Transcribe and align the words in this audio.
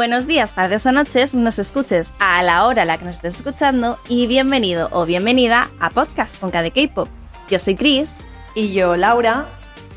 Buenos 0.00 0.26
días, 0.26 0.52
tardes 0.52 0.86
o 0.86 0.92
noches, 0.92 1.34
nos 1.34 1.58
escuches 1.58 2.10
a 2.20 2.42
la 2.42 2.64
hora 2.64 2.84
a 2.84 2.84
la 2.86 2.96
que 2.96 3.04
nos 3.04 3.16
estés 3.16 3.36
escuchando 3.36 3.98
y 4.08 4.26
bienvenido 4.26 4.88
o 4.92 5.04
bienvenida 5.04 5.68
a 5.78 5.90
Podcast 5.90 6.40
con 6.40 6.50
KD 6.50 6.72
K-Pop. 6.74 7.06
Yo 7.50 7.58
soy 7.58 7.76
Chris. 7.76 8.24
Y 8.54 8.72
yo, 8.72 8.96
Laura. 8.96 9.44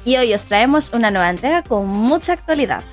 Y 0.03 0.17
hoy 0.17 0.33
os 0.33 0.43
traemos 0.43 0.91
una 0.91 1.09
nueva 1.09 1.29
entrega 1.29 1.63
con 1.63 1.87
mucha 1.87 2.33
actualidad. 2.33 2.83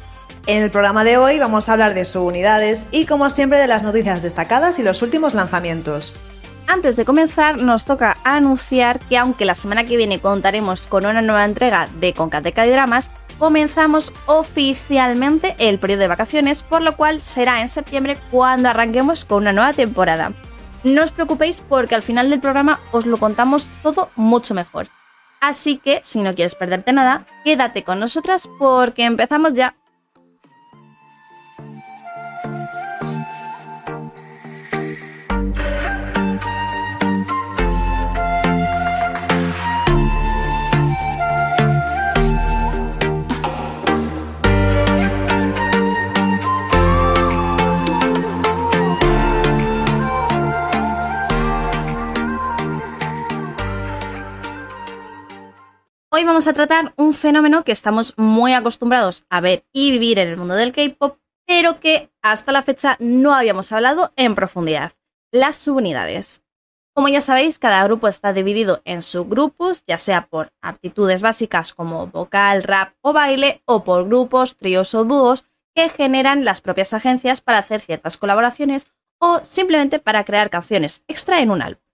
En 0.47 0.63
el 0.63 0.71
programa 0.71 1.03
de 1.03 1.17
hoy 1.17 1.41
vamos 1.41 1.69
a 1.69 1.73
hablar 1.73 1.95
de 1.95 2.05
subunidades 2.05 2.87
y 2.93 3.07
como 3.07 3.29
siempre 3.29 3.59
de 3.59 3.67
las 3.67 3.83
noticias 3.83 4.23
destacadas 4.23 4.79
y 4.79 4.85
los 4.85 5.03
últimos 5.03 5.35
lanzamientos. 5.35 6.21
Antes 6.69 6.95
de 6.95 7.05
comenzar, 7.05 7.57
nos 7.57 7.87
toca 7.87 8.19
anunciar 8.23 9.01
que 9.01 9.19
aunque 9.19 9.45
la 9.45 9.57
semana 9.57 9.83
que 9.83 9.97
viene 9.97 10.21
contaremos 10.21 10.87
con 10.87 11.05
una 11.05 11.23
nueva 11.23 11.45
entrega 11.45 11.89
de 11.99 12.13
Concateca 12.13 12.63
de 12.63 12.71
Dramas, 12.71 13.11
comenzamos 13.41 14.13
oficialmente 14.27 15.57
el 15.59 15.79
periodo 15.79 16.03
de 16.03 16.09
vacaciones, 16.09 16.63
por 16.63 16.83
lo 16.83 16.97
cual 16.97 17.23
será 17.23 17.63
en 17.63 17.69
septiembre 17.69 18.19
cuando 18.31 18.69
arranquemos 18.69 19.25
con 19.25 19.39
una 19.39 19.53
nueva 19.53 19.73
temporada. 19.73 20.33
No 20.85 21.03
os 21.03 21.11
preocupéis 21.11 21.61
porque 21.61 21.95
al 21.95 22.03
final 22.03 22.31
del 22.31 22.41
programa 22.41 22.79
os 22.93 23.07
lo 23.07 23.17
contamos 23.17 23.69
todo 23.83 24.11
mucho 24.15 24.55
mejor. 24.55 24.89
Así 25.41 25.79
que, 25.79 26.01
si 26.05 26.21
no 26.21 26.35
quieres 26.35 26.55
perderte 26.55 26.93
nada, 26.93 27.25
quédate 27.43 27.83
con 27.83 27.99
nosotras 27.99 28.49
porque 28.59 29.05
empezamos 29.05 29.55
ya. 29.55 29.80
Hoy 56.21 56.27
vamos 56.27 56.47
a 56.49 56.53
tratar 56.53 56.93
un 56.99 57.15
fenómeno 57.15 57.65
que 57.65 57.73
estamos 57.73 58.13
muy 58.19 58.53
acostumbrados 58.53 59.25
a 59.31 59.41
ver 59.41 59.65
y 59.73 59.91
vivir 59.91 60.19
en 60.19 60.29
el 60.29 60.37
mundo 60.37 60.53
del 60.53 60.71
K-pop, 60.71 61.17
pero 61.47 61.81
que 61.81 62.11
hasta 62.21 62.53
la 62.53 62.61
fecha 62.61 62.99
no 63.01 63.33
habíamos 63.33 63.73
hablado 63.73 64.13
en 64.17 64.35
profundidad, 64.35 64.93
las 65.33 65.57
subunidades. 65.57 66.43
Como 66.95 67.09
ya 67.09 67.23
sabéis, 67.23 67.59
cada 67.59 67.83
grupo 67.85 68.07
está 68.07 68.35
dividido 68.35 68.83
en 68.85 69.01
subgrupos, 69.01 69.83
ya 69.87 69.97
sea 69.97 70.27
por 70.27 70.53
aptitudes 70.61 71.23
básicas 71.23 71.73
como 71.73 72.09
vocal, 72.09 72.65
rap 72.65 72.93
o 73.01 73.15
baile, 73.15 73.63
o 73.65 73.83
por 73.83 74.05
grupos, 74.05 74.59
tríos 74.59 74.95
o 74.95 75.07
dúos 75.07 75.47
que 75.75 75.89
generan 75.89 76.45
las 76.45 76.61
propias 76.61 76.93
agencias 76.93 77.41
para 77.41 77.61
hacer 77.61 77.81
ciertas 77.81 78.19
colaboraciones 78.19 78.93
o 79.19 79.41
simplemente 79.43 80.01
para 80.01 80.27
crear 80.27 80.51
canciones 80.51 81.03
extra 81.09 81.41
en 81.41 81.51
un 81.51 81.63
álbum. 81.63 81.90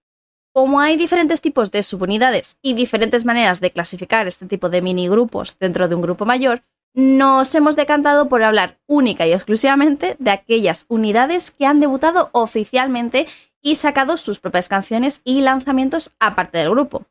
Como 0.57 0.81
hay 0.81 0.97
diferentes 0.97 1.43
tipos 1.43 1.71
de 1.71 1.83
subunidades 1.83 2.57
y 2.63 2.73
diferentes 2.73 3.27
maneras 3.27 3.61
de 3.61 3.71
clasificar 3.71 4.27
este 4.27 4.47
tipo 4.47 4.71
de 4.71 4.81
mini 4.81 5.07
grupos 5.07 5.59
dentro 5.61 5.87
de 5.87 5.95
un 5.95 6.01
grupo 6.01 6.25
mayor, 6.25 6.63
nos 6.95 7.55
hemos 7.55 7.77
decantado 7.77 8.31
por 8.31 8.43
hablar 8.43 8.79
única 8.87 9.27
y 9.27 9.35
exclusivamente 9.35 10.17
de 10.19 10.31
aquellas 10.31 10.87
unidades 10.89 11.51
que 11.51 11.67
han 11.67 11.79
debutado 11.79 12.31
oficialmente 12.33 13.27
y 13.61 13.77
sacado 13.77 14.17
sus 14.17 14.41
propias 14.41 14.71
canciones 14.71 15.21
y 15.25 15.43
lanzamientos 15.43 16.17
aparte 16.21 16.57
del 16.57 16.71
grupo. 16.71 17.05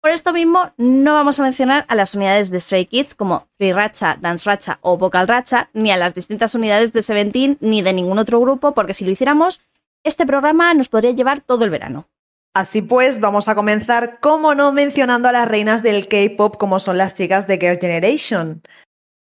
Por 0.00 0.12
esto 0.12 0.32
mismo, 0.32 0.72
no 0.76 1.14
vamos 1.14 1.40
a 1.40 1.42
mencionar 1.42 1.84
a 1.88 1.96
las 1.96 2.14
unidades 2.14 2.50
de 2.50 2.60
Stray 2.60 2.86
Kids 2.86 3.16
como 3.16 3.48
Free 3.58 3.72
Racha, 3.72 4.16
Dance 4.20 4.48
Racha 4.48 4.78
o 4.80 4.96
Vocal 4.96 5.26
Racha, 5.26 5.70
ni 5.72 5.90
a 5.90 5.96
las 5.96 6.14
distintas 6.14 6.54
unidades 6.54 6.92
de 6.92 7.02
Seventeen 7.02 7.58
ni 7.60 7.82
de 7.82 7.94
ningún 7.94 8.20
otro 8.20 8.38
grupo, 8.38 8.74
porque 8.74 8.94
si 8.94 9.04
lo 9.04 9.10
hiciéramos, 9.10 9.60
este 10.04 10.24
programa 10.24 10.72
nos 10.74 10.88
podría 10.88 11.10
llevar 11.10 11.40
todo 11.40 11.64
el 11.64 11.70
verano. 11.70 12.06
Así 12.54 12.82
pues, 12.82 13.20
vamos 13.20 13.48
a 13.48 13.54
comenzar, 13.54 14.20
como 14.20 14.54
no, 14.54 14.72
mencionando 14.72 15.26
a 15.26 15.32
las 15.32 15.48
reinas 15.48 15.82
del 15.82 16.06
K-pop 16.06 16.58
como 16.58 16.80
son 16.80 16.98
las 16.98 17.14
chicas 17.14 17.46
de 17.46 17.56
Girl 17.56 17.78
Generation. 17.80 18.62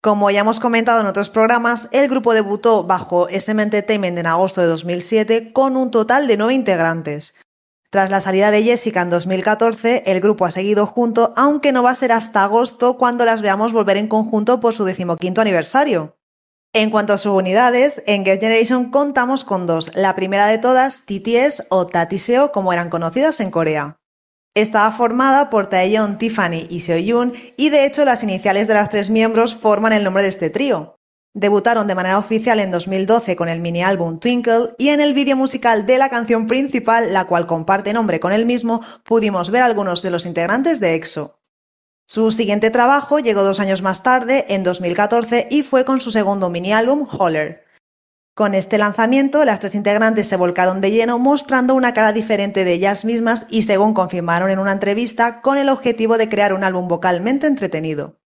Como 0.02 0.32
ya 0.32 0.42
hemos 0.42 0.62
comentado 0.62 1.02
en 1.02 1.08
otros 1.08 1.30
programas, 1.30 1.90
el 1.92 2.08
grupo 2.08 2.34
debutó 2.34 2.86
bajo 2.86 3.28
SM 3.28 3.62
Entertainment 3.62 4.18
en 4.18 4.28
agosto 4.28 4.62
de 4.62 4.68
2007 4.68 5.52
con 5.52 5.76
un 5.76 5.92
total 5.92 6.28
de 6.28 6.38
nueve 6.38 6.54
integrantes. 6.54 7.36
Tras 7.90 8.10
la 8.10 8.22
salida 8.22 8.50
de 8.50 8.64
Jessica 8.64 9.02
en 9.02 9.10
2014, 9.10 10.04
el 10.06 10.22
grupo 10.22 10.46
ha 10.46 10.52
seguido 10.52 10.86
junto, 10.86 11.34
aunque 11.36 11.74
no 11.74 11.84
va 11.84 11.92
a 11.92 11.96
ser 11.96 12.14
hasta 12.14 12.44
agosto 12.44 12.98
cuando 12.98 13.26
las 13.26 13.42
veamos 13.42 13.74
volver 13.74 13.98
en 13.98 14.08
conjunto 14.08 14.62
por 14.62 14.74
su 14.74 14.86
decimoquinto 14.86 15.42
aniversario. 15.42 16.17
En 16.74 16.92
cuanto 16.92 17.14
a 17.14 17.18
subunidades, 17.18 18.04
en 18.06 18.24
Girl 18.24 18.40
Generation 18.40 18.92
contamos 18.92 19.44
con 19.44 19.66
dos. 19.66 19.92
La 19.96 20.16
primera 20.16 20.48
de 20.48 20.58
todas, 20.58 21.06
TTS 21.06 21.68
o 21.70 21.88
Tatiseo, 21.88 22.52
como 22.52 22.72
eran 22.72 22.90
conocidas 22.90 23.40
en 23.40 23.52
Corea. 23.52 23.98
Estaba 24.54 24.92
formada 24.92 25.50
por 25.50 25.68
Taeyeon, 25.68 26.18
Tiffany 26.18 26.68
y 26.70 26.82
Seoyun, 26.82 27.34
y 27.58 27.70
de 27.70 27.86
hecho 27.86 28.06
las 28.06 28.24
iniciales 28.24 28.68
de 28.68 28.74
las 28.74 28.90
tres 28.90 29.10
miembros 29.10 29.56
forman 29.56 29.94
el 29.94 30.04
nombre 30.04 30.24
de 30.24 30.30
este 30.30 30.50
trío. 30.50 30.98
Debutaron 31.34 31.88
de 31.88 31.94
manera 31.94 32.18
oficial 32.18 32.60
en 32.60 32.72
2012 32.72 33.36
con 33.36 33.50
el 33.50 33.60
mini 33.60 33.84
álbum 33.84 34.20
Twinkle 34.20 34.74
y 34.80 34.90
en 34.90 35.00
el 35.00 35.14
vídeo 35.14 35.36
musical 35.36 35.86
de 35.86 36.00
la 36.00 36.10
canción 36.10 36.48
principal, 36.48 37.14
la 37.14 37.26
cual 37.26 37.46
comparte 37.46 37.94
nombre 37.94 38.20
con 38.20 38.34
el 38.34 38.48
mismo, 38.48 38.82
pudimos 39.04 39.52
ver 39.52 39.62
algunos 39.62 40.02
de 40.02 40.10
los 40.10 40.26
integrantes 40.26 40.80
de 40.80 40.96
EXO. 40.96 41.37
Su 42.10 42.32
siguiente 42.32 42.72
trabajo 42.72 43.20
llegó 43.20 43.44
dos 43.44 43.60
años 43.60 43.82
más 43.82 44.02
tarde, 44.02 44.46
en 44.48 44.64
2014, 44.64 45.50
y 45.52 45.64
fue 45.64 45.84
con 45.84 46.00
su 46.00 46.10
segundo 46.10 46.50
mini 46.50 46.72
álbum, 46.72 47.06
Holler. 47.06 47.66
Con 48.34 48.54
este 48.54 48.78
lanzamiento, 48.78 49.44
las 49.44 49.60
tres 49.60 49.76
integrantes 49.76 50.26
se 50.30 50.38
volcaron 50.38 50.80
de 50.80 50.92
lleno 50.92 51.20
mostrando 51.20 51.76
una 51.76 51.94
cara 51.94 52.14
diferente 52.14 52.64
de 52.64 52.72
ellas 52.72 53.04
mismas 53.04 53.46
y 53.50 53.64
según 53.64 53.94
confirmaron 53.94 54.50
en 54.50 54.60
una 54.60 54.72
entrevista, 54.72 55.42
con 55.42 55.58
el 55.58 55.68
objetivo 55.68 56.18
de 56.18 56.30
crear 56.30 56.54
un 56.54 56.64
álbum 56.64 56.88
vocalmente 56.88 57.46
entretenido. 57.46 58.22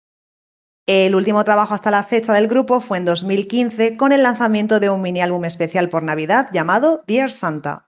El 0.87 1.14
último 1.14 1.44
trabajo 1.44 1.75
hasta 1.75 1.91
la 1.91 2.04
fecha 2.04 2.32
del 2.32 2.48
grupo 2.48 2.81
fue 2.81 2.97
en 2.97 3.04
2015 3.04 3.98
con 3.98 4.12
el 4.12 4.22
lanzamiento 4.22 4.81
de 4.81 4.88
un 4.88 5.03
mini 5.03 5.20
álbum 5.20 5.44
especial 5.44 5.91
por 5.91 6.03
Navidad 6.03 6.48
llamado 6.50 7.04
Dear 7.06 7.31
Santa. 7.31 7.86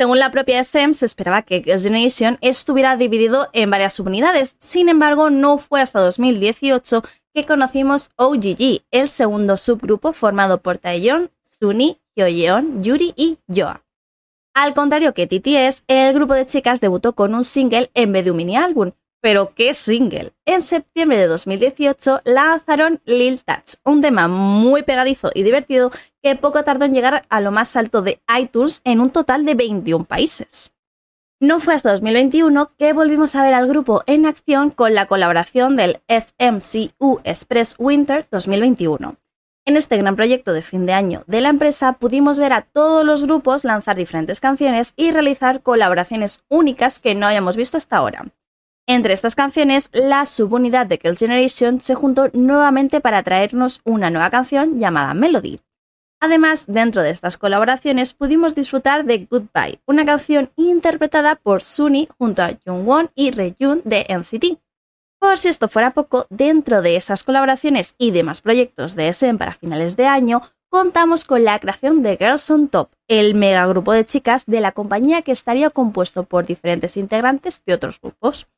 Según 0.00 0.20
la 0.20 0.30
propia 0.30 0.60
SM, 0.60 0.94
se 0.94 1.06
esperaba 1.06 1.42
que 1.42 1.60
Girls' 1.60 1.82
Generation 1.82 2.38
estuviera 2.40 2.96
dividido 2.96 3.48
en 3.52 3.68
varias 3.68 3.94
subunidades. 3.94 4.54
Sin 4.60 4.88
embargo, 4.88 5.28
no 5.28 5.58
fue 5.58 5.80
hasta 5.80 5.98
2018 5.98 7.02
que 7.34 7.44
conocimos 7.44 8.10
OGG, 8.14 8.84
el 8.92 9.08
segundo 9.08 9.56
subgrupo 9.56 10.12
formado 10.12 10.62
por 10.62 10.78
Taeyeon, 10.78 11.32
Sunny, 11.42 12.00
Hyoyeon, 12.14 12.84
Yuri 12.84 13.12
y 13.16 13.38
Yoa. 13.48 13.84
Al 14.54 14.72
contrario 14.72 15.14
que 15.14 15.26
TTS, 15.26 15.82
el 15.88 16.14
grupo 16.14 16.34
de 16.34 16.46
chicas 16.46 16.80
debutó 16.80 17.14
con 17.14 17.34
un 17.34 17.42
single 17.42 17.90
en 17.94 18.12
vez 18.12 18.24
de 18.24 18.30
un 18.30 18.36
mini 18.36 18.56
álbum, 18.56 18.92
pero 19.20 19.54
qué 19.54 19.74
single. 19.74 20.32
En 20.46 20.62
septiembre 20.62 21.18
de 21.18 21.26
2018 21.26 22.22
lanzaron 22.24 23.00
Lil 23.04 23.42
Touch, 23.44 23.76
un 23.84 24.00
tema 24.00 24.28
muy 24.28 24.82
pegadizo 24.82 25.30
y 25.34 25.42
divertido 25.42 25.90
que 26.22 26.36
poco 26.36 26.64
tardó 26.64 26.84
en 26.84 26.94
llegar 26.94 27.24
a 27.28 27.40
lo 27.40 27.50
más 27.50 27.76
alto 27.76 28.02
de 28.02 28.20
iTunes 28.38 28.80
en 28.84 29.00
un 29.00 29.10
total 29.10 29.44
de 29.44 29.54
21 29.54 30.04
países. 30.04 30.72
No 31.40 31.60
fue 31.60 31.74
hasta 31.74 31.92
2021 31.92 32.72
que 32.76 32.92
volvimos 32.92 33.36
a 33.36 33.44
ver 33.44 33.54
al 33.54 33.68
grupo 33.68 34.02
en 34.06 34.26
acción 34.26 34.70
con 34.70 34.94
la 34.94 35.06
colaboración 35.06 35.76
del 35.76 36.00
SMCU 36.08 37.20
Express 37.22 37.76
Winter 37.78 38.26
2021. 38.30 39.16
En 39.64 39.76
este 39.76 39.98
gran 39.98 40.16
proyecto 40.16 40.52
de 40.52 40.62
fin 40.62 40.86
de 40.86 40.94
año 40.94 41.22
de 41.26 41.40
la 41.40 41.50
empresa 41.50 41.92
pudimos 41.92 42.38
ver 42.38 42.52
a 42.54 42.62
todos 42.62 43.04
los 43.04 43.22
grupos 43.22 43.64
lanzar 43.64 43.96
diferentes 43.96 44.40
canciones 44.40 44.94
y 44.96 45.10
realizar 45.10 45.62
colaboraciones 45.62 46.42
únicas 46.48 46.98
que 46.98 47.14
no 47.14 47.26
habíamos 47.26 47.54
visto 47.54 47.76
hasta 47.76 47.98
ahora. 47.98 48.32
Entre 48.90 49.12
estas 49.12 49.34
canciones, 49.34 49.90
la 49.92 50.24
subunidad 50.24 50.86
de 50.86 50.96
Girls' 50.96 51.18
Generation 51.18 51.78
se 51.78 51.94
juntó 51.94 52.30
nuevamente 52.32 53.02
para 53.02 53.22
traernos 53.22 53.82
una 53.84 54.08
nueva 54.08 54.30
canción 54.30 54.78
llamada 54.78 55.12
Melody. 55.12 55.60
Además, 56.22 56.64
dentro 56.66 57.02
de 57.02 57.10
estas 57.10 57.36
colaboraciones 57.36 58.14
pudimos 58.14 58.54
disfrutar 58.54 59.04
de 59.04 59.28
Goodbye, 59.30 59.82
una 59.86 60.06
canción 60.06 60.50
interpretada 60.56 61.36
por 61.36 61.60
Sunny 61.60 62.08
junto 62.16 62.42
a 62.42 62.52
Jungwon 62.64 63.10
y 63.14 63.30
Rejun 63.30 63.82
de 63.84 64.06
NCT. 64.08 64.58
Por 65.20 65.36
si 65.36 65.48
esto 65.48 65.68
fuera 65.68 65.92
poco, 65.92 66.26
dentro 66.30 66.80
de 66.80 66.96
esas 66.96 67.24
colaboraciones 67.24 67.94
y 67.98 68.10
demás 68.12 68.40
proyectos 68.40 68.96
de 68.96 69.08
SM 69.08 69.36
para 69.36 69.52
finales 69.52 69.96
de 69.96 70.06
año, 70.06 70.40
contamos 70.70 71.26
con 71.26 71.44
la 71.44 71.58
creación 71.58 72.00
de 72.00 72.16
Girls 72.16 72.50
on 72.50 72.68
Top, 72.68 72.88
el 73.06 73.34
megagrupo 73.34 73.92
de 73.92 74.06
chicas 74.06 74.46
de 74.46 74.62
la 74.62 74.72
compañía 74.72 75.20
que 75.20 75.32
estaría 75.32 75.68
compuesto 75.68 76.22
por 76.22 76.46
diferentes 76.46 76.96
integrantes 76.96 77.62
de 77.66 77.74
otros 77.74 78.00
grupos. 78.00 78.48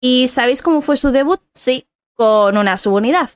¿Y 0.00 0.28
sabéis 0.28 0.62
cómo 0.62 0.80
fue 0.80 0.96
su 0.96 1.10
debut? 1.10 1.40
Sí, 1.52 1.86
con 2.14 2.56
una 2.58 2.76
subunidad. 2.76 3.30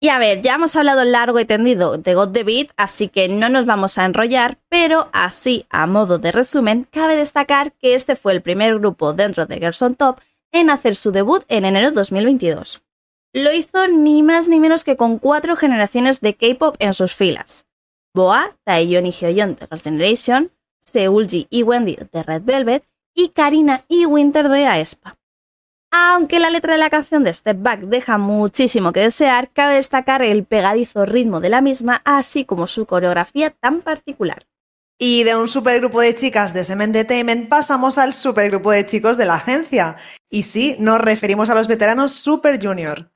Y 0.00 0.10
a 0.10 0.18
ver, 0.18 0.42
ya 0.42 0.54
hemos 0.54 0.76
hablado 0.76 1.04
largo 1.04 1.40
y 1.40 1.44
tendido 1.44 1.98
de 1.98 2.14
God 2.14 2.30
the 2.30 2.44
Beat, 2.44 2.68
así 2.76 3.08
que 3.08 3.28
no 3.28 3.48
nos 3.48 3.66
vamos 3.66 3.98
a 3.98 4.04
enrollar, 4.04 4.58
pero 4.68 5.08
así, 5.12 5.66
a 5.70 5.88
modo 5.88 6.18
de 6.18 6.30
resumen, 6.30 6.84
cabe 6.84 7.16
destacar 7.16 7.72
que 7.72 7.96
este 7.96 8.14
fue 8.14 8.32
el 8.32 8.42
primer 8.42 8.78
grupo 8.78 9.12
dentro 9.12 9.46
de 9.46 9.58
Gerson 9.58 9.96
Top 9.96 10.20
en 10.52 10.70
hacer 10.70 10.94
su 10.94 11.10
debut 11.10 11.44
en 11.48 11.64
enero 11.64 11.90
de 11.90 11.96
2022. 11.96 12.82
Lo 13.32 13.52
hizo 13.52 13.88
ni 13.88 14.22
más 14.22 14.48
ni 14.48 14.60
menos 14.60 14.84
que 14.84 14.96
con 14.96 15.18
cuatro 15.18 15.56
generaciones 15.56 16.20
de 16.20 16.34
K-pop 16.34 16.76
en 16.78 16.94
sus 16.94 17.14
filas. 17.14 17.66
Boa, 18.14 18.56
Taeyeon 18.64 19.06
y 19.06 19.10
Hyoyeon 19.10 19.56
de 19.56 19.66
Girls' 19.66 19.82
Generation, 19.82 20.52
Seulgi 20.78 21.46
y 21.50 21.62
Wendy 21.64 21.96
de 22.12 22.22
Red 22.22 22.42
Velvet 22.44 22.88
y 23.14 23.30
Karina 23.30 23.84
y 23.88 24.06
Winter 24.06 24.48
de 24.48 24.64
aespa. 24.64 25.17
Aunque 25.90 26.38
la 26.38 26.50
letra 26.50 26.74
de 26.74 26.78
la 26.78 26.90
canción 26.90 27.24
de 27.24 27.32
Step 27.32 27.62
Back 27.62 27.80
deja 27.80 28.18
muchísimo 28.18 28.92
que 28.92 29.00
desear, 29.00 29.50
cabe 29.52 29.74
destacar 29.74 30.22
el 30.22 30.44
pegadizo 30.44 31.06
ritmo 31.06 31.40
de 31.40 31.48
la 31.48 31.60
misma, 31.60 32.02
así 32.04 32.44
como 32.44 32.66
su 32.66 32.84
coreografía 32.84 33.50
tan 33.50 33.80
particular. 33.80 34.46
Y 35.00 35.22
de 35.22 35.36
un 35.36 35.48
supergrupo 35.48 36.00
de 36.00 36.14
chicas 36.14 36.52
de 36.52 36.64
SM 36.64 36.82
Entertainment 36.82 37.48
pasamos 37.48 37.98
al 37.98 38.12
supergrupo 38.12 38.72
de 38.72 38.84
chicos 38.84 39.16
de 39.16 39.26
la 39.26 39.34
agencia. 39.34 39.96
Y 40.28 40.42
sí, 40.42 40.76
nos 40.80 41.00
referimos 41.00 41.48
a 41.50 41.54
los 41.54 41.68
veteranos 41.68 42.12
Super 42.12 42.62
Junior. 42.62 43.10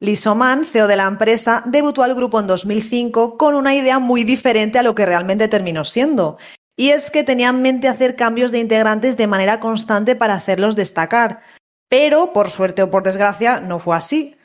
Lisoman, 0.00 0.64
CEO 0.64 0.86
de 0.86 0.96
la 0.96 1.06
empresa, 1.06 1.62
debutó 1.66 2.04
al 2.04 2.14
grupo 2.14 2.38
en 2.38 2.46
2005 2.46 3.38
con 3.38 3.54
una 3.54 3.74
idea 3.74 3.98
muy 3.98 4.22
diferente 4.22 4.78
a 4.78 4.82
lo 4.82 4.94
que 4.94 5.06
realmente 5.06 5.48
terminó 5.48 5.84
siendo. 5.84 6.38
Y 6.76 6.90
es 6.90 7.10
que 7.10 7.24
tenía 7.24 7.48
en 7.48 7.62
mente 7.62 7.88
hacer 7.88 8.14
cambios 8.14 8.52
de 8.52 8.60
integrantes 8.60 9.16
de 9.16 9.26
manera 9.26 9.58
constante 9.58 10.14
para 10.14 10.34
hacerlos 10.34 10.76
destacar. 10.76 11.40
Pero, 11.88 12.32
por 12.32 12.50
suerte 12.50 12.82
o 12.82 12.90
por 12.90 13.02
desgracia, 13.02 13.60
no 13.60 13.78
fue 13.78 13.96
así. 13.96 14.36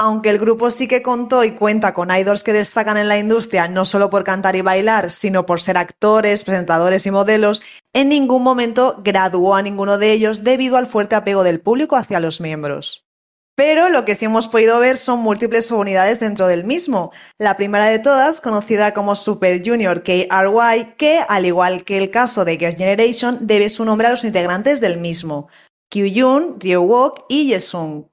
Aunque 0.00 0.30
el 0.30 0.38
grupo 0.38 0.70
sí 0.70 0.86
que 0.86 1.02
contó 1.02 1.42
y 1.42 1.52
cuenta 1.52 1.92
con 1.92 2.10
idols 2.10 2.44
que 2.44 2.52
destacan 2.52 2.96
en 2.96 3.08
la 3.08 3.18
industria 3.18 3.66
no 3.66 3.84
solo 3.84 4.10
por 4.10 4.22
cantar 4.22 4.54
y 4.54 4.62
bailar, 4.62 5.10
sino 5.10 5.44
por 5.44 5.60
ser 5.60 5.76
actores, 5.76 6.44
presentadores 6.44 7.04
y 7.06 7.10
modelos, 7.10 7.62
en 7.92 8.08
ningún 8.08 8.44
momento 8.44 9.00
graduó 9.02 9.56
a 9.56 9.62
ninguno 9.62 9.98
de 9.98 10.12
ellos 10.12 10.44
debido 10.44 10.76
al 10.76 10.86
fuerte 10.86 11.16
apego 11.16 11.42
del 11.42 11.60
público 11.60 11.96
hacia 11.96 12.20
los 12.20 12.40
miembros. 12.40 13.08
Pero 13.56 13.88
lo 13.88 14.04
que 14.04 14.14
sí 14.14 14.26
hemos 14.26 14.46
podido 14.46 14.78
ver 14.78 14.96
son 14.96 15.18
múltiples 15.18 15.72
unidades 15.72 16.20
dentro 16.20 16.46
del 16.46 16.62
mismo. 16.62 17.10
La 17.38 17.56
primera 17.56 17.86
de 17.86 17.98
todas, 17.98 18.40
conocida 18.40 18.94
como 18.94 19.16
Super 19.16 19.60
Junior 19.66 20.04
KRY, 20.04 20.94
que, 20.96 21.24
al 21.28 21.44
igual 21.44 21.82
que 21.82 21.98
el 21.98 22.12
caso 22.12 22.44
de 22.44 22.56
Girls' 22.56 22.76
Generation, 22.76 23.48
debe 23.48 23.68
su 23.68 23.84
nombre 23.84 24.06
a 24.06 24.10
los 24.10 24.22
integrantes 24.22 24.80
del 24.80 24.98
mismo. 24.98 25.48
Kyuyun, 25.90 26.60
Ryewok 26.60 27.24
y 27.28 27.48
Yesung. 27.48 28.06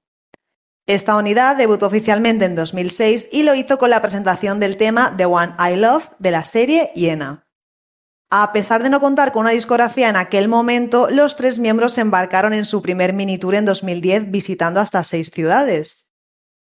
Esta 0.88 1.18
unidad 1.18 1.56
debutó 1.56 1.88
oficialmente 1.88 2.45
en 2.45 2.56
2006 2.56 3.30
y 3.31 3.44
lo 3.44 3.56
hizo 3.56 3.80
con 3.80 3.89
la 3.89 4.01
presentación 4.01 4.60
del 4.60 4.77
tema 4.77 5.16
The 5.18 5.25
One 5.25 5.56
I 5.57 5.75
Love 5.77 6.10
de 6.19 6.31
la 6.31 6.45
serie 6.45 6.92
Yena. 6.94 7.48
A 8.30 8.51
pesar 8.54 8.83
de 8.83 8.89
no 8.89 9.00
contar 9.00 9.31
con 9.31 9.42
una 9.42 9.51
discografía 9.51 10.10
en 10.10 10.16
aquel 10.16 10.48
momento, 10.48 11.07
los 11.10 11.36
tres 11.36 11.57
miembros 11.57 11.94
se 11.94 12.01
embarcaron 12.01 12.54
en 12.54 12.66
su 12.66 12.81
primer 12.81 13.13
mini 13.13 13.38
tour 13.38 13.56
en 13.56 13.66
2010 13.66 14.30
visitando 14.30 14.80
hasta 14.80 15.04
seis 15.04 15.31
ciudades. 15.33 16.12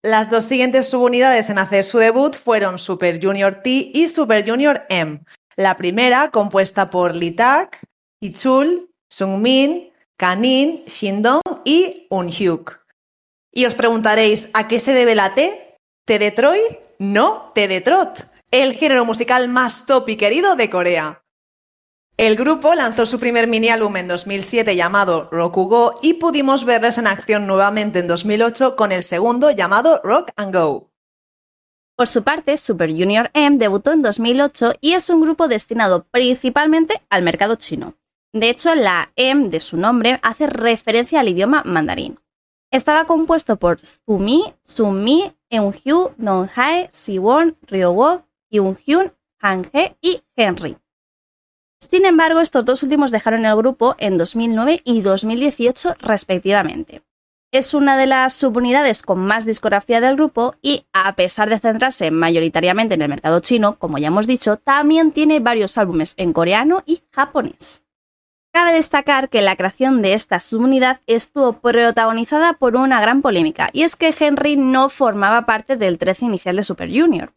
Las 0.04 0.30
dos 0.30 0.46
siguientes 0.46 0.90
subunidades 0.90 1.50
en 1.50 1.58
hacer 1.58 1.84
su 1.84 1.98
debut 1.98 2.36
fueron 2.36 2.78
Super 2.80 3.20
Junior 3.22 3.56
T 3.56 3.92
y 3.94 4.08
Super 4.10 4.48
Junior 4.48 4.86
M. 4.90 5.24
La 5.56 5.76
primera, 5.76 6.30
compuesta 6.32 6.90
por 6.90 7.16
Lee 7.16 7.32
Tak, 7.32 7.84
Ichul, 8.22 8.94
Sungmin, 9.10 9.92
Kanin, 10.18 10.84
Shindong 10.86 11.42
y 11.64 12.08
Unhyuk. 12.10 12.84
Y 13.54 13.66
os 13.66 13.76
preguntaréis, 13.76 14.50
¿a 14.54 14.68
qué 14.68 14.80
se 14.80 14.94
debe 14.94 15.14
la 15.14 15.36
T? 15.36 15.78
¿T 16.06 16.20
de 16.20 16.32
Troy? 16.32 16.60
No, 17.00 17.52
T 17.54 17.68
de 17.68 17.82
Trot, 17.82 18.28
el 18.50 18.74
género 18.74 19.06
musical 19.06 19.48
más 19.48 19.86
top 19.86 20.10
y 20.10 20.16
querido 20.16 20.56
de 20.56 20.70
Corea. 20.70 21.24
El 22.18 22.36
grupo 22.36 22.74
lanzó 22.74 23.06
su 23.06 23.20
primer 23.20 23.46
mini 23.48 23.70
álbum 23.70 23.96
en 23.98 24.08
2007 24.08 24.76
llamado 24.76 25.30
Rokugo 25.32 26.00
y 26.02 26.16
pudimos 26.16 26.66
verles 26.66 26.98
en 26.98 27.06
acción 27.06 27.46
nuevamente 27.46 28.00
en 28.00 28.08
2008 28.08 28.76
con 28.76 28.92
el 28.92 29.04
segundo 29.04 29.52
llamado 29.52 30.02
Rock 30.04 30.32
and 30.36 30.56
Go. 30.56 30.90
Por 31.96 32.08
su 32.08 32.24
parte, 32.24 32.58
Super 32.58 32.90
Junior 32.90 33.30
M 33.34 33.58
debutó 33.60 33.92
en 33.92 34.02
2008 34.02 34.74
y 34.82 34.94
es 34.94 35.12
un 35.12 35.22
grupo 35.22 35.48
destinado 35.48 36.08
principalmente 36.10 37.02
al 37.12 37.22
mercado 37.22 37.56
chino. 37.56 37.96
De 38.34 38.50
hecho, 38.50 38.76
la 38.76 39.12
M 39.16 39.50
de 39.50 39.60
su 39.60 39.78
nombre 39.78 40.20
hace 40.22 40.48
referencia 40.48 41.20
al 41.20 41.30
idioma 41.30 41.64
mandarín. 41.66 42.20
Estaba 42.72 43.06
compuesto 43.06 43.56
por 43.56 43.80
Zumi, 43.80 44.54
Sumi, 44.62 45.34
Eunhyu, 45.50 46.12
Donghae, 46.18 46.90
Siwon, 46.92 47.58
Ryowok, 47.68 48.24
Hyunhyun, 48.50 49.14
Hanhe 49.40 49.98
y 50.02 50.22
Henry. 50.36 50.78
Sin 51.80 52.06
embargo, 52.06 52.42
estos 52.42 52.66
dos 52.66 52.84
últimos 52.84 53.12
dejaron 53.12 53.46
el 53.46 53.56
grupo 53.56 53.96
en 54.00 54.18
2009 54.18 54.82
y 54.84 55.02
2018 55.02 55.96
respectivamente. 56.00 57.04
Es 57.52 57.74
una 57.74 57.98
de 57.98 58.08
las 58.08 58.34
subunidades 58.34 59.02
con 59.02 59.20
más 59.20 59.46
discografía 59.46 60.02
del 60.02 60.18
grupo 60.18 60.56
y, 60.62 60.86
a 60.92 61.16
pesar 61.16 61.50
de 61.50 61.60
centrarse 61.60 62.12
mayoritariamente 62.12 62.96
en 62.96 63.04
el 63.04 63.10
mercado 63.10 63.40
chino, 63.40 63.80
como 63.80 63.98
ya 64.00 64.08
hemos 64.08 64.28
dicho, 64.28 64.58
también 64.58 65.14
tiene 65.14 65.40
varios 65.40 65.78
álbumes 65.78 66.14
en 66.18 66.34
coreano 66.34 66.84
y 66.86 67.04
japonés. 67.14 67.87
Cabe 68.58 68.74
destacar 68.74 69.30
que 69.30 69.44
la 69.44 69.56
creación 69.56 70.02
de 70.02 70.14
esta 70.14 70.40
subunidad 70.40 71.02
estuvo 71.06 71.54
protagonizada 71.62 72.54
por 72.54 72.76
una 72.76 73.00
gran 73.00 73.22
polémica, 73.22 73.70
y 73.72 73.84
es 73.84 73.96
que 73.96 74.12
Henry 74.20 74.56
no 74.56 74.90
formaba 74.90 75.46
parte 75.46 75.76
del 75.76 76.00
13 76.00 76.26
inicial 76.26 76.56
de 76.56 76.64
Super 76.64 76.90
Junior. 76.90 77.36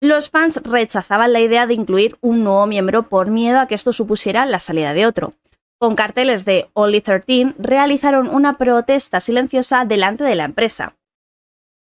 Los 0.00 0.28
fans 0.28 0.60
rechazaban 0.64 1.32
la 1.32 1.38
idea 1.38 1.68
de 1.68 1.74
incluir 1.74 2.16
un 2.20 2.42
nuevo 2.42 2.66
miembro 2.66 3.08
por 3.08 3.30
miedo 3.30 3.60
a 3.60 3.68
que 3.68 3.76
esto 3.76 3.92
supusiera 3.92 4.44
la 4.44 4.58
salida 4.58 4.92
de 4.92 5.06
otro. 5.06 5.34
Con 5.78 5.94
carteles 5.94 6.44
de 6.44 6.68
Only 6.72 7.00
13 7.00 7.54
realizaron 7.58 8.28
una 8.28 8.58
protesta 8.58 9.20
silenciosa 9.20 9.84
delante 9.84 10.24
de 10.24 10.34
la 10.34 10.46
empresa. 10.46 10.96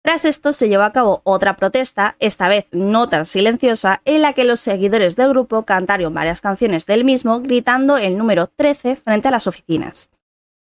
Tras 0.04 0.24
esto 0.24 0.52
se 0.52 0.68
llevó 0.68 0.82
a 0.82 0.92
cabo 0.92 1.20
otra 1.22 1.54
protesta, 1.54 2.16
esta 2.18 2.48
vez 2.48 2.66
no 2.72 3.08
tan 3.08 3.24
silenciosa, 3.24 4.02
en 4.04 4.22
la 4.22 4.32
que 4.32 4.42
los 4.42 4.58
seguidores 4.58 5.14
del 5.14 5.28
grupo 5.28 5.62
cantaron 5.62 6.12
varias 6.12 6.40
canciones 6.40 6.86
del 6.86 7.04
mismo 7.04 7.40
gritando 7.40 7.96
el 7.96 8.18
número 8.18 8.48
13 8.48 8.96
frente 8.96 9.28
a 9.28 9.30
las 9.30 9.46
oficinas. 9.46 10.10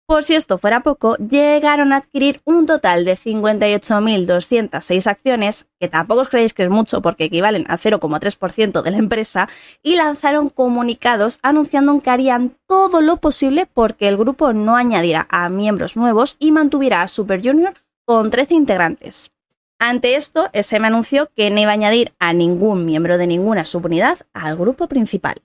Por 0.08 0.24
si 0.24 0.36
esto 0.36 0.58
fuera 0.58 0.84
poco, 0.84 1.18
llegaron 1.18 1.92
a 1.92 1.98
adquirir 1.98 2.40
un 2.46 2.66
total 2.66 3.04
de 3.04 3.18
58.206 3.18 5.08
acciones, 5.08 5.66
que 5.80 5.90
tampoco 5.90 6.22
os 6.22 6.30
creéis 6.30 6.54
que 6.54 6.64
es 6.64 6.70
mucho 6.70 7.02
porque 7.02 7.26
equivalen 7.26 7.66
al 7.68 7.80
0,3% 7.80 8.84
de 8.84 8.92
la 8.92 8.98
empresa, 8.98 9.50
y 9.84 9.96
lanzaron 9.96 10.48
comunicados 10.48 11.40
anunciando 11.42 12.00
que 12.00 12.12
harían 12.12 12.56
todo 12.68 13.02
lo 13.02 13.18
posible 13.18 13.66
porque 13.66 14.08
el 14.08 14.16
grupo 14.16 14.54
no 14.54 14.78
añadiera 14.78 15.28
a 15.30 15.50
miembros 15.50 15.98
nuevos 15.98 16.38
y 16.40 16.52
mantuviera 16.52 17.02
a 17.02 17.08
Super 17.10 17.42
Junior 17.44 17.74
con 18.06 18.30
13 18.30 18.54
integrantes. 18.54 19.32
Ante 19.80 20.16
esto, 20.16 20.50
SM 20.54 20.88
anunció 20.88 21.30
que 21.36 21.50
no 21.50 21.60
iba 21.60 21.72
a 21.72 21.74
añadir 21.74 22.14
a 22.20 22.32
ningún 22.34 22.86
miembro 22.86 23.18
de 23.18 23.28
ninguna 23.28 23.66
subunidad 23.66 24.20
al 24.34 24.56
grupo 24.56 24.88
principal. 24.88 25.42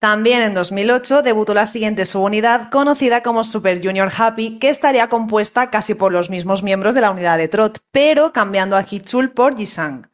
También 0.00 0.42
en 0.42 0.54
2008 0.54 1.22
debutó 1.22 1.54
la 1.54 1.66
siguiente 1.66 2.06
subunidad 2.06 2.70
conocida 2.70 3.22
como 3.22 3.44
Super 3.44 3.84
Junior 3.84 4.10
Happy, 4.16 4.58
que 4.58 4.70
estaría 4.70 5.08
compuesta 5.08 5.70
casi 5.70 5.94
por 5.94 6.10
los 6.10 6.30
mismos 6.30 6.62
miembros 6.62 6.94
de 6.94 7.02
la 7.02 7.10
unidad 7.10 7.38
de 7.38 7.48
Trot, 7.48 7.78
pero 7.90 8.32
cambiando 8.32 8.76
a 8.76 8.84
Hichul 8.88 9.30
por 9.30 9.56
Jisang. 9.56 10.10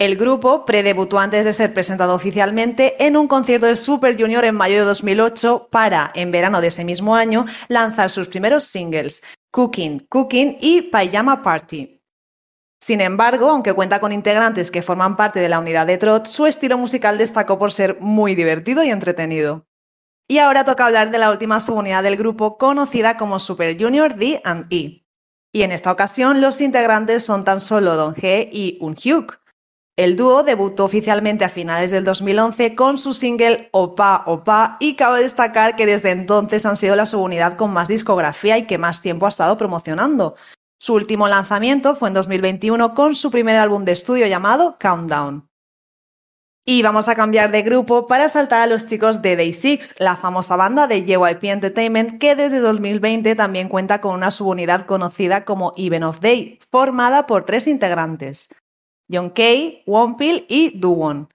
El 0.00 0.16
grupo 0.16 0.64
predebutó 0.64 1.18
antes 1.18 1.44
de 1.44 1.52
ser 1.52 1.74
presentado 1.74 2.14
oficialmente 2.14 3.04
en 3.06 3.16
un 3.16 3.28
concierto 3.28 3.66
de 3.66 3.76
Super 3.76 4.20
Junior 4.20 4.44
en 4.44 4.54
mayo 4.54 4.78
de 4.78 4.84
2008 4.84 5.68
para, 5.70 6.10
en 6.14 6.32
verano 6.32 6.60
de 6.60 6.68
ese 6.68 6.84
mismo 6.84 7.14
año, 7.14 7.44
lanzar 7.68 8.10
sus 8.10 8.26
primeros 8.26 8.64
singles, 8.64 9.22
Cooking, 9.52 10.06
Cooking 10.08 10.58
y 10.60 10.82
Pajama 10.82 11.42
Party. 11.42 12.00
Sin 12.80 13.00
embargo, 13.00 13.48
aunque 13.50 13.72
cuenta 13.72 14.00
con 14.00 14.12
integrantes 14.12 14.70
que 14.70 14.80
forman 14.80 15.16
parte 15.16 15.40
de 15.40 15.48
la 15.48 15.58
unidad 15.58 15.86
de 15.86 15.98
Trot, 15.98 16.26
su 16.26 16.46
estilo 16.46 16.78
musical 16.78 17.18
destacó 17.18 17.58
por 17.58 17.72
ser 17.72 18.00
muy 18.00 18.34
divertido 18.34 18.82
y 18.84 18.90
entretenido. 18.90 19.66
Y 20.28 20.38
ahora 20.38 20.64
toca 20.64 20.86
hablar 20.86 21.10
de 21.10 21.18
la 21.18 21.30
última 21.30 21.58
subunidad 21.58 22.04
del 22.04 22.16
grupo, 22.16 22.56
conocida 22.56 23.16
como 23.16 23.40
Super 23.40 23.76
Junior 23.76 24.14
D 24.14 24.40
E. 24.70 25.04
Y 25.52 25.62
en 25.62 25.72
esta 25.72 25.90
ocasión 25.90 26.40
los 26.40 26.60
integrantes 26.60 27.24
son 27.24 27.42
tan 27.42 27.60
solo 27.60 27.96
Don 27.96 28.14
G 28.14 28.48
y 28.52 28.78
Unhyuk. 28.80 29.39
El 30.00 30.16
dúo 30.16 30.44
debutó 30.44 30.86
oficialmente 30.86 31.44
a 31.44 31.50
finales 31.50 31.90
del 31.90 32.06
2011 32.06 32.74
con 32.74 32.96
su 32.96 33.12
single 33.12 33.68
Opa 33.70 34.22
Opa 34.24 34.78
y 34.80 34.96
cabe 34.96 35.20
destacar 35.20 35.76
que 35.76 35.84
desde 35.84 36.10
entonces 36.10 36.64
han 36.64 36.78
sido 36.78 36.96
la 36.96 37.04
subunidad 37.04 37.58
con 37.58 37.70
más 37.70 37.86
discografía 37.86 38.56
y 38.56 38.66
que 38.66 38.78
más 38.78 39.02
tiempo 39.02 39.26
ha 39.26 39.28
estado 39.28 39.58
promocionando. 39.58 40.36
Su 40.78 40.94
último 40.94 41.28
lanzamiento 41.28 41.96
fue 41.96 42.08
en 42.08 42.14
2021 42.14 42.94
con 42.94 43.14
su 43.14 43.30
primer 43.30 43.58
álbum 43.58 43.84
de 43.84 43.92
estudio 43.92 44.26
llamado 44.26 44.78
Countdown. 44.80 45.50
Y 46.64 46.80
vamos 46.80 47.10
a 47.10 47.14
cambiar 47.14 47.50
de 47.50 47.60
grupo 47.60 48.06
para 48.06 48.30
saltar 48.30 48.62
a 48.62 48.66
los 48.66 48.86
chicos 48.86 49.20
de 49.20 49.36
Day6, 49.36 49.96
la 49.98 50.16
famosa 50.16 50.56
banda 50.56 50.86
de 50.86 51.04
JYP 51.04 51.44
Entertainment 51.44 52.18
que 52.18 52.36
desde 52.36 52.60
2020 52.60 53.34
también 53.34 53.68
cuenta 53.68 54.00
con 54.00 54.14
una 54.14 54.30
subunidad 54.30 54.86
conocida 54.86 55.44
como 55.44 55.74
Even 55.76 56.04
of 56.04 56.20
Day, 56.20 56.58
formada 56.70 57.26
por 57.26 57.44
tres 57.44 57.66
integrantes. 57.66 58.48
Yonkei, 59.10 59.82
Wonpil 59.86 60.46
y 60.48 60.78
Duwon. 60.78 61.28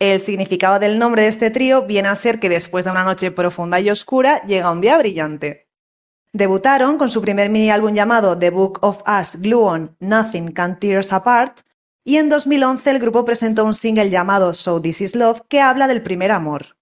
El 0.00 0.18
significado 0.18 0.80
del 0.80 0.98
nombre 0.98 1.22
de 1.22 1.28
este 1.28 1.50
trío 1.50 1.86
viene 1.86 2.08
a 2.08 2.16
ser 2.16 2.40
que 2.40 2.48
después 2.48 2.84
de 2.84 2.90
una 2.90 3.04
noche 3.04 3.30
profunda 3.30 3.78
y 3.78 3.90
oscura 3.90 4.42
llega 4.44 4.72
un 4.72 4.80
día 4.80 4.98
brillante. 4.98 5.68
Debutaron 6.32 6.98
con 6.98 7.12
su 7.12 7.22
primer 7.22 7.48
mini 7.48 7.70
álbum 7.70 7.92
llamado 7.92 8.36
The 8.36 8.50
Book 8.50 8.80
of 8.82 9.02
Us 9.06 9.40
Glue 9.40 9.62
On 9.62 9.96
Nothing 10.00 10.48
Can 10.48 10.80
Tear 10.80 10.98
Us 10.98 11.12
Apart 11.12 11.60
y 12.04 12.16
en 12.16 12.28
2011 12.28 12.90
el 12.90 12.98
grupo 12.98 13.24
presentó 13.24 13.64
un 13.64 13.74
single 13.74 14.10
llamado 14.10 14.52
So 14.52 14.82
This 14.82 15.02
Is 15.02 15.14
Love 15.14 15.42
que 15.48 15.60
habla 15.60 15.86
del 15.86 16.02
primer 16.02 16.32
amor. 16.32 16.76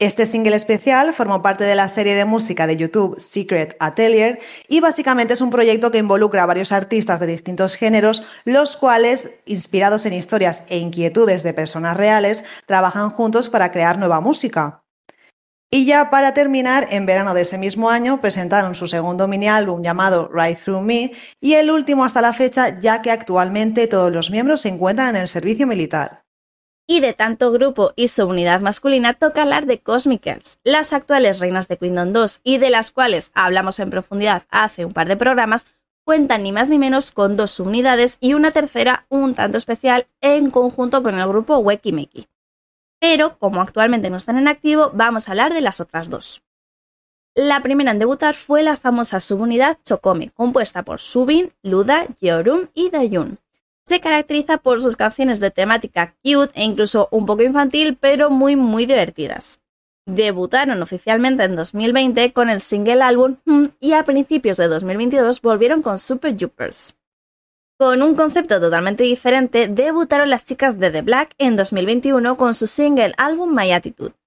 Este 0.00 0.24
single 0.24 0.56
especial 0.56 1.12
formó 1.12 1.42
parte 1.42 1.64
de 1.64 1.74
la 1.74 1.90
serie 1.90 2.14
de 2.14 2.24
música 2.24 2.66
de 2.66 2.78
YouTube 2.78 3.20
Secret 3.20 3.76
Atelier 3.80 4.38
y 4.66 4.80
básicamente 4.80 5.34
es 5.34 5.42
un 5.42 5.50
proyecto 5.50 5.90
que 5.90 5.98
involucra 5.98 6.42
a 6.42 6.46
varios 6.46 6.72
artistas 6.72 7.20
de 7.20 7.26
distintos 7.26 7.76
géneros, 7.76 8.24
los 8.46 8.78
cuales, 8.78 9.42
inspirados 9.44 10.06
en 10.06 10.14
historias 10.14 10.64
e 10.70 10.78
inquietudes 10.78 11.42
de 11.42 11.52
personas 11.52 11.98
reales, 11.98 12.44
trabajan 12.64 13.10
juntos 13.10 13.50
para 13.50 13.72
crear 13.72 13.98
nueva 13.98 14.22
música. 14.22 14.84
Y 15.70 15.84
ya 15.84 16.08
para 16.08 16.32
terminar, 16.32 16.86
en 16.90 17.04
verano 17.04 17.34
de 17.34 17.42
ese 17.42 17.58
mismo 17.58 17.90
año 17.90 18.22
presentaron 18.22 18.74
su 18.74 18.86
segundo 18.86 19.28
mini 19.28 19.48
álbum 19.48 19.82
llamado 19.82 20.30
Right 20.32 20.58
Through 20.58 20.80
Me 20.80 21.12
y 21.42 21.52
el 21.52 21.70
último 21.70 22.06
hasta 22.06 22.22
la 22.22 22.32
fecha, 22.32 22.80
ya 22.80 23.02
que 23.02 23.10
actualmente 23.10 23.86
todos 23.86 24.10
los 24.10 24.30
miembros 24.30 24.62
se 24.62 24.70
encuentran 24.70 25.14
en 25.14 25.20
el 25.20 25.28
servicio 25.28 25.66
militar. 25.66 26.19
Y 26.90 26.98
de 26.98 27.12
tanto 27.12 27.52
grupo 27.52 27.92
y 27.94 28.08
su 28.08 28.26
unidad 28.26 28.62
masculina 28.62 29.14
toca 29.14 29.42
hablar 29.42 29.66
de 29.66 29.78
Cosmicals, 29.78 30.58
las 30.64 30.92
actuales 30.92 31.38
reinas 31.38 31.68
de 31.68 31.76
Kingdom 31.76 32.12
2 32.12 32.40
y 32.42 32.58
de 32.58 32.68
las 32.68 32.90
cuales 32.90 33.30
hablamos 33.32 33.78
en 33.78 33.90
profundidad 33.90 34.42
hace 34.50 34.84
un 34.84 34.92
par 34.92 35.06
de 35.06 35.16
programas, 35.16 35.68
cuentan 36.02 36.42
ni 36.42 36.50
más 36.50 36.68
ni 36.68 36.80
menos 36.80 37.12
con 37.12 37.36
dos 37.36 37.52
subunidades 37.52 38.16
y 38.18 38.34
una 38.34 38.50
tercera 38.50 39.06
un 39.08 39.36
tanto 39.36 39.56
especial 39.56 40.08
en 40.20 40.50
conjunto 40.50 41.04
con 41.04 41.16
el 41.16 41.28
grupo 41.28 41.58
Wekimeki. 41.58 42.26
Pero 42.98 43.38
como 43.38 43.60
actualmente 43.60 44.10
no 44.10 44.16
están 44.16 44.38
en 44.38 44.48
activo, 44.48 44.90
vamos 44.92 45.28
a 45.28 45.30
hablar 45.30 45.54
de 45.54 45.60
las 45.60 45.80
otras 45.80 46.10
dos. 46.10 46.42
La 47.36 47.62
primera 47.62 47.92
en 47.92 48.00
debutar 48.00 48.34
fue 48.34 48.64
la 48.64 48.76
famosa 48.76 49.20
subunidad 49.20 49.78
Chokome, 49.84 50.30
compuesta 50.30 50.82
por 50.82 50.98
Subin, 50.98 51.52
Luda, 51.62 52.08
Yeorum 52.18 52.66
y 52.74 52.90
Dayun 52.90 53.38
se 53.90 53.98
caracteriza 53.98 54.58
por 54.58 54.80
sus 54.80 54.94
canciones 54.94 55.40
de 55.40 55.50
temática 55.50 56.14
cute 56.22 56.52
e 56.54 56.62
incluso 56.62 57.08
un 57.10 57.26
poco 57.26 57.42
infantil, 57.42 57.96
pero 57.96 58.30
muy 58.30 58.54
muy 58.54 58.86
divertidas. 58.86 59.58
Debutaron 60.06 60.80
oficialmente 60.80 61.42
en 61.42 61.56
2020 61.56 62.32
con 62.32 62.50
el 62.50 62.60
single 62.60 63.02
álbum 63.02 63.38
hmm, 63.46 63.64
y 63.80 63.94
a 63.94 64.04
principios 64.04 64.58
de 64.58 64.68
2022 64.68 65.42
volvieron 65.42 65.82
con 65.82 65.98
Super 65.98 66.36
Jupers. 66.40 66.98
Con 67.80 68.02
un 68.02 68.14
concepto 68.14 68.60
totalmente 68.60 69.02
diferente, 69.02 69.66
debutaron 69.66 70.30
las 70.30 70.44
chicas 70.44 70.78
de 70.78 70.92
The 70.92 71.02
Black 71.02 71.34
en 71.38 71.56
2021 71.56 72.36
con 72.36 72.54
su 72.54 72.68
single 72.68 73.12
álbum 73.16 73.52
My 73.52 73.72
Attitude. 73.72 74.19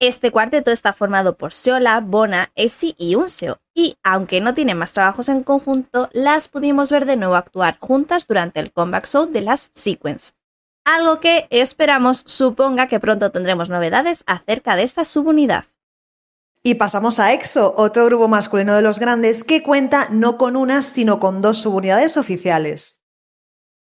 Este 0.00 0.30
cuarteto 0.30 0.70
está 0.70 0.92
formado 0.92 1.36
por 1.36 1.52
Seola, 1.52 1.98
Bona, 1.98 2.52
Essie 2.54 2.94
y 2.98 3.16
Unseo, 3.16 3.58
y 3.74 3.96
aunque 4.04 4.40
no 4.40 4.54
tienen 4.54 4.78
más 4.78 4.92
trabajos 4.92 5.28
en 5.28 5.42
conjunto, 5.42 6.08
las 6.12 6.46
pudimos 6.46 6.92
ver 6.92 7.04
de 7.04 7.16
nuevo 7.16 7.34
actuar 7.34 7.78
juntas 7.80 8.28
durante 8.28 8.60
el 8.60 8.72
comeback 8.72 9.08
show 9.08 9.26
de 9.26 9.40
las 9.40 9.72
Sequence. 9.74 10.34
Algo 10.84 11.18
que 11.18 11.48
esperamos 11.50 12.22
suponga 12.26 12.86
que 12.86 13.00
pronto 13.00 13.32
tendremos 13.32 13.70
novedades 13.70 14.22
acerca 14.28 14.76
de 14.76 14.84
esta 14.84 15.04
subunidad. 15.04 15.64
Y 16.62 16.76
pasamos 16.76 17.18
a 17.18 17.32
EXO, 17.32 17.74
otro 17.76 18.06
grupo 18.06 18.28
masculino 18.28 18.76
de 18.76 18.82
los 18.82 19.00
grandes 19.00 19.42
que 19.42 19.64
cuenta 19.64 20.08
no 20.10 20.38
con 20.38 20.54
una, 20.54 20.84
sino 20.84 21.18
con 21.18 21.40
dos 21.40 21.58
subunidades 21.58 22.16
oficiales. 22.16 22.97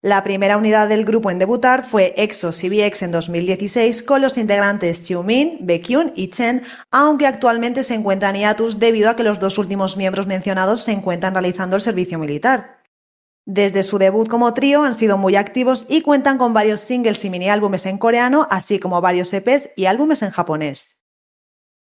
La 0.08 0.24
primera 0.24 0.56
unidad 0.56 0.88
del 0.88 1.04
grupo 1.04 1.32
en 1.32 1.38
debutar 1.38 1.84
fue 1.84 2.14
EXO 2.16 2.52
CBX 2.52 3.02
en 3.02 3.12
2016 3.12 4.04
con 4.04 4.22
los 4.22 4.38
integrantes 4.38 5.06
Xiumin, 5.06 5.58
Baekhyun 5.60 6.14
y 6.16 6.30
Chen, 6.30 6.64
aunque 6.92 7.28
actualmente 7.28 7.84
se 7.84 7.96
encuentran 7.96 8.38
hiatus 8.38 8.80
debido 8.80 9.10
a 9.10 9.18
que 9.18 9.24
los 9.24 9.42
dos 9.42 9.58
últimos 9.58 9.98
miembros 9.98 10.26
mencionados 10.26 10.80
se 10.80 10.94
encuentran 10.94 11.34
realizando 11.34 11.76
el 11.76 11.82
servicio 11.82 12.20
militar. 12.20 12.86
Desde 13.46 13.84
su 13.84 13.98
debut 13.98 14.30
como 14.30 14.54
trío 14.54 14.84
han 14.84 14.96
sido 14.96 15.18
muy 15.18 15.36
activos 15.36 15.86
y 15.90 16.04
cuentan 16.04 16.38
con 16.38 16.54
varios 16.54 16.80
singles 16.80 17.26
y 17.26 17.30
mini 17.30 17.50
álbumes 17.50 17.86
en 17.86 17.98
coreano, 17.98 18.48
así 18.50 18.80
como 18.80 19.02
varios 19.02 19.34
EPs 19.34 19.72
y 19.76 19.88
álbumes 19.88 20.22
en 20.22 20.30
japonés. 20.30 21.02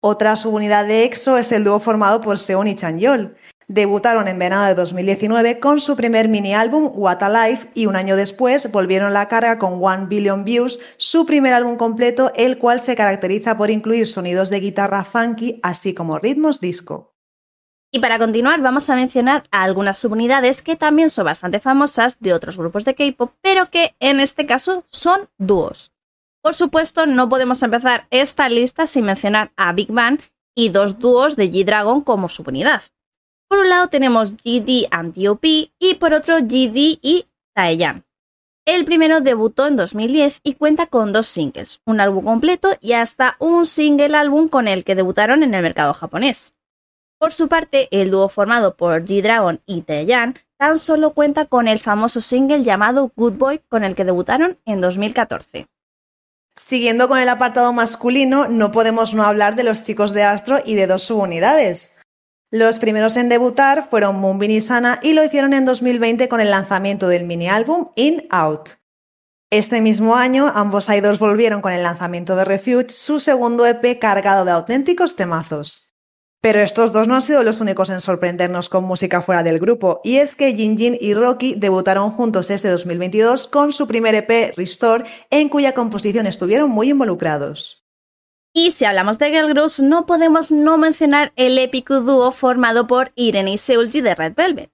Otra 0.01 0.35
subunidad 0.37 0.87
de 0.87 1.05
EXO 1.05 1.37
es 1.37 1.53
el 1.53 1.63
dúo 1.63 1.79
formado 1.79 2.23
por 2.23 2.39
Seon 2.39 2.69
y 2.69 2.75
Chanyeol. 2.75 3.37
Debutaron 3.71 4.29
en 4.29 4.39
verano 4.39 4.65
de 4.65 4.75
2019 4.75 5.61
con 5.61 5.79
su 5.79 5.95
primer 5.95 6.29
mini 6.29 6.55
álbum 6.55 6.91
What 6.95 7.23
a 7.23 7.29
Life 7.29 7.69
y 7.75 7.85
un 7.85 7.97
año 7.97 8.17
después 8.17 8.73
volvieron 8.73 9.13
la 9.13 9.29
carga 9.29 9.59
con 9.59 9.79
One 9.83 10.07
Billion 10.07 10.43
Views, 10.43 10.81
su 10.97 11.27
primer 11.27 11.53
álbum 11.53 11.77
completo, 11.77 12.33
el 12.35 12.57
cual 12.57 12.81
se 12.81 12.97
caracteriza 12.97 13.59
por 13.59 13.71
incluir 13.71 14.07
sonidos 14.07 14.49
de 14.49 14.61
guitarra 14.61 15.05
funky 15.05 15.61
así 15.63 15.93
como 15.93 16.19
ritmos 16.19 16.63
disco. 16.63 17.15
Y 17.93 17.99
para 17.99 18.19
continuar 18.19 18.63
vamos 18.63 18.89
a 18.89 18.95
mencionar 18.95 19.43
a 19.51 19.65
algunas 19.65 19.99
subunidades 19.99 20.63
que 20.63 20.77
también 20.77 21.11
son 21.11 21.27
bastante 21.27 21.61
famosas 21.61 22.21
de 22.21 22.33
otros 22.33 22.57
grupos 22.57 22.87
de 22.87 22.95
K-pop, 22.95 23.33
pero 23.43 23.69
que 23.71 23.95
en 24.01 24.21
este 24.21 24.47
caso 24.47 24.85
son 24.89 25.29
dúos. 25.37 25.93
Por 26.41 26.55
supuesto, 26.55 27.05
no 27.05 27.29
podemos 27.29 27.63
empezar 27.63 28.07
esta 28.09 28.49
lista 28.49 28.87
sin 28.87 29.05
mencionar 29.05 29.53
a 29.57 29.75
Big 29.75 29.93
Bang 29.93 30.21
y 30.55 30.71
dos 30.71 30.99
dúos 30.99 31.37
de 31.37 31.51
G-Dragon 31.51 32.01
como 32.01 32.31
subunidad. 32.31 32.83
Por 33.49 33.61
un 33.61 33.71
lado 33.71 33.89
tenemos 33.89 34.37
GD 34.37 34.89
and 34.91 35.15
DOP 35.15 35.45
y 35.45 35.95
por 35.99 36.13
otro 36.13 36.39
GD 36.39 36.99
y 37.01 37.27
Taeyan. 37.55 38.05
El 38.67 38.85
primero 38.85 39.23
debutó 39.23 39.67
en 39.67 39.77
2010 39.77 40.41
y 40.43 40.55
cuenta 40.55 40.87
con 40.87 41.13
dos 41.15 41.27
singles, 41.27 41.81
un 41.87 42.01
álbum 42.01 42.23
completo 42.23 42.77
y 42.83 42.93
hasta 42.93 43.37
un 43.39 43.65
single 43.65 44.15
álbum 44.15 44.49
con 44.49 44.69
el 44.69 44.85
que 44.85 44.95
debutaron 44.95 45.43
en 45.43 45.55
el 45.55 45.63
mercado 45.63 45.95
japonés. 45.95 46.53
Por 47.19 47.33
su 47.33 47.49
parte, 47.49 47.89
el 47.91 48.11
dúo 48.11 48.29
formado 48.29 48.77
por 48.77 49.05
G-Dragon 49.05 49.63
y 49.65 49.81
Taeyan 49.81 50.35
tan 50.59 50.79
solo 50.79 51.15
cuenta 51.15 51.47
con 51.47 51.69
el 51.69 51.79
famoso 51.79 52.21
single 52.21 52.63
llamado 52.63 53.11
Good 53.17 53.35
Boy 53.35 53.61
con 53.69 53.83
el 53.83 53.95
que 53.95 54.05
debutaron 54.05 54.59
en 54.67 54.83
2014. 54.83 55.67
Siguiendo 56.55 57.09
con 57.09 57.19
el 57.19 57.29
apartado 57.29 57.73
masculino, 57.73 58.49
no 58.49 58.73
podemos 58.73 59.15
no 59.15 59.23
hablar 59.23 59.55
de 59.55 59.65
los 59.65 59.85
chicos 59.85 60.13
de 60.13 60.25
Astro 60.25 60.59
y 60.65 60.75
de 60.75 60.87
dos 60.87 61.05
subunidades. 61.05 61.98
Los 62.51 62.79
primeros 62.79 63.19
en 63.19 63.29
debutar 63.29 63.91
fueron 63.91 64.21
Moonbin 64.21 64.51
y 64.51 64.63
Sana 64.63 64.99
y 65.03 65.13
lo 65.13 65.23
hicieron 65.23 65.53
en 65.53 65.67
2020 65.67 66.31
con 66.31 66.41
el 66.41 66.49
lanzamiento 66.49 67.07
del 67.07 67.25
mini 67.25 67.47
álbum 67.47 67.89
In 67.95 68.27
Out. 68.31 68.71
Este 69.51 69.83
mismo 69.83 70.17
año, 70.17 70.51
ambos 70.55 70.89
idols 70.89 71.19
volvieron 71.19 71.61
con 71.61 71.75
el 71.75 71.83
lanzamiento 71.83 72.37
de 72.37 72.47
Refuge, 72.47 72.89
su 72.89 73.21
segundo 73.21 73.67
EP 73.67 73.99
cargado 73.99 74.47
de 74.47 74.53
auténticos 74.53 75.15
temazos. 75.15 75.95
Pero 76.41 76.61
estos 76.61 76.95
dos 76.95 77.07
no 77.07 77.17
han 77.17 77.23
sido 77.23 77.43
los 77.43 77.61
únicos 77.61 77.91
en 77.91 78.01
sorprendernos 78.01 78.71
con 78.71 78.85
música 78.85 79.21
fuera 79.21 79.43
del 79.43 79.59
grupo, 79.59 80.01
y 80.03 80.17
es 80.17 80.35
que 80.35 80.55
Jin 80.55 80.79
Jin 80.79 80.97
y 80.99 81.13
Rocky 81.13 81.55
debutaron 81.55 82.13
juntos 82.13 82.49
este 82.49 82.69
2022 82.69 83.47
con 83.49 83.75
su 83.75 83.87
primer 83.87 84.15
EP 84.15 84.57
Restore, 84.57 85.05
en 85.29 85.51
cuya 85.51 85.75
composición 85.75 86.27
estuvieron 86.27 86.71
muy 86.71 86.91
involucrados. 86.91 87.88
Y 88.61 88.73
si 88.73 88.85
hablamos 88.85 89.21
de 89.21 89.31
girl 89.31 89.55
groups, 89.55 89.79
no 89.79 90.05
podemos 90.05 90.51
no 90.51 90.79
mencionar 90.79 91.33
el 91.37 91.59
épico 91.59 92.01
dúo 92.01 92.33
formado 92.33 92.89
por 92.89 93.13
Irene 93.15 93.53
y 93.53 93.57
Seulgi 93.57 94.01
de 94.01 94.17
Red 94.17 94.35
Velvet. 94.35 94.73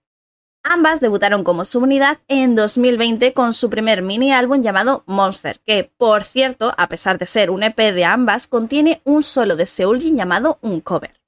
Ambas 0.63 1.03
debutaron 1.03 1.45
como 1.45 1.67
subunidad 1.67 2.17
en 2.27 2.55
2020 2.55 3.35
con 3.35 3.53
su 3.53 3.69
primer 3.69 4.01
mini 4.01 4.33
álbum 4.33 4.63
llamado 4.63 5.05
Monster, 5.07 5.61
que, 5.67 5.93
por 5.99 6.25
cierto, 6.25 6.73
a 6.79 6.89
pesar 6.89 7.19
de 7.19 7.27
ser 7.27 7.51
un 7.51 7.63
EP 7.63 7.77
de 7.77 8.07
ambas, 8.07 8.47
contiene 8.47 9.03
un 9.05 9.23
solo 9.23 9.55
de 9.55 9.67
Seulgi 9.67 10.15
llamado 10.15 10.59
un 10.63 10.81
cover. 10.81 11.21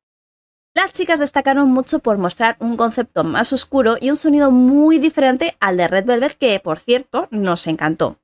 Las 0.74 0.94
chicas 0.94 1.20
destacaron 1.20 1.68
mucho 1.68 1.98
por 1.98 2.16
mostrar 2.16 2.56
un 2.60 2.78
concepto 2.78 3.22
más 3.22 3.52
oscuro 3.52 3.98
y 4.00 4.08
un 4.08 4.16
sonido 4.16 4.50
muy 4.50 4.98
diferente 4.98 5.58
al 5.60 5.76
de 5.76 5.88
Red 5.88 6.06
Velvet 6.06 6.38
que, 6.38 6.58
por 6.58 6.78
cierto, 6.78 7.28
nos 7.30 7.66
encantó. 7.66 8.16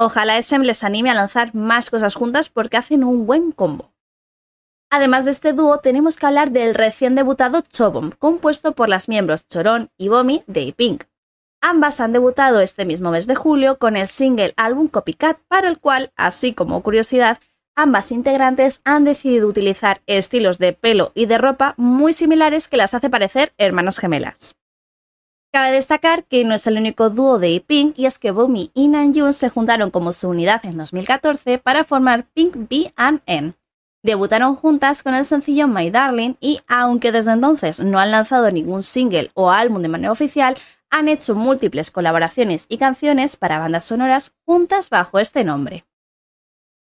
Ojalá 0.00 0.38
SM 0.38 0.64
les 0.64 0.84
anime 0.84 1.10
a 1.10 1.14
lanzar 1.14 1.56
más 1.56 1.90
cosas 1.90 2.14
juntas 2.14 2.48
porque 2.48 2.76
hacen 2.76 3.02
un 3.02 3.26
buen 3.26 3.50
combo. 3.50 3.92
Además 4.90 5.24
de 5.24 5.32
este 5.32 5.52
dúo, 5.52 5.78
tenemos 5.78 6.16
que 6.16 6.26
hablar 6.26 6.52
del 6.52 6.76
recién 6.76 7.16
debutado 7.16 7.62
Chobom, 7.62 8.12
compuesto 8.16 8.72
por 8.72 8.88
las 8.88 9.08
miembros 9.08 9.48
Choron 9.48 9.90
y 9.98 10.06
Bomi 10.06 10.44
de 10.46 10.72
Pink. 10.72 11.02
Ambas 11.60 11.98
han 11.98 12.12
debutado 12.12 12.60
este 12.60 12.84
mismo 12.84 13.10
mes 13.10 13.26
de 13.26 13.34
julio 13.34 13.80
con 13.80 13.96
el 13.96 14.06
single 14.06 14.54
álbum 14.56 14.86
Copycat, 14.86 15.40
para 15.48 15.68
el 15.68 15.80
cual, 15.80 16.12
así 16.14 16.54
como 16.54 16.80
curiosidad, 16.84 17.38
ambas 17.74 18.12
integrantes 18.12 18.80
han 18.84 19.04
decidido 19.04 19.48
utilizar 19.48 20.00
estilos 20.06 20.58
de 20.58 20.74
pelo 20.74 21.10
y 21.16 21.26
de 21.26 21.38
ropa 21.38 21.74
muy 21.76 22.12
similares 22.12 22.68
que 22.68 22.76
las 22.76 22.94
hace 22.94 23.10
parecer 23.10 23.52
hermanos 23.58 23.98
gemelas. 23.98 24.54
Cabe 25.50 25.72
destacar 25.72 26.24
que 26.24 26.44
no 26.44 26.54
es 26.54 26.66
el 26.66 26.76
único 26.76 27.08
dúo 27.08 27.38
de 27.38 27.64
Pink 27.66 27.98
y 27.98 28.04
es 28.04 28.18
que 28.18 28.32
Bomi 28.32 28.70
y 28.74 28.88
Namjoon 28.88 29.32
se 29.32 29.48
juntaron 29.48 29.90
como 29.90 30.12
su 30.12 30.28
unidad 30.28 30.62
en 30.66 30.76
2014 30.76 31.56
para 31.56 31.84
formar 31.84 32.26
Pink 32.34 32.54
B 32.68 32.92
and 32.96 33.22
N. 33.24 33.54
Debutaron 34.02 34.56
juntas 34.56 35.02
con 35.02 35.14
el 35.14 35.24
sencillo 35.24 35.66
My 35.66 35.90
Darling 35.90 36.34
y 36.40 36.60
aunque 36.68 37.12
desde 37.12 37.32
entonces 37.32 37.80
no 37.80 37.98
han 37.98 38.10
lanzado 38.10 38.50
ningún 38.50 38.82
single 38.82 39.30
o 39.32 39.50
álbum 39.50 39.80
de 39.80 39.88
manera 39.88 40.12
oficial, 40.12 40.54
han 40.90 41.08
hecho 41.08 41.34
múltiples 41.34 41.90
colaboraciones 41.90 42.66
y 42.68 42.76
canciones 42.76 43.38
para 43.38 43.58
bandas 43.58 43.84
sonoras 43.84 44.32
juntas 44.44 44.90
bajo 44.90 45.18
este 45.18 45.44
nombre. 45.44 45.86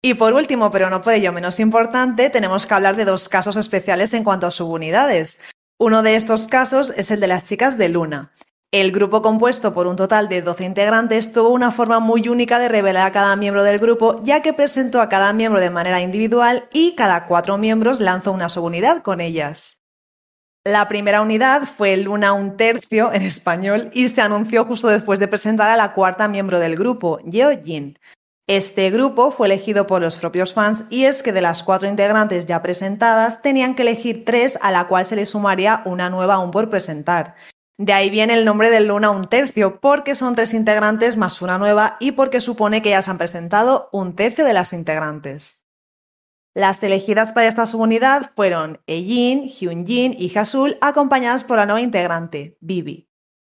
Y 0.02 0.16
por 0.16 0.34
último, 0.34 0.72
pero 0.72 0.90
no 0.90 1.02
por 1.02 1.14
ello 1.14 1.32
menos 1.32 1.60
importante, 1.60 2.32
tenemos 2.32 2.66
que 2.66 2.74
hablar 2.74 2.96
de 2.96 3.06
dos 3.06 3.30
casos 3.30 3.58
especiales 3.58 4.14
en 4.16 4.24
cuanto 4.24 4.48
a 4.48 4.52
subunidades. 4.52 5.40
Uno 5.80 6.02
de 6.02 6.16
estos 6.16 6.48
casos 6.48 6.90
es 6.92 7.12
el 7.12 7.20
de 7.20 7.28
las 7.28 7.46
chicas 7.46 7.78
de 7.78 7.90
Luna. 7.90 8.32
El 8.72 8.92
grupo 8.92 9.22
compuesto 9.22 9.74
por 9.74 9.88
un 9.88 9.96
total 9.96 10.28
de 10.28 10.42
12 10.42 10.66
integrantes 10.66 11.32
tuvo 11.32 11.50
una 11.50 11.72
forma 11.72 12.00
muy 12.00 12.28
única 12.28 12.60
de 12.60 12.68
revelar 12.68 13.08
a 13.08 13.12
cada 13.14 13.36
miembro 13.36 13.64
del 13.64 13.80
grupo, 13.80 14.22
ya 14.24 14.42
que 14.42 14.54
presentó 14.54 15.00
a 15.00 15.08
cada 15.08 15.32
miembro 15.34 15.62
de 15.62 15.70
manera 15.70 16.02
individual 16.02 16.68
y 16.74 16.96
cada 16.96 17.28
cuatro 17.28 17.58
miembros 17.58 18.02
lanzó 18.02 18.32
una 18.32 18.50
subunidad 18.50 19.02
con 19.02 19.22
ellas. 19.22 19.82
La 20.66 20.88
primera 20.88 21.22
unidad 21.22 21.62
fue 21.64 21.96
Luna 21.96 22.34
un 22.34 22.58
tercio 22.58 23.14
en 23.14 23.22
español 23.22 23.92
y 23.94 24.10
se 24.10 24.22
anunció 24.22 24.66
justo 24.66 24.88
después 24.88 25.20
de 25.20 25.28
presentar 25.28 25.70
a 25.70 25.78
la 25.78 25.94
cuarta 25.94 26.28
miembro 26.28 26.60
del 26.60 26.76
grupo, 26.76 27.20
Jin. 27.24 28.00
Este 28.48 28.90
grupo 28.90 29.32
fue 29.32 29.48
elegido 29.48 29.88
por 29.88 30.02
los 30.02 30.18
propios 30.18 30.54
fans 30.54 30.86
y 30.90 31.06
es 31.06 31.24
que 31.24 31.34
de 31.34 31.42
las 31.42 31.64
cuatro 31.64 31.88
integrantes 31.88 32.46
ya 32.46 32.62
presentadas 32.62 33.42
tenían 33.42 33.76
que 33.76 33.84
elegir 33.84 34.26
tres 34.26 34.58
a 34.62 34.72
la 34.72 34.88
cual 34.88 35.06
se 35.06 35.16
le 35.16 35.26
sumaría 35.26 35.82
una 35.86 36.10
nueva 36.10 36.36
aún 36.36 36.52
por 36.52 36.70
presentar. 36.70 37.36
De 37.78 37.92
ahí 37.92 38.10
viene 38.10 38.36
el 38.36 38.46
nombre 38.46 38.70
de 38.70 38.80
Luna 38.80 39.10
un 39.10 39.26
tercio, 39.26 39.82
porque 39.82 40.16
son 40.16 40.36
tres 40.36 40.54
integrantes 40.54 41.18
más 41.18 41.42
una 41.42 41.58
nueva 41.58 41.98
y 42.00 42.14
porque 42.14 42.40
supone 42.40 42.82
que 42.82 42.92
ya 42.92 43.02
se 43.02 43.12
han 43.12 43.18
presentado 43.18 43.90
un 43.92 44.16
tercio 44.16 44.46
de 44.46 44.54
las 44.54 44.72
integrantes. 44.72 45.66
Las 46.54 46.82
elegidas 46.84 47.34
para 47.34 47.48
esta 47.48 47.66
subunidad 47.66 48.32
fueron 48.34 48.82
Ejin, 48.88 49.44
Hyunjin 49.44 50.16
y 50.18 50.36
Hasul, 50.38 50.78
acompañadas 50.80 51.44
por 51.44 51.58
la 51.58 51.66
nueva 51.66 51.82
integrante, 51.82 52.58
Bibi. 52.62 53.10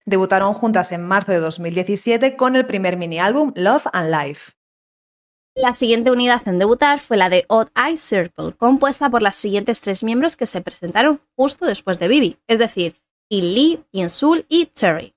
Debutaron 0.05 0.53
juntas 0.53 0.93
en 0.93 1.07
marzo 1.07 1.33
de 1.33 1.39
2017 1.39 2.37
con 2.37 2.57
el 2.57 2.67
primer 2.67 2.99
mini 2.99 3.19
álbum 3.19 3.53
Love 3.57 3.87
and 3.95 4.11
Life. 4.11 4.53
La 5.55 5.73
siguiente 5.73 6.11
unidad 6.11 6.47
en 6.47 6.59
debutar 6.59 7.01
fue 7.01 7.17
la 7.17 7.31
de 7.31 7.47
Odd 7.49 7.69
Eye 7.75 7.97
Circle, 7.97 8.55
compuesta 8.59 9.09
por 9.09 9.23
las 9.23 9.37
siguientes 9.37 9.81
tres 9.81 10.05
miembros 10.05 10.37
que 10.37 10.47
se 10.47 10.61
presentaron 10.61 11.23
justo 11.35 11.65
después 11.65 11.99
de 11.99 12.09
Bibi, 12.09 12.39
es 12.47 12.59
decir, 12.59 13.01
y 13.31 13.41
Lee, 13.43 14.09
Sul 14.09 14.45
y 14.49 14.67
Cherry. 14.67 15.15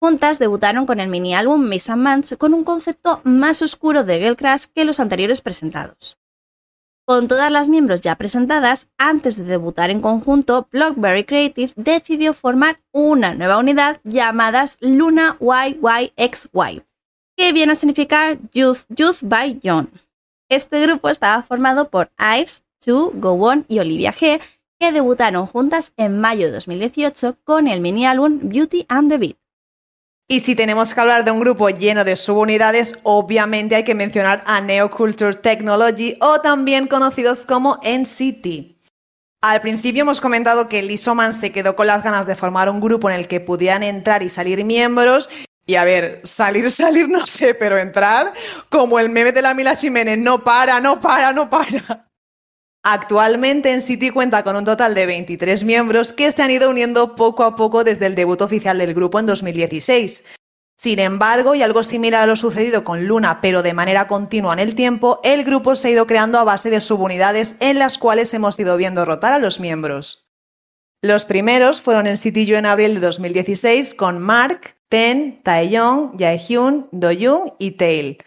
Juntas 0.00 0.40
debutaron 0.40 0.86
con 0.86 0.98
el 0.98 1.08
mini 1.08 1.34
álbum 1.36 1.68
Miss 1.68 1.88
and 1.88 2.36
con 2.36 2.54
un 2.54 2.64
concepto 2.64 3.20
más 3.22 3.62
oscuro 3.62 4.02
de 4.02 4.18
Girl 4.18 4.36
Crush 4.36 4.64
que 4.74 4.84
los 4.84 4.98
anteriores 4.98 5.40
presentados. 5.42 6.18
Con 7.04 7.28
todas 7.28 7.52
las 7.52 7.68
miembros 7.68 8.00
ya 8.00 8.16
presentadas, 8.16 8.88
antes 8.96 9.36
de 9.36 9.44
debutar 9.44 9.90
en 9.90 10.00
conjunto, 10.00 10.68
Blockberry 10.72 11.24
Creative 11.24 11.72
decidió 11.76 12.32
formar 12.32 12.80
una 12.90 13.34
nueva 13.34 13.58
unidad 13.58 14.00
llamada 14.02 14.64
Luna 14.80 15.36
YYXY, 15.40 16.82
que 17.36 17.52
viene 17.52 17.72
a 17.72 17.76
significar 17.76 18.38
Youth, 18.52 18.86
Youth 18.88 19.18
by 19.22 19.60
John. 19.62 19.90
Este 20.48 20.80
grupo 20.80 21.08
estaba 21.08 21.42
formado 21.42 21.90
por 21.90 22.12
Ives, 22.18 22.64
Chu, 22.80 23.12
Gowon 23.14 23.66
y 23.68 23.78
Olivia 23.78 24.12
G, 24.12 24.40
que 24.82 24.90
debutaron 24.90 25.46
juntas 25.46 25.92
en 25.96 26.18
mayo 26.18 26.46
de 26.46 26.54
2018 26.54 27.36
con 27.44 27.68
el 27.68 27.80
mini 27.80 28.04
álbum 28.04 28.40
Beauty 28.42 28.84
and 28.88 29.12
the 29.12 29.16
Beat. 29.16 29.36
Y 30.26 30.40
si 30.40 30.56
tenemos 30.56 30.92
que 30.92 31.00
hablar 31.00 31.24
de 31.24 31.30
un 31.30 31.38
grupo 31.38 31.68
lleno 31.68 32.02
de 32.02 32.16
subunidades, 32.16 32.98
obviamente 33.04 33.76
hay 33.76 33.84
que 33.84 33.94
mencionar 33.94 34.42
a 34.44 34.60
Neoculture 34.60 35.34
Technology 35.34 36.16
o 36.20 36.40
también 36.40 36.88
conocidos 36.88 37.46
como 37.46 37.78
NCT. 37.84 38.76
Al 39.40 39.60
principio 39.60 40.02
hemos 40.02 40.20
comentado 40.20 40.68
que 40.68 40.82
Lisoman 40.82 41.32
se 41.32 41.52
quedó 41.52 41.76
con 41.76 41.86
las 41.86 42.02
ganas 42.02 42.26
de 42.26 42.34
formar 42.34 42.68
un 42.68 42.80
grupo 42.80 43.08
en 43.08 43.14
el 43.14 43.28
que 43.28 43.38
pudieran 43.38 43.84
entrar 43.84 44.24
y 44.24 44.30
salir 44.30 44.64
miembros. 44.64 45.30
Y 45.64 45.76
a 45.76 45.84
ver, 45.84 46.22
salir, 46.24 46.68
salir 46.72 47.08
no 47.08 47.24
sé, 47.24 47.54
pero 47.54 47.78
entrar 47.78 48.32
como 48.68 48.98
el 48.98 49.10
meme 49.10 49.30
de 49.30 49.42
la 49.42 49.54
Mila 49.54 49.76
Jiménez, 49.76 50.18
no 50.18 50.42
para, 50.42 50.80
no 50.80 51.00
para, 51.00 51.32
no 51.32 51.48
para. 51.48 52.11
Actualmente 52.84 53.76
NCT 53.76 54.12
cuenta 54.12 54.42
con 54.42 54.56
un 54.56 54.64
total 54.64 54.94
de 54.94 55.06
23 55.06 55.62
miembros 55.62 56.12
que 56.12 56.32
se 56.32 56.42
han 56.42 56.50
ido 56.50 56.68
uniendo 56.68 57.14
poco 57.14 57.44
a 57.44 57.54
poco 57.54 57.84
desde 57.84 58.06
el 58.06 58.16
debut 58.16 58.40
oficial 58.42 58.76
del 58.78 58.92
grupo 58.92 59.20
en 59.20 59.26
2016. 59.26 60.24
Sin 60.76 60.98
embargo, 60.98 61.54
y 61.54 61.62
algo 61.62 61.84
similar 61.84 62.24
a 62.24 62.26
lo 62.26 62.34
sucedido 62.34 62.82
con 62.82 63.06
Luna, 63.06 63.40
pero 63.40 63.62
de 63.62 63.72
manera 63.72 64.08
continua 64.08 64.52
en 64.54 64.58
el 64.58 64.74
tiempo, 64.74 65.20
el 65.22 65.44
grupo 65.44 65.76
se 65.76 65.86
ha 65.86 65.90
ido 65.92 66.08
creando 66.08 66.40
a 66.40 66.44
base 66.44 66.70
de 66.70 66.80
subunidades 66.80 67.54
en 67.60 67.78
las 67.78 67.98
cuales 67.98 68.34
hemos 68.34 68.58
ido 68.58 68.76
viendo 68.76 69.04
rotar 69.04 69.32
a 69.32 69.38
los 69.38 69.60
miembros. 69.60 70.26
Los 71.00 71.24
primeros 71.24 71.80
fueron 71.80 72.08
en 72.08 72.16
CTU 72.16 72.56
en 72.56 72.66
abril 72.66 72.94
de 72.94 73.00
2016 73.00 73.94
con 73.94 74.18
Mark, 74.18 74.74
Ten, 74.88 75.40
Taeyong, 75.44 76.18
Jaehyun, 76.18 76.88
Doyoung 76.90 77.52
y 77.60 77.72
Tail. 77.72 78.18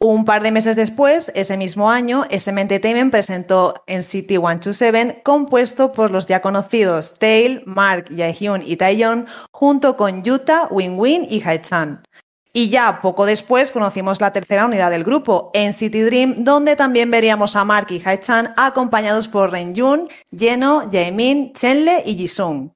Un 0.00 0.24
par 0.24 0.44
de 0.44 0.52
meses 0.52 0.76
después, 0.76 1.32
ese 1.34 1.56
mismo 1.56 1.90
año, 1.90 2.22
SM 2.30 2.60
Entertainment 2.60 3.10
presentó 3.10 3.74
NCT 3.88 4.28
127 4.38 5.22
compuesto 5.24 5.90
por 5.90 6.12
los 6.12 6.28
ya 6.28 6.40
conocidos 6.40 7.14
Tail, 7.14 7.64
Mark, 7.66 8.04
Jaehyun 8.16 8.62
y 8.64 8.76
Taeyeon 8.76 9.26
junto 9.50 9.96
con 9.96 10.22
Yuta, 10.22 10.68
Win-Win 10.70 11.26
y 11.28 11.42
Haechan. 11.42 12.04
Y 12.52 12.70
ya 12.70 13.00
poco 13.02 13.26
después 13.26 13.72
conocimos 13.72 14.20
la 14.20 14.32
tercera 14.32 14.66
unidad 14.66 14.92
del 14.92 15.02
grupo, 15.02 15.50
NCT 15.52 15.94
Dream, 16.04 16.34
donde 16.44 16.76
también 16.76 17.10
veríamos 17.10 17.56
a 17.56 17.64
Mark 17.64 17.88
y 17.90 18.00
Haechan 18.00 18.54
acompañados 18.56 19.26
por 19.26 19.50
Renjun, 19.50 20.08
Jeno, 20.30 20.82
Jaemin, 20.92 21.52
Chenle 21.54 22.04
y 22.06 22.14
Jisung. 22.14 22.70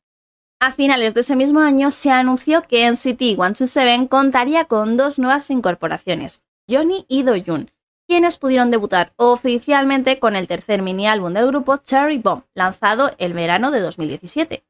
A 0.59 0.73
finales 0.73 1.15
de 1.15 1.21
ese 1.21 1.37
mismo 1.37 1.61
año 1.61 1.93
se 1.93 2.11
anunció 2.11 2.63
que 2.63 2.91
NCT 2.91 3.37
127 3.37 4.09
contaría 4.09 4.65
con 4.65 4.97
dos 4.97 5.21
nuevas 5.21 5.51
incorporaciones, 5.51 6.43
Johnny 6.69 7.05
y 7.09 7.23
Do-Yoon, 7.23 7.71
quienes 8.07 8.37
pudieron 8.37 8.71
debutar 8.71 9.13
oficialmente 9.17 10.19
con 10.19 10.37
el 10.37 10.49
tercer 10.49 10.83
mini 10.83 11.07
álbum 11.07 11.33
del 11.33 11.47
grupo 11.47 11.77
Cherry 11.79 12.19
Bomb, 12.19 12.45
lanzado 12.55 13.11
el 13.19 13.33
verano 13.33 13.71
de 13.71 13.81
2017. 13.81 14.65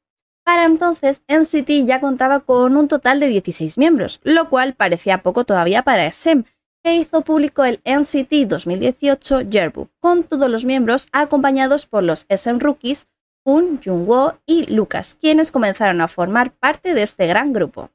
Para 0.44 0.64
entonces, 0.64 1.22
NCT 1.28 1.87
ya 1.87 2.00
contaba 2.00 2.40
con 2.40 2.76
un 2.76 2.88
total 2.88 3.20
de 3.20 3.28
16 3.28 3.78
miembros, 3.78 4.20
lo 4.24 4.48
cual 4.48 4.74
parecía 4.74 5.22
poco 5.22 5.44
todavía 5.44 5.83
para 5.83 6.07
SM, 6.07 6.44
que 6.83 6.96
hizo 6.96 7.22
público 7.22 7.64
el 7.64 7.81
NCT 7.85 8.48
2018 8.48 9.42
Yearbook, 9.42 9.90
con 10.00 10.24
todos 10.24 10.50
los 10.50 10.64
miembros 10.64 11.09
acompañados 11.12 11.87
por 11.87 12.02
los 12.02 12.26
SM 12.28 12.59
Rookies, 12.59 13.07
Jun, 13.44 13.81
Jungwoo 13.85 14.38
y 14.46 14.72
Lucas, 14.72 15.16
quienes 15.20 15.52
comenzaron 15.52 16.00
a 16.00 16.09
formar 16.09 16.52
parte 16.52 16.94
de 16.94 17.02
este 17.02 17.26
gran 17.26 17.52
grupo. 17.52 17.90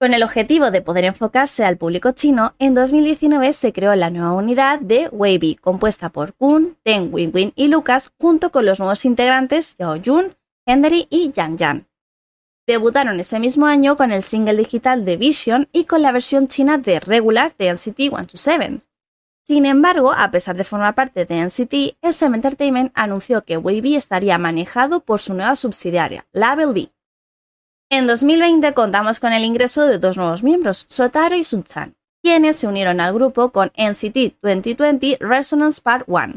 Con 0.00 0.14
el 0.14 0.22
objetivo 0.22 0.70
de 0.70 0.80
poder 0.80 1.04
enfocarse 1.04 1.62
al 1.62 1.76
público 1.76 2.12
chino, 2.12 2.54
en 2.58 2.72
2019 2.72 3.52
se 3.52 3.74
creó 3.74 3.94
la 3.96 4.08
nueva 4.08 4.32
unidad 4.32 4.80
de 4.80 5.10
Wavy, 5.12 5.56
compuesta 5.56 6.08
por 6.08 6.32
Kun, 6.32 6.78
Ten, 6.82 7.10
Win 7.12 7.52
y 7.54 7.68
Lucas, 7.68 8.10
junto 8.18 8.50
con 8.50 8.64
los 8.64 8.78
nuevos 8.78 9.04
integrantes 9.04 9.76
Yao 9.76 10.00
Jun, 10.02 10.38
Henry 10.64 11.06
y 11.10 11.32
Yang 11.32 11.56
Yan. 11.58 11.86
Debutaron 12.66 13.20
ese 13.20 13.38
mismo 13.40 13.66
año 13.66 13.98
con 13.98 14.10
el 14.10 14.22
single 14.22 14.56
digital 14.56 15.04
de 15.04 15.18
Vision 15.18 15.68
y 15.70 15.84
con 15.84 16.00
la 16.00 16.12
versión 16.12 16.48
china 16.48 16.78
de 16.78 16.98
Regular 16.98 17.54
de 17.58 17.70
NCT 17.70 17.96
127. 17.98 18.80
Sin 19.44 19.66
embargo, 19.66 20.14
a 20.16 20.30
pesar 20.30 20.56
de 20.56 20.64
formar 20.64 20.94
parte 20.94 21.26
de 21.26 21.44
NCT, 21.44 21.98
SM 22.00 22.34
Entertainment 22.34 22.90
anunció 22.94 23.44
que 23.44 23.58
Wavy 23.58 23.96
estaría 23.96 24.38
manejado 24.38 25.00
por 25.00 25.20
su 25.20 25.34
nueva 25.34 25.56
subsidiaria, 25.56 26.26
Label 26.32 26.72
B. 26.72 26.90
En 27.92 28.06
2020 28.06 28.72
contamos 28.72 29.18
con 29.18 29.32
el 29.32 29.42
ingreso 29.42 29.84
de 29.84 29.98
dos 29.98 30.16
nuevos 30.16 30.44
miembros, 30.44 30.86
Sotaro 30.88 31.34
y 31.34 31.42
Sun-chan, 31.42 31.96
quienes 32.22 32.54
se 32.54 32.68
unieron 32.68 33.00
al 33.00 33.12
grupo 33.12 33.50
con 33.50 33.72
NCT 33.76 34.40
2020 34.40 35.18
Resonance 35.18 35.82
Part 35.82 36.04
1. 36.06 36.34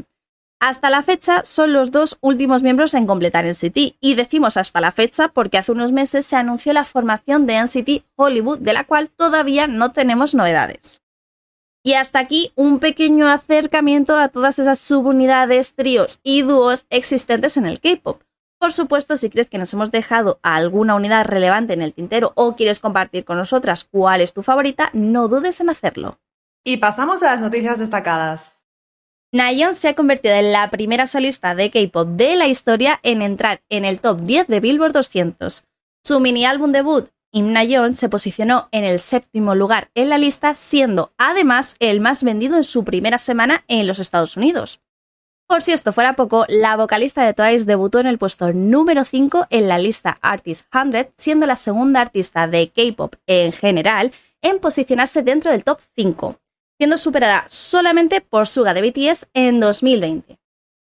Hasta 0.60 0.90
la 0.90 1.04
fecha 1.04 1.44
son 1.44 1.72
los 1.72 1.92
dos 1.92 2.18
últimos 2.20 2.64
miembros 2.64 2.92
en 2.94 3.06
completar 3.06 3.46
NCT, 3.46 3.94
y 4.00 4.14
decimos 4.16 4.56
hasta 4.56 4.80
la 4.80 4.90
fecha 4.90 5.28
porque 5.28 5.56
hace 5.56 5.70
unos 5.70 5.92
meses 5.92 6.26
se 6.26 6.34
anunció 6.34 6.72
la 6.72 6.84
formación 6.84 7.46
de 7.46 7.62
NCT 7.62 8.04
Hollywood, 8.16 8.58
de 8.58 8.72
la 8.72 8.82
cual 8.82 9.08
todavía 9.10 9.68
no 9.68 9.92
tenemos 9.92 10.34
novedades. 10.34 11.02
Y 11.84 11.92
hasta 11.92 12.18
aquí 12.18 12.50
un 12.56 12.80
pequeño 12.80 13.28
acercamiento 13.28 14.16
a 14.16 14.26
todas 14.26 14.58
esas 14.58 14.80
subunidades, 14.80 15.76
tríos 15.76 16.18
y 16.24 16.42
dúos 16.42 16.86
existentes 16.90 17.56
en 17.56 17.66
el 17.66 17.78
K-pop. 17.78 18.22
Por 18.64 18.72
supuesto, 18.72 19.18
si 19.18 19.28
crees 19.28 19.50
que 19.50 19.58
nos 19.58 19.70
hemos 19.74 19.90
dejado 19.90 20.40
alguna 20.42 20.94
unidad 20.94 21.26
relevante 21.26 21.74
en 21.74 21.82
el 21.82 21.92
tintero 21.92 22.32
o 22.34 22.56
quieres 22.56 22.80
compartir 22.80 23.26
con 23.26 23.36
nosotras 23.36 23.84
cuál 23.84 24.22
es 24.22 24.32
tu 24.32 24.42
favorita, 24.42 24.88
no 24.94 25.28
dudes 25.28 25.60
en 25.60 25.68
hacerlo. 25.68 26.18
Y 26.64 26.78
pasamos 26.78 27.22
a 27.22 27.32
las 27.32 27.42
noticias 27.42 27.78
destacadas. 27.78 28.64
Nayeon 29.32 29.74
se 29.74 29.88
ha 29.88 29.94
convertido 29.94 30.34
en 30.36 30.50
la 30.50 30.70
primera 30.70 31.06
solista 31.06 31.54
de 31.54 31.70
K-pop 31.70 32.08
de 32.16 32.36
la 32.36 32.46
historia 32.46 33.00
en 33.02 33.20
entrar 33.20 33.60
en 33.68 33.84
el 33.84 34.00
top 34.00 34.22
10 34.22 34.46
de 34.46 34.60
Billboard 34.60 34.94
200. 34.94 35.64
Su 36.02 36.20
mini 36.20 36.46
álbum 36.46 36.72
debut, 36.72 37.10
Im 37.32 37.52
Nayeon, 37.52 37.92
se 37.92 38.08
posicionó 38.08 38.70
en 38.72 38.84
el 38.84 38.98
séptimo 38.98 39.54
lugar 39.54 39.90
en 39.94 40.08
la 40.08 40.16
lista, 40.16 40.54
siendo 40.54 41.12
además 41.18 41.76
el 41.80 42.00
más 42.00 42.24
vendido 42.24 42.56
en 42.56 42.64
su 42.64 42.82
primera 42.82 43.18
semana 43.18 43.62
en 43.68 43.86
los 43.86 43.98
Estados 43.98 44.38
Unidos. 44.38 44.80
Por 45.46 45.62
si 45.62 45.72
esto 45.72 45.92
fuera 45.92 46.16
poco, 46.16 46.46
la 46.48 46.74
vocalista 46.76 47.22
de 47.22 47.34
Twice 47.34 47.66
debutó 47.66 48.00
en 48.00 48.06
el 48.06 48.16
puesto 48.16 48.52
número 48.52 49.04
5 49.04 49.48
en 49.50 49.68
la 49.68 49.78
lista 49.78 50.16
Artist 50.22 50.66
100, 50.72 51.10
siendo 51.16 51.46
la 51.46 51.56
segunda 51.56 52.00
artista 52.00 52.46
de 52.46 52.70
K-pop 52.70 53.16
en 53.26 53.52
general 53.52 54.12
en 54.40 54.58
posicionarse 54.58 55.22
dentro 55.22 55.50
del 55.50 55.62
top 55.62 55.80
5, 55.96 56.40
siendo 56.78 56.96
superada 56.96 57.44
solamente 57.46 58.22
por 58.22 58.48
Suga 58.48 58.72
de 58.72 58.82
BTS 58.82 59.28
en 59.34 59.60
2020. 59.60 60.38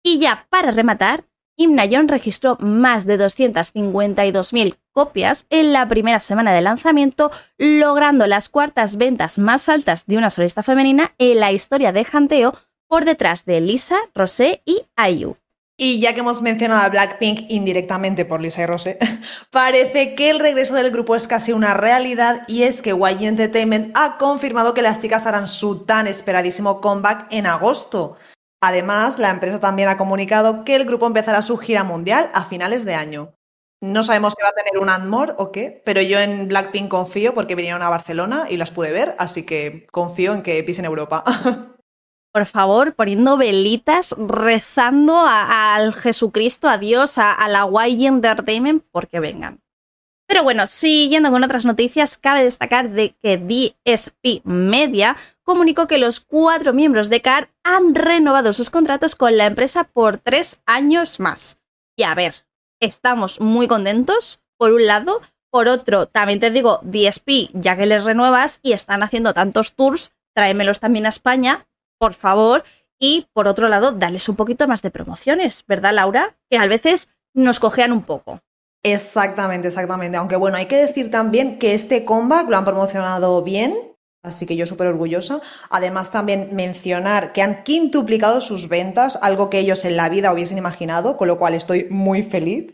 Y 0.04 0.18
ya 0.18 0.48
para 0.50 0.72
rematar, 0.72 1.26
Imnayon 1.56 2.08
registró 2.08 2.58
más 2.60 3.06
de 3.06 3.20
252.000 3.20 4.78
copias 4.94 5.46
en 5.50 5.74
la 5.74 5.88
primera 5.88 6.22
semana 6.22 6.54
de 6.54 6.62
lanzamiento, 6.62 7.32
logrando 7.58 8.26
las 8.28 8.50
cuartas 8.50 8.98
ventas 8.98 9.38
más 9.38 9.70
altas 9.70 10.06
de 10.08 10.18
una 10.18 10.30
solista 10.30 10.64
femenina 10.64 11.14
en 11.18 11.40
la 11.40 11.52
historia 11.52 11.92
de 11.92 12.08
Hanteo 12.12 12.56
por 12.90 13.06
detrás 13.06 13.46
de 13.46 13.62
Lisa, 13.62 13.98
Rosé 14.14 14.62
y 14.66 14.88
Ayu. 14.98 15.38
Y 15.78 16.02
ya 16.02 16.14
que 16.14 16.20
hemos 16.20 16.42
mencionado 16.42 16.82
a 16.82 16.90
Blackpink 16.90 17.46
indirectamente 17.50 18.26
por 18.26 18.42
Lisa 18.42 18.64
y 18.64 18.66
Rosé, 18.66 18.98
parece 19.52 20.16
que 20.16 20.30
el 20.30 20.40
regreso 20.40 20.74
del 20.74 20.92
grupo 20.92 21.16
es 21.16 21.28
casi 21.28 21.54
una 21.54 21.74
realidad 21.74 22.44
y 22.48 22.64
es 22.64 22.82
que 22.82 22.90
YG 22.90 23.24
Entertainment 23.24 23.96
ha 23.96 24.18
confirmado 24.18 24.74
que 24.74 24.82
las 24.82 25.00
chicas 25.00 25.26
harán 25.26 25.48
su 25.48 25.86
tan 25.86 26.08
esperadísimo 26.08 26.82
comeback 26.82 27.28
en 27.30 27.46
agosto. 27.46 28.18
Además, 28.62 29.20
la 29.20 29.30
empresa 29.30 29.62
también 29.62 29.88
ha 29.88 29.98
comunicado 29.98 30.66
que 30.66 30.76
el 30.76 30.84
grupo 30.84 31.06
empezará 31.06 31.42
su 31.42 31.58
gira 31.58 31.86
mundial 31.86 32.30
a 32.34 32.44
finales 32.44 32.84
de 32.84 32.96
año. 32.96 33.36
No 33.82 34.04
sabemos 34.04 34.34
si 34.36 34.44
va 34.44 34.50
a 34.50 34.52
tener 34.52 34.82
un 34.82 34.90
Admore 34.90 35.36
o 35.38 35.54
qué, 35.54 35.82
pero 35.86 36.02
yo 36.02 36.20
en 36.20 36.50
Blackpink 36.50 36.90
confío 36.90 37.34
porque 37.34 37.56
vinieron 37.56 37.82
a 37.84 37.88
Barcelona 37.88 38.48
y 38.50 38.58
las 38.58 38.72
pude 38.72 38.92
ver, 38.92 39.16
así 39.18 39.46
que 39.46 39.88
confío 39.92 40.34
en 40.34 40.44
que 40.44 40.62
pisen 40.64 40.84
Europa. 40.84 41.24
Por 42.32 42.46
favor, 42.46 42.94
poniendo 42.94 43.38
velitas, 43.38 44.16
rezando 44.18 45.20
al 45.20 45.94
Jesucristo, 45.94 46.70
a 46.70 46.78
Dios, 46.78 47.18
a, 47.18 47.34
a 47.34 47.48
la 47.48 47.66
YG 47.66 48.06
Entertainment, 48.06 48.84
porque 48.92 49.20
vengan. 49.20 49.62
Pero 50.30 50.44
bueno, 50.44 50.68
siguiendo 50.68 51.32
con 51.32 51.44
otras 51.44 51.66
noticias, 51.66 52.16
cabe 52.18 52.44
destacar 52.44 52.92
de 52.92 53.16
que 53.20 53.38
DSP 53.40 54.46
Media 54.46 55.18
comunicó 55.44 55.88
que 55.88 55.98
los 55.98 56.20
cuatro 56.20 56.72
miembros 56.72 57.10
de 57.10 57.22
CAR 57.22 57.50
han 57.64 57.96
renovado 57.96 58.54
sus 58.54 58.70
contratos 58.70 59.16
con 59.16 59.38
la 59.38 59.48
empresa 59.48 59.86
por 59.86 60.20
tres 60.20 60.62
años 60.68 61.20
más. 61.20 61.60
Y 61.98 62.04
a 62.04 62.14
ver, 62.14 62.46
estamos 62.80 63.42
muy 63.42 63.68
contentos, 63.68 64.44
por 64.56 64.72
un 64.74 64.86
lado. 64.86 65.22
Por 65.50 65.68
otro, 65.68 66.06
también 66.06 66.40
te 66.40 66.52
digo, 66.52 66.80
DSP, 66.84 67.50
ya 67.54 67.76
que 67.76 67.88
les 67.88 68.04
renuevas 68.04 68.60
y 68.62 68.74
están 68.74 69.02
haciendo 69.02 69.34
tantos 69.34 69.74
tours, 69.74 70.14
tráemelos 70.36 70.80
también 70.80 71.08
a 71.08 71.10
España, 71.10 71.68
por 72.00 72.14
favor. 72.14 72.64
Y 73.00 73.28
por 73.34 73.48
otro 73.48 73.68
lado, 73.68 73.92
dales 73.92 74.28
un 74.28 74.36
poquito 74.36 74.68
más 74.68 74.82
de 74.82 74.92
promociones, 74.92 75.64
¿verdad, 75.68 75.94
Laura? 75.94 76.36
Que 76.50 76.58
a 76.58 76.68
veces 76.68 77.10
nos 77.34 77.60
cojean 77.60 77.92
un 77.92 78.04
poco. 78.04 78.42
Exactamente, 78.84 79.68
exactamente. 79.68 80.18
Aunque 80.18 80.36
bueno, 80.36 80.58
hay 80.58 80.66
que 80.66 80.78
decir 80.78 81.12
también 81.12 81.60
que 81.60 81.74
este 81.74 82.06
comeback 82.06 82.50
lo 82.50 82.58
han 82.58 82.66
promocionado 82.66 83.42
bien, 83.44 83.76
así 84.24 84.46
que 84.46 84.56
yo 84.56 84.66
súper 84.66 84.88
orgullosa. 84.88 85.42
Además, 85.70 86.12
también 86.12 86.50
mencionar 86.54 87.34
que 87.34 87.42
han 87.42 87.64
quintuplicado 87.64 88.42
sus 88.42 88.70
ventas, 88.70 89.20
algo 89.22 89.50
que 89.50 89.60
ellos 89.60 89.86
en 89.86 89.98
la 89.98 90.10
vida 90.10 90.34
hubiesen 90.34 90.58
imaginado, 90.58 91.18
con 91.18 91.28
lo 91.28 91.38
cual 91.38 91.54
estoy 91.54 91.88
muy 91.90 92.24
feliz. 92.24 92.74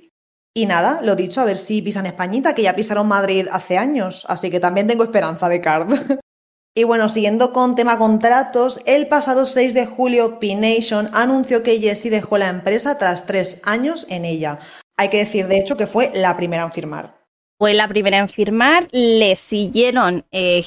Y 0.56 0.68
nada, 0.68 1.02
lo 1.02 1.16
dicho, 1.16 1.42
a 1.42 1.46
ver 1.46 1.58
si 1.58 1.82
pisan 1.82 2.06
Españita, 2.06 2.56
que 2.56 2.62
ya 2.62 2.76
pisaron 2.76 3.08
Madrid 3.08 3.48
hace 3.52 3.78
años, 3.78 4.26
así 4.30 4.50
que 4.50 4.60
también 4.60 4.88
tengo 4.88 5.04
esperanza 5.04 5.50
de 5.50 5.62
Card. 5.62 5.90
y 6.78 6.84
bueno, 6.84 7.08
siguiendo 7.08 7.54
con 7.54 7.74
tema 7.76 7.98
contratos, 7.98 8.82
el 8.86 9.08
pasado 9.08 9.46
6 9.46 9.74
de 9.74 9.86
julio 9.86 10.40
P-Nation 10.40 11.10
anunció 11.14 11.64
que 11.64 11.80
Jessie 11.80 12.12
dejó 12.12 12.38
la 12.38 12.50
empresa 12.50 12.98
tras 12.98 13.26
tres 13.26 13.62
años 13.64 14.06
en 14.10 14.26
ella. 14.26 14.60
Hay 14.98 15.08
que 15.08 15.20
decir, 15.20 15.48
de 15.48 15.58
hecho, 15.58 15.78
que 15.78 15.88
fue 15.88 16.12
la 16.14 16.36
primera 16.36 16.64
en 16.64 16.74
firmar. 16.74 17.16
Fue 17.58 17.74
la 17.74 17.88
primera 17.88 18.18
en 18.18 18.28
firmar, 18.28 18.90
le 18.92 19.38
siguieron 19.38 20.26
eh, 20.32 20.62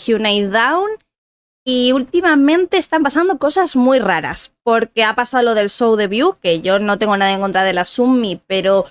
Down 0.50 0.88
y 1.62 1.92
últimamente 1.92 2.78
están 2.78 3.02
pasando 3.02 3.38
cosas 3.38 3.76
muy 3.76 3.98
raras, 3.98 4.54
porque 4.62 5.04
ha 5.04 5.14
pasado 5.14 5.42
lo 5.42 5.54
del 5.54 5.68
show 5.68 5.94
debut, 5.96 6.38
que 6.40 6.62
yo 6.62 6.78
no 6.78 6.98
tengo 6.98 7.18
nada 7.18 7.34
en 7.34 7.42
contra 7.42 7.64
de 7.64 7.74
la 7.74 7.84
Summi, 7.84 8.40
pero 8.46 8.86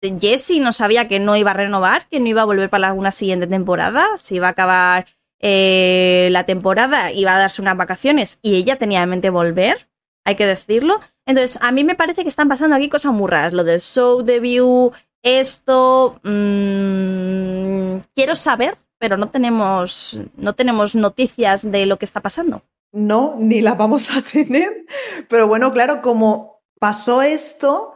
Jessie 0.00 0.60
no 0.60 0.72
sabía 0.72 1.08
que 1.08 1.18
no 1.18 1.34
iba 1.34 1.50
a 1.50 1.54
renovar, 1.54 2.06
que 2.08 2.20
no 2.20 2.28
iba 2.28 2.42
a 2.42 2.44
volver 2.44 2.70
para 2.70 2.86
alguna 2.86 3.10
siguiente 3.10 3.48
temporada, 3.48 4.06
si 4.16 4.36
iba 4.36 4.46
a 4.46 4.50
acabar 4.50 5.06
eh, 5.42 6.28
la 6.30 6.46
temporada, 6.46 7.10
iba 7.10 7.34
a 7.34 7.38
darse 7.38 7.60
unas 7.60 7.76
vacaciones 7.76 8.38
y 8.42 8.54
ella 8.54 8.76
tenía 8.76 9.02
en 9.02 9.10
mente 9.10 9.28
volver, 9.28 9.88
hay 10.24 10.36
que 10.36 10.46
decirlo. 10.46 11.00
Entonces, 11.26 11.58
a 11.60 11.72
mí 11.72 11.82
me 11.82 11.96
parece 11.96 12.22
que 12.22 12.28
están 12.28 12.48
pasando 12.48 12.76
aquí 12.76 12.88
cosas 12.88 13.12
muy 13.12 13.28
raras. 13.28 13.52
Lo 13.52 13.64
del 13.64 13.80
show 13.80 14.22
debut, 14.22 14.94
esto. 15.22 16.20
Mmm, 16.22 17.98
quiero 18.14 18.36
saber, 18.36 18.76
pero 18.98 19.16
no 19.16 19.30
tenemos, 19.30 20.20
no 20.36 20.54
tenemos 20.54 20.94
noticias 20.94 21.68
de 21.70 21.86
lo 21.86 21.98
que 21.98 22.04
está 22.04 22.20
pasando. 22.20 22.62
No, 22.92 23.34
ni 23.38 23.62
la 23.62 23.74
vamos 23.74 24.16
a 24.16 24.22
tener. 24.32 24.86
Pero 25.28 25.48
bueno, 25.48 25.72
claro, 25.72 26.02
como 26.02 26.62
pasó 26.78 27.22
esto, 27.22 27.94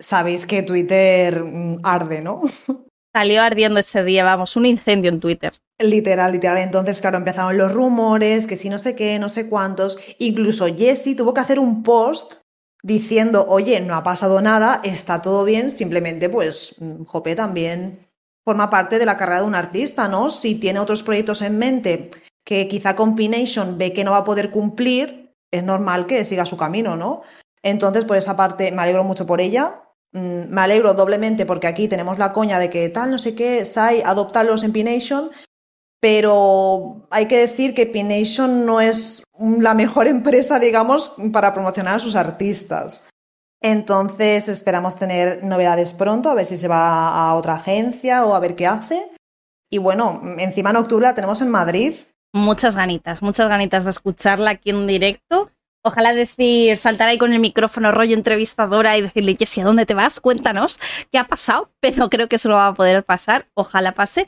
sabéis 0.00 0.44
que 0.46 0.62
Twitter 0.62 1.44
mm, 1.44 1.80
arde, 1.84 2.20
¿no? 2.20 2.42
Salió 3.14 3.42
ardiendo 3.42 3.78
ese 3.78 4.02
día, 4.02 4.24
vamos, 4.24 4.56
un 4.56 4.66
incendio 4.66 5.08
en 5.08 5.20
Twitter. 5.20 5.52
Literal, 5.78 6.32
literal. 6.32 6.58
Entonces, 6.58 7.00
claro, 7.00 7.16
empezaron 7.16 7.56
los 7.56 7.72
rumores, 7.72 8.48
que 8.48 8.56
si 8.56 8.68
no 8.68 8.78
sé 8.78 8.96
qué, 8.96 9.20
no 9.20 9.28
sé 9.28 9.48
cuántos. 9.48 9.98
Incluso 10.18 10.66
Jesse 10.66 11.14
tuvo 11.16 11.32
que 11.32 11.40
hacer 11.40 11.60
un 11.60 11.84
post 11.84 12.34
diciendo, 12.82 13.46
oye, 13.48 13.80
no 13.80 13.94
ha 13.94 14.02
pasado 14.02 14.40
nada, 14.40 14.80
está 14.82 15.22
todo 15.22 15.44
bien, 15.44 15.70
simplemente 15.70 16.28
pues 16.28 16.74
mm, 16.80 17.04
Jope 17.04 17.34
también 17.36 18.10
forma 18.44 18.68
parte 18.68 18.98
de 18.98 19.06
la 19.06 19.16
carrera 19.16 19.40
de 19.40 19.46
un 19.46 19.54
artista, 19.54 20.08
¿no? 20.08 20.28
Si 20.30 20.56
tiene 20.56 20.80
otros 20.80 21.02
proyectos 21.02 21.40
en 21.42 21.56
mente 21.56 22.10
que 22.44 22.68
quizá 22.68 22.94
Combination 22.94 23.78
ve 23.78 23.92
que 23.92 24.04
no 24.04 24.10
va 24.10 24.18
a 24.18 24.24
poder 24.24 24.50
cumplir, 24.50 25.34
es 25.50 25.62
normal 25.62 26.06
que 26.06 26.24
siga 26.24 26.44
su 26.44 26.56
camino, 26.56 26.96
¿no? 26.96 27.22
Entonces, 27.62 28.04
por 28.04 28.18
esa 28.18 28.36
parte, 28.36 28.70
me 28.70 28.82
alegro 28.82 29.04
mucho 29.04 29.24
por 29.24 29.40
ella. 29.40 29.83
Mm, 30.14 30.48
me 30.48 30.60
alegro 30.62 30.94
doblemente 30.94 31.44
porque 31.44 31.66
aquí 31.66 31.88
tenemos 31.88 32.18
la 32.18 32.32
coña 32.32 32.58
de 32.58 32.70
que 32.70 32.88
tal, 32.88 33.10
no 33.10 33.18
sé 33.18 33.34
qué, 33.34 33.66
Sai, 33.66 34.02
adoptarlos 34.04 34.62
en 34.62 34.72
P-Nation 34.72 35.30
pero 36.04 37.06
hay 37.10 37.24
que 37.28 37.38
decir 37.38 37.72
que 37.72 37.86
P-Nation 37.86 38.66
no 38.66 38.82
es 38.82 39.24
la 39.38 39.72
mejor 39.72 40.06
empresa, 40.06 40.58
digamos, 40.58 41.14
para 41.32 41.54
promocionar 41.54 41.96
a 41.96 41.98
sus 41.98 42.14
artistas. 42.14 43.08
Entonces 43.62 44.48
esperamos 44.48 44.96
tener 44.96 45.42
novedades 45.42 45.94
pronto, 45.94 46.28
a 46.28 46.34
ver 46.34 46.44
si 46.44 46.58
se 46.58 46.68
va 46.68 47.08
a 47.08 47.34
otra 47.36 47.54
agencia 47.54 48.26
o 48.26 48.34
a 48.34 48.38
ver 48.38 48.54
qué 48.54 48.66
hace. 48.66 49.08
Y 49.70 49.78
bueno, 49.78 50.20
encima 50.40 50.68
en 50.68 50.76
octubre 50.76 51.06
la 51.06 51.14
tenemos 51.14 51.40
en 51.40 51.48
Madrid. 51.48 51.94
Muchas 52.34 52.76
ganitas, 52.76 53.22
muchas 53.22 53.48
ganitas 53.48 53.84
de 53.84 53.90
escucharla 53.90 54.50
aquí 54.50 54.68
en 54.68 54.86
directo. 54.86 55.52
Ojalá 55.86 56.14
decir, 56.14 56.78
saltar 56.78 57.08
ahí 57.08 57.18
con 57.18 57.34
el 57.34 57.40
micrófono 57.40 57.92
rollo 57.92 58.14
entrevistadora 58.14 58.96
y 58.96 59.02
decirle, 59.02 59.36
Jessie, 59.38 59.62
¿a 59.62 59.66
dónde 59.66 59.84
te 59.84 59.92
vas? 59.92 60.18
Cuéntanos 60.18 60.80
qué 61.12 61.18
ha 61.18 61.28
pasado, 61.28 61.70
pero 61.80 62.08
creo 62.08 62.28
que 62.28 62.36
eso 62.36 62.48
no 62.48 62.56
va 62.56 62.68
a 62.68 62.74
poder 62.74 63.04
pasar. 63.04 63.48
Ojalá 63.54 63.92
pase. 63.92 64.26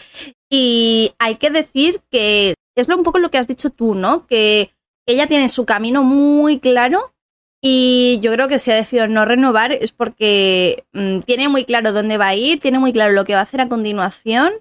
Y 0.50 1.12
hay 1.18 1.36
que 1.36 1.50
decir 1.50 2.02
que 2.10 2.54
es 2.74 2.88
un 2.88 3.02
poco 3.02 3.18
lo 3.18 3.30
que 3.30 3.38
has 3.38 3.48
dicho 3.48 3.70
tú, 3.70 3.94
¿no? 3.94 4.26
Que 4.26 4.70
ella 5.06 5.26
tiene 5.26 5.48
su 5.48 5.64
camino 5.64 6.02
muy 6.02 6.60
claro 6.60 7.14
y 7.62 8.18
yo 8.20 8.32
creo 8.32 8.48
que 8.48 8.58
si 8.58 8.70
ha 8.70 8.74
decidido 8.74 9.08
no 9.08 9.24
renovar 9.24 9.72
es 9.72 9.92
porque 9.92 10.84
mm, 10.92 11.20
tiene 11.20 11.48
muy 11.48 11.64
claro 11.64 11.92
dónde 11.92 12.18
va 12.18 12.28
a 12.28 12.34
ir, 12.34 12.60
tiene 12.60 12.78
muy 12.78 12.92
claro 12.92 13.12
lo 13.12 13.24
que 13.24 13.32
va 13.32 13.40
a 13.40 13.44
hacer 13.44 13.60
a 13.60 13.68
continuación. 13.68 14.52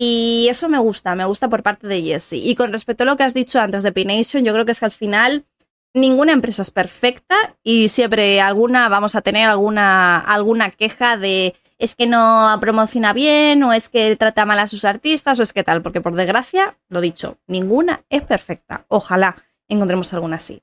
Y 0.00 0.46
eso 0.48 0.68
me 0.68 0.78
gusta, 0.78 1.16
me 1.16 1.24
gusta 1.24 1.48
por 1.48 1.64
parte 1.64 1.88
de 1.88 2.00
Jessie. 2.00 2.48
Y 2.48 2.54
con 2.54 2.72
respecto 2.72 3.02
a 3.02 3.06
lo 3.06 3.16
que 3.16 3.24
has 3.24 3.34
dicho 3.34 3.60
antes 3.60 3.82
de 3.82 3.90
P-Nation, 3.90 4.44
yo 4.44 4.52
creo 4.52 4.64
que 4.64 4.72
es 4.72 4.78
que 4.78 4.84
al 4.84 4.92
final 4.92 5.44
ninguna 5.94 6.32
empresa 6.32 6.62
es 6.62 6.70
perfecta 6.70 7.56
y 7.62 7.88
siempre 7.88 8.40
alguna 8.40 8.88
vamos 8.88 9.14
a 9.14 9.20
tener 9.20 9.48
alguna, 9.48 10.18
alguna 10.18 10.70
queja 10.70 11.16
de 11.16 11.54
es 11.78 11.94
que 11.94 12.06
no 12.06 12.56
promociona 12.60 13.12
bien 13.12 13.62
o 13.62 13.72
es 13.72 13.88
que 13.88 14.16
trata 14.16 14.44
mal 14.44 14.58
a 14.58 14.66
sus 14.66 14.84
artistas 14.84 15.38
o 15.38 15.42
es 15.42 15.52
que 15.52 15.62
tal, 15.62 15.80
porque 15.80 16.00
por 16.00 16.14
desgracia, 16.14 16.76
lo 16.88 17.00
dicho, 17.00 17.38
ninguna 17.46 18.04
es 18.08 18.22
perfecta. 18.22 18.84
Ojalá 18.88 19.36
encontremos 19.68 20.12
alguna 20.12 20.36
así. 20.36 20.62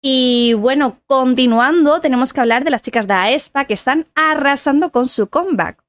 Y 0.00 0.54
bueno, 0.54 1.00
continuando, 1.06 2.00
tenemos 2.00 2.32
que 2.32 2.40
hablar 2.40 2.64
de 2.64 2.70
las 2.70 2.82
chicas 2.82 3.06
de 3.06 3.14
Aespa 3.14 3.64
que 3.66 3.74
están 3.74 4.06
arrasando 4.14 4.90
con 4.90 5.08
su 5.08 5.28
comeback. 5.28 5.83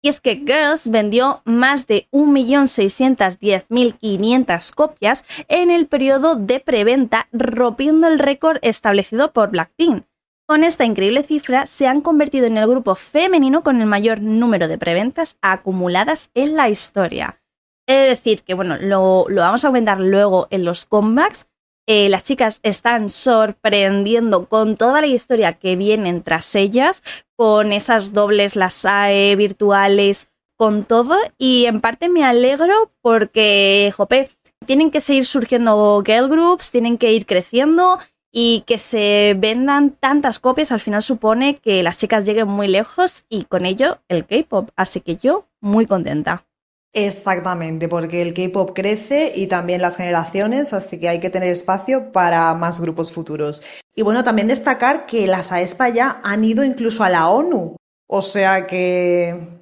Y 0.00 0.08
es 0.08 0.20
que 0.20 0.36
Girls 0.36 0.88
vendió 0.90 1.42
más 1.44 1.88
de 1.88 2.06
1.610.500 2.12 4.74
copias 4.74 5.24
en 5.48 5.70
el 5.70 5.88
periodo 5.88 6.36
de 6.36 6.60
preventa, 6.60 7.26
rompiendo 7.32 8.06
el 8.06 8.20
récord 8.20 8.58
establecido 8.62 9.32
por 9.32 9.50
Blackpink. 9.50 10.04
Con 10.46 10.62
esta 10.64 10.86
increíble 10.86 11.24
cifra, 11.24 11.66
se 11.66 11.86
han 11.86 12.00
convertido 12.00 12.46
en 12.46 12.56
el 12.56 12.66
grupo 12.66 12.94
femenino 12.94 13.62
con 13.62 13.78
el 13.80 13.86
mayor 13.86 14.22
número 14.22 14.66
de 14.66 14.78
preventas 14.78 15.36
acumuladas 15.42 16.30
en 16.32 16.56
la 16.56 16.70
historia. 16.70 17.42
Es 17.86 18.08
decir, 18.08 18.42
que 18.42 18.54
bueno, 18.54 18.78
lo, 18.78 19.26
vamos 19.30 19.62
a 19.64 19.68
comentar 19.68 19.98
luego 19.98 20.46
en 20.50 20.64
los 20.64 20.86
comebacks, 20.86 21.48
eh, 21.90 22.10
las 22.10 22.24
chicas 22.24 22.60
están 22.62 23.08
sorprendiendo 23.08 24.44
con 24.44 24.76
toda 24.76 25.00
la 25.00 25.06
historia 25.06 25.54
que 25.54 25.74
vienen 25.74 26.22
tras 26.22 26.54
ellas, 26.54 27.02
con 27.34 27.72
esas 27.72 28.12
dobles, 28.12 28.56
las 28.56 28.84
AE 28.84 29.34
virtuales, 29.36 30.30
con 30.58 30.84
todo. 30.84 31.16
Y 31.38 31.64
en 31.64 31.80
parte 31.80 32.10
me 32.10 32.24
alegro 32.24 32.92
porque, 33.00 33.90
jope, 33.96 34.28
tienen 34.66 34.90
que 34.90 35.00
seguir 35.00 35.24
surgiendo 35.24 36.02
girl 36.04 36.28
groups, 36.28 36.70
tienen 36.70 36.98
que 36.98 37.12
ir 37.12 37.24
creciendo 37.24 37.98
Y 38.30 38.64
que 38.66 38.76
se 38.76 39.34
vendan 39.38 39.92
tantas 39.92 40.38
copias 40.38 40.70
al 40.70 40.80
final 40.80 41.02
supone 41.02 41.56
que 41.56 41.82
las 41.82 41.96
chicas 41.96 42.26
lleguen 42.26 42.48
muy 42.48 42.68
lejos 42.68 43.24
y 43.30 43.44
con 43.44 43.64
ello 43.64 44.00
el 44.08 44.26
K-pop. 44.26 44.68
Así 44.76 45.00
que 45.00 45.16
yo 45.16 45.46
muy 45.62 45.86
contenta. 45.86 46.44
Exactamente, 46.94 47.86
porque 47.86 48.22
el 48.22 48.32
K-pop 48.32 48.72
crece 48.74 49.32
y 49.34 49.46
también 49.46 49.82
las 49.82 49.96
generaciones, 49.96 50.72
así 50.72 50.98
que 50.98 51.08
hay 51.08 51.20
que 51.20 51.30
tener 51.30 51.50
espacio 51.50 52.12
para 52.12 52.54
más 52.54 52.80
grupos 52.80 53.12
futuros. 53.12 53.62
Y 53.94 54.02
bueno, 54.02 54.24
también 54.24 54.48
destacar 54.48 55.06
que 55.06 55.26
las 55.26 55.52
AESPA 55.52 55.90
ya 55.90 56.20
han 56.24 56.44
ido 56.44 56.64
incluso 56.64 57.04
a 57.04 57.10
la 57.10 57.28
ONU, 57.28 57.76
o 58.08 58.22
sea 58.22 58.66
que 58.66 59.58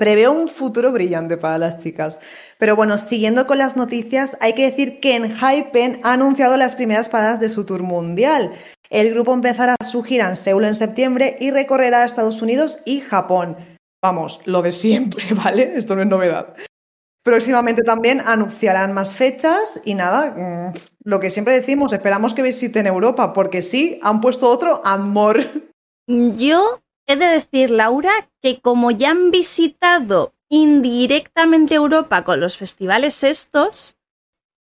Preveo 0.00 0.32
un 0.32 0.48
futuro 0.48 0.92
brillante 0.92 1.36
para 1.36 1.58
las 1.58 1.78
chicas. 1.78 2.20
Pero 2.58 2.74
bueno, 2.74 2.96
siguiendo 2.96 3.46
con 3.46 3.58
las 3.58 3.76
noticias, 3.76 4.34
hay 4.40 4.54
que 4.54 4.70
decir 4.70 4.98
que 4.98 5.14
en 5.14 5.30
Hypen 5.30 6.00
ha 6.02 6.14
anunciado 6.14 6.56
las 6.56 6.74
primeras 6.74 7.10
paradas 7.10 7.38
de 7.38 7.50
su 7.50 7.66
tour 7.66 7.82
mundial. 7.82 8.50
El 8.88 9.10
grupo 9.10 9.34
empezará 9.34 9.76
su 9.84 10.02
gira 10.02 10.26
en 10.26 10.36
Seúl 10.36 10.64
en 10.64 10.74
septiembre 10.74 11.36
y 11.38 11.50
recorrerá 11.50 12.06
Estados 12.06 12.40
Unidos 12.40 12.80
y 12.86 13.00
Japón. 13.00 13.58
Vamos, 14.02 14.46
lo 14.46 14.62
de 14.62 14.72
siempre, 14.72 15.24
¿vale? 15.44 15.72
Esto 15.76 15.94
no 15.94 16.02
es 16.02 16.08
novedad. 16.08 16.54
Próximamente 17.22 17.82
también 17.82 18.22
anunciarán 18.24 18.94
más 18.94 19.14
fechas 19.14 19.80
y 19.84 19.94
nada, 19.94 20.30
mm, 20.30 20.74
lo 21.04 21.20
que 21.20 21.30
siempre 21.30 21.54
decimos, 21.54 21.92
esperamos 21.92 22.32
que 22.32 22.42
visiten 22.42 22.86
Europa, 22.86 23.32
porque 23.32 23.60
sí, 23.60 24.00
han 24.02 24.20
puesto 24.20 24.48
otro 24.48 24.80
amor. 24.84 25.38
Yo 26.06 26.80
He 27.10 27.16
de 27.16 27.26
decir, 27.26 27.72
Laura, 27.72 28.30
que 28.40 28.60
como 28.60 28.92
ya 28.92 29.10
han 29.10 29.32
visitado 29.32 30.32
indirectamente 30.48 31.74
Europa 31.74 32.22
con 32.22 32.38
los 32.38 32.56
festivales 32.56 33.24
estos, 33.24 33.96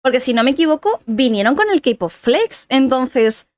porque 0.05 0.21
si 0.21 0.35
no 0.35 0.45
me 0.45 0.53
equivoco, 0.53 1.01
vinieron 1.05 1.57
con 1.57 1.69
el 1.69 1.83
K-Pop 1.83 2.13
Flex. 2.13 2.67
Entonces, 2.69 3.49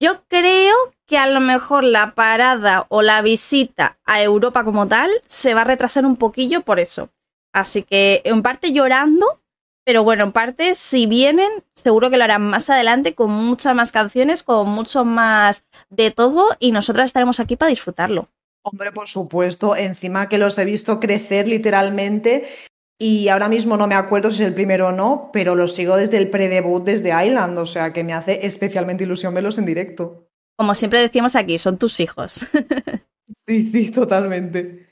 yo 0.00 0.24
creo 0.28 0.74
que 1.06 1.18
a 1.18 1.26
lo 1.26 1.40
mejor 1.40 1.84
la 1.84 2.14
parada 2.14 2.86
o 2.88 3.02
la 3.02 3.20
visita 3.20 3.98
a 4.04 4.22
Europa 4.22 4.64
como 4.64 4.88
tal 4.88 5.10
se 5.26 5.54
va 5.54 5.60
a 5.60 5.64
retrasar 5.64 6.06
un 6.06 6.16
poquillo 6.16 6.62
por 6.62 6.80
eso. 6.80 7.10
Así 7.52 7.82
que 7.82 8.22
en 8.24 8.42
parte 8.42 8.72
llorando, 8.72 9.40
pero 9.84 10.02
bueno, 10.02 10.24
en 10.24 10.32
parte 10.32 10.74
si 10.74 11.06
vienen, 11.06 11.50
seguro 11.74 12.10
que 12.10 12.16
lo 12.16 12.24
harán 12.24 12.42
más 12.42 12.70
adelante 12.70 13.14
con 13.14 13.30
muchas 13.30 13.74
más 13.74 13.92
canciones, 13.92 14.42
con 14.42 14.68
mucho 14.68 15.04
más 15.04 15.64
de 15.90 16.10
todo 16.10 16.46
y 16.58 16.72
nosotras 16.72 17.06
estaremos 17.06 17.40
aquí 17.40 17.56
para 17.56 17.70
disfrutarlo. 17.70 18.28
Hombre, 18.62 18.92
por 18.92 19.08
supuesto, 19.08 19.74
encima 19.74 20.28
que 20.28 20.38
los 20.38 20.58
he 20.58 20.64
visto 20.64 21.00
crecer 21.00 21.48
literalmente 21.48 22.46
y 23.02 23.28
ahora 23.28 23.48
mismo 23.48 23.78
no 23.78 23.86
me 23.86 23.94
acuerdo 23.94 24.30
si 24.30 24.42
es 24.42 24.48
el 24.48 24.54
primero 24.54 24.88
o 24.88 24.92
no, 24.92 25.30
pero 25.32 25.54
los 25.54 25.74
sigo 25.74 25.96
desde 25.96 26.18
el 26.18 26.28
pre-debut 26.28 26.84
desde 26.84 27.26
Island, 27.26 27.58
o 27.58 27.64
sea 27.64 27.94
que 27.94 28.04
me 28.04 28.12
hace 28.12 28.44
especialmente 28.44 29.04
ilusión 29.04 29.32
verlos 29.32 29.56
en 29.56 29.64
directo. 29.64 30.28
Como 30.54 30.74
siempre 30.74 31.00
decimos 31.00 31.34
aquí, 31.34 31.56
son 31.56 31.78
tus 31.78 31.98
hijos. 31.98 32.44
sí, 33.46 33.62
sí, 33.62 33.90
totalmente. 33.90 34.86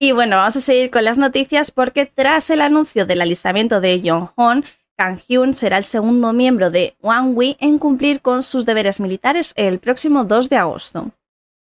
Y 0.00 0.10
bueno, 0.10 0.38
vamos 0.38 0.56
a 0.56 0.60
seguir 0.60 0.90
con 0.90 1.04
las 1.04 1.18
noticias 1.18 1.70
porque 1.70 2.04
tras 2.04 2.50
el 2.50 2.62
anuncio 2.62 3.06
del 3.06 3.20
alistamiento 3.20 3.80
de 3.80 4.02
Hon, 4.34 4.64
Kang 4.96 5.20
Hyun 5.28 5.54
será 5.54 5.78
el 5.78 5.84
segundo 5.84 6.32
miembro 6.32 6.68
de 6.68 6.96
One 7.00 7.28
We 7.28 7.56
en 7.60 7.78
cumplir 7.78 8.22
con 8.22 8.42
sus 8.42 8.66
deberes 8.66 8.98
militares 8.98 9.52
el 9.54 9.78
próximo 9.78 10.24
2 10.24 10.48
de 10.48 10.56
agosto. 10.56 11.12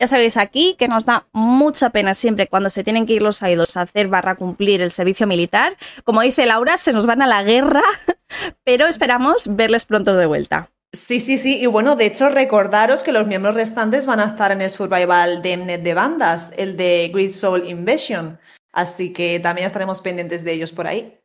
Ya 0.03 0.09
sabéis 0.09 0.37
aquí 0.37 0.75
que 0.81 0.89
nos 0.89 1.05
da 1.05 1.29
mucha 1.31 1.91
pena 1.91 2.15
siempre 2.15 2.49
cuando 2.49 2.71
se 2.71 2.83
tienen 2.83 3.07
que 3.07 3.13
ir 3.13 3.23
los 3.23 3.41
idols 3.41 3.77
a 3.77 3.83
hacer 3.83 4.09
barra 4.09 4.35
cumplir 4.35 4.83
el 4.83 4.91
servicio 4.91 5.29
militar. 5.29 5.77
Como 6.03 6.23
dice 6.23 6.45
Laura, 6.45 6.77
se 6.77 6.93
nos 6.93 7.07
van 7.07 7.23
a 7.23 7.29
la 7.29 7.45
guerra, 7.45 7.85
pero 8.65 8.89
esperamos 8.89 9.55
verles 9.55 9.85
pronto 9.85 10.17
de 10.17 10.27
vuelta. 10.27 10.73
Sí, 10.93 11.21
sí, 11.21 11.39
sí. 11.39 11.61
Y 11.61 11.67
bueno, 11.67 11.95
de 11.95 12.07
hecho, 12.07 12.31
recordaros 12.31 13.05
que 13.05 13.13
los 13.13 13.29
miembros 13.29 13.55
restantes 13.55 14.05
van 14.05 14.19
a 14.19 14.25
estar 14.25 14.51
en 14.51 14.63
el 14.63 14.71
survival 14.71 15.41
de 15.41 15.57
Mnet 15.57 15.85
de 15.85 15.95
bandas, 15.95 16.53
el 16.57 16.77
de 16.77 17.09
Great 17.15 17.31
Soul 17.31 17.69
Invasion. 17.69 18.41
Así 18.73 19.13
que 19.13 19.39
también 19.39 19.69
estaremos 19.69 20.01
pendientes 20.01 20.43
de 20.43 20.53
ellos 20.53 20.73
por 20.73 20.89
ahí. 20.89 21.17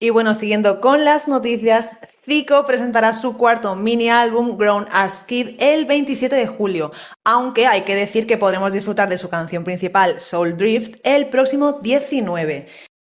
Y 0.00 0.10
bueno, 0.10 0.34
siguiendo 0.34 0.80
con 0.80 1.04
las 1.04 1.28
noticias, 1.28 1.90
Zico 2.24 2.64
presentará 2.64 3.12
su 3.12 3.36
cuarto 3.36 3.74
mini 3.74 4.08
álbum 4.08 4.56
Grown 4.56 4.86
as 4.92 5.24
Kid 5.24 5.56
el 5.58 5.86
27 5.86 6.36
de 6.36 6.46
julio, 6.46 6.92
aunque 7.24 7.66
hay 7.66 7.82
que 7.82 7.96
decir 7.96 8.28
que 8.28 8.36
podremos 8.36 8.72
disfrutar 8.72 9.08
de 9.08 9.18
su 9.18 9.28
canción 9.28 9.64
principal 9.64 10.20
Soul 10.20 10.56
Drift 10.56 11.00
el 11.02 11.28
próximo 11.28 11.72
19. 11.72 12.68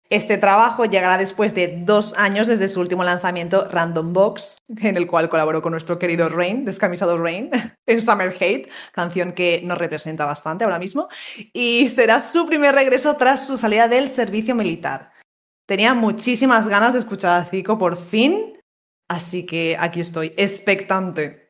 Este 0.09 0.39
trabajo 0.39 0.87
llegará 0.87 1.19
después 1.19 1.55
de 1.55 1.83
dos 1.85 2.15
años 2.17 2.49
desde 2.49 2.71
su 2.71 2.81
último 2.81 3.05
lanzamiento 3.05 3.69
Random 3.69 4.15
Box, 4.15 4.57
en 4.81 4.97
el 4.97 5.07
cual 5.07 5.29
colaboró 5.29 5.61
con 5.61 5.73
nuestro 5.73 5.99
querido 5.99 6.31
Rain, 6.31 6.65
descamisado 6.65 7.19
Rain, 7.19 7.51
en 7.87 8.01
Summer 8.01 8.35
Hate, 8.41 8.71
canción 8.93 9.33
que 9.33 9.61
nos 9.63 9.77
representa 9.77 10.25
bastante 10.25 10.65
ahora 10.65 10.79
mismo, 10.79 11.09
y 11.53 11.87
será 11.89 12.19
su 12.21 12.47
primer 12.47 12.75
regreso 12.75 13.15
tras 13.17 13.47
su 13.47 13.59
salida 13.59 13.89
del 13.89 14.09
servicio 14.09 14.55
militar. 14.55 15.13
Tenía 15.67 15.93
muchísimas 15.93 16.69
ganas 16.69 16.95
de 16.95 17.01
escuchar 17.01 17.41
a 17.41 17.45
Zico 17.45 17.79
por 17.79 17.97
fin, 17.97 18.52
así 19.13 19.47
que 19.47 19.77
aquí 19.79 20.01
estoy, 20.01 20.33
expectante. 20.37 21.43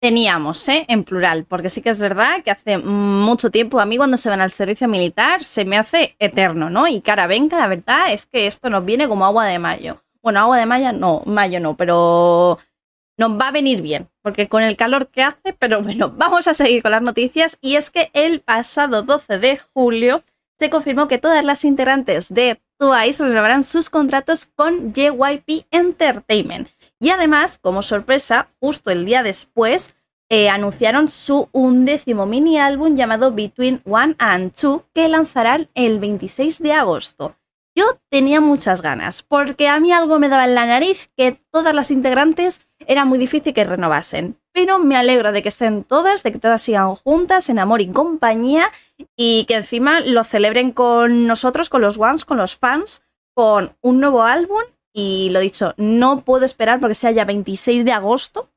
Teníamos, 0.00 0.66
¿eh? 0.68 0.86
En 0.88 1.04
plural, 1.04 1.44
porque 1.44 1.68
sí 1.68 1.82
que 1.82 1.90
es 1.90 2.00
verdad 2.00 2.42
que 2.42 2.50
hace 2.50 2.78
mucho 2.78 3.50
tiempo 3.50 3.80
a 3.80 3.84
mí 3.84 3.98
cuando 3.98 4.16
se 4.16 4.30
van 4.30 4.40
al 4.40 4.50
servicio 4.50 4.88
militar 4.88 5.44
se 5.44 5.66
me 5.66 5.76
hace 5.76 6.16
eterno, 6.18 6.70
¿no? 6.70 6.88
Y 6.88 7.02
cara 7.02 7.26
venga, 7.26 7.58
la 7.58 7.68
verdad 7.68 8.10
es 8.10 8.24
que 8.24 8.46
esto 8.46 8.70
nos 8.70 8.84
viene 8.84 9.08
como 9.08 9.26
agua 9.26 9.44
de 9.44 9.58
mayo. 9.58 10.02
Bueno, 10.22 10.40
agua 10.40 10.56
de 10.58 10.64
mayo 10.64 10.92
no, 10.92 11.22
mayo 11.26 11.60
no, 11.60 11.76
pero 11.76 12.58
nos 13.18 13.38
va 13.38 13.48
a 13.48 13.52
venir 13.52 13.82
bien, 13.82 14.08
porque 14.22 14.48
con 14.48 14.62
el 14.62 14.76
calor 14.76 15.08
que 15.08 15.22
hace, 15.22 15.52
pero 15.52 15.82
bueno, 15.82 16.10
vamos 16.16 16.48
a 16.48 16.54
seguir 16.54 16.82
con 16.82 16.92
las 16.92 17.02
noticias 17.02 17.58
y 17.60 17.76
es 17.76 17.90
que 17.90 18.10
el 18.14 18.40
pasado 18.40 19.02
12 19.02 19.38
de 19.38 19.58
julio 19.74 20.24
se 20.58 20.70
confirmó 20.70 21.08
que 21.08 21.18
todas 21.18 21.44
las 21.44 21.64
integrantes 21.64 22.32
de 22.32 22.60
Twice 22.78 23.22
renovarán 23.22 23.64
sus 23.64 23.90
contratos 23.90 24.46
con 24.46 24.94
JYP 24.94 25.66
Entertainment. 25.70 26.68
Y 27.00 27.10
además, 27.10 27.58
como 27.58 27.82
sorpresa, 27.82 28.48
justo 28.60 28.90
el 28.90 29.06
día 29.06 29.22
después, 29.22 29.96
eh, 30.28 30.48
anunciaron 30.48 31.10
su 31.10 31.48
undécimo 31.50 32.26
mini 32.26 32.58
álbum 32.58 32.94
llamado 32.94 33.32
Between 33.32 33.82
One 33.84 34.14
and 34.18 34.52
Two, 34.52 34.84
que 34.94 35.08
lanzarán 35.08 35.68
el 35.74 35.98
26 35.98 36.62
de 36.62 36.72
agosto. 36.74 37.34
Yo 37.74 37.98
tenía 38.10 38.40
muchas 38.40 38.82
ganas, 38.82 39.22
porque 39.22 39.68
a 39.68 39.80
mí 39.80 39.92
algo 39.92 40.18
me 40.18 40.28
daba 40.28 40.44
en 40.44 40.54
la 40.54 40.66
nariz 40.66 41.10
que 41.16 41.40
todas 41.50 41.74
las 41.74 41.90
integrantes 41.90 42.68
era 42.86 43.04
muy 43.04 43.18
difícil 43.18 43.54
que 43.54 43.64
renovasen. 43.64 44.36
Pero 44.52 44.78
me 44.78 44.96
alegro 44.96 45.32
de 45.32 45.42
que 45.42 45.48
estén 45.48 45.84
todas, 45.84 46.22
de 46.22 46.32
que 46.32 46.38
todas 46.38 46.62
sigan 46.62 46.94
juntas, 46.96 47.48
en 47.48 47.58
amor 47.58 47.80
y 47.80 47.88
compañía, 47.88 48.70
y 49.16 49.44
que 49.46 49.54
encima 49.54 50.00
lo 50.00 50.24
celebren 50.24 50.72
con 50.72 51.26
nosotros, 51.26 51.70
con 51.70 51.80
los 51.80 51.96
ones, 51.96 52.24
con 52.24 52.38
los 52.38 52.56
fans, 52.56 53.02
con 53.34 53.76
un 53.80 54.00
nuevo 54.00 54.22
álbum. 54.22 54.60
Y 54.92 55.30
lo 55.30 55.40
dicho, 55.40 55.74
no 55.76 56.24
puedo 56.24 56.44
esperar 56.44 56.80
porque 56.80 56.94
sea 56.94 57.10
ya 57.10 57.24
26 57.24 57.84
de 57.84 57.92
agosto 57.92 58.50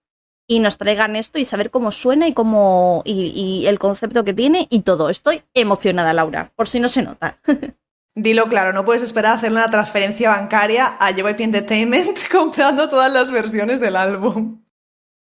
y 0.48 0.60
nos 0.60 0.78
traigan 0.78 1.16
esto 1.16 1.40
y 1.40 1.46
saber 1.46 1.72
cómo 1.72 1.92
suena 1.92 2.28
y 2.28 2.34
cómo 2.34 3.02
y, 3.06 3.28
y 3.30 3.68
el 3.68 3.80
concepto 3.80 4.24
que 4.24 4.34
tiene 4.34 4.68
y 4.70 4.82
todo. 4.82 5.10
Estoy 5.10 5.44
emocionada, 5.54 6.14
Laura, 6.14 6.52
por 6.56 6.68
si 6.68 6.80
no 6.80 6.90
se 6.90 7.04
nota. 7.04 7.40
Dilo 8.16 8.48
claro, 8.48 8.74
no 8.74 8.86
puedes 8.86 9.02
esperar 9.02 9.32
a 9.32 9.36
hacer 9.38 9.52
una 9.52 9.72
transferencia 9.72 10.30
bancaria 10.30 10.98
a 11.00 11.10
JYP 11.12 11.40
Entertainment 11.40 12.20
comprando 12.32 12.88
todas 12.88 13.12
las 13.12 13.32
versiones 13.32 13.80
del 13.80 13.96
álbum. 13.96 14.64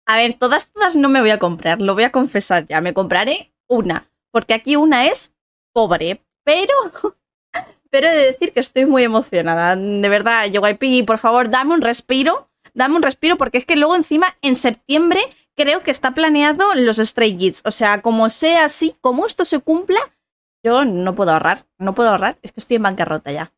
A 0.06 0.16
ver, 0.16 0.34
todas, 0.38 0.72
todas 0.72 0.94
no 0.94 1.08
me 1.08 1.20
voy 1.20 1.30
a 1.30 1.38
comprar, 1.38 1.80
lo 1.80 1.94
voy 1.94 2.04
a 2.04 2.12
confesar 2.12 2.66
ya. 2.66 2.80
Me 2.80 2.92
compraré 2.92 3.54
una, 3.66 4.10
porque 4.30 4.52
aquí 4.52 4.76
una 4.76 5.06
es 5.06 5.34
pobre, 5.72 6.22
pero. 6.44 6.74
Pero 7.92 8.08
he 8.08 8.16
de 8.16 8.24
decir 8.24 8.54
que 8.54 8.60
estoy 8.60 8.86
muy 8.86 9.04
emocionada. 9.04 9.76
De 9.76 10.08
verdad, 10.08 10.46
JYP, 10.46 11.06
por 11.06 11.18
favor, 11.18 11.50
dame 11.50 11.74
un 11.74 11.82
respiro. 11.82 12.48
Dame 12.72 12.96
un 12.96 13.02
respiro, 13.02 13.36
porque 13.36 13.58
es 13.58 13.66
que 13.66 13.76
luego 13.76 13.94
encima, 13.94 14.34
en 14.40 14.56
septiembre, 14.56 15.20
creo 15.54 15.82
que 15.82 15.90
está 15.90 16.14
planeado 16.14 16.74
los 16.74 16.96
Stray 16.96 17.36
Kids. 17.36 17.60
O 17.66 17.70
sea, 17.70 18.00
como 18.00 18.30
sea 18.30 18.64
así, 18.64 18.96
como 19.02 19.26
esto 19.26 19.44
se 19.44 19.58
cumpla, 19.58 20.00
yo 20.64 20.86
no 20.86 21.14
puedo 21.14 21.32
ahorrar, 21.32 21.66
no 21.78 21.94
puedo 21.94 22.08
ahorrar, 22.08 22.38
es 22.40 22.52
que 22.52 22.60
estoy 22.60 22.76
en 22.76 22.84
bancarrota 22.84 23.30
ya. 23.30 23.52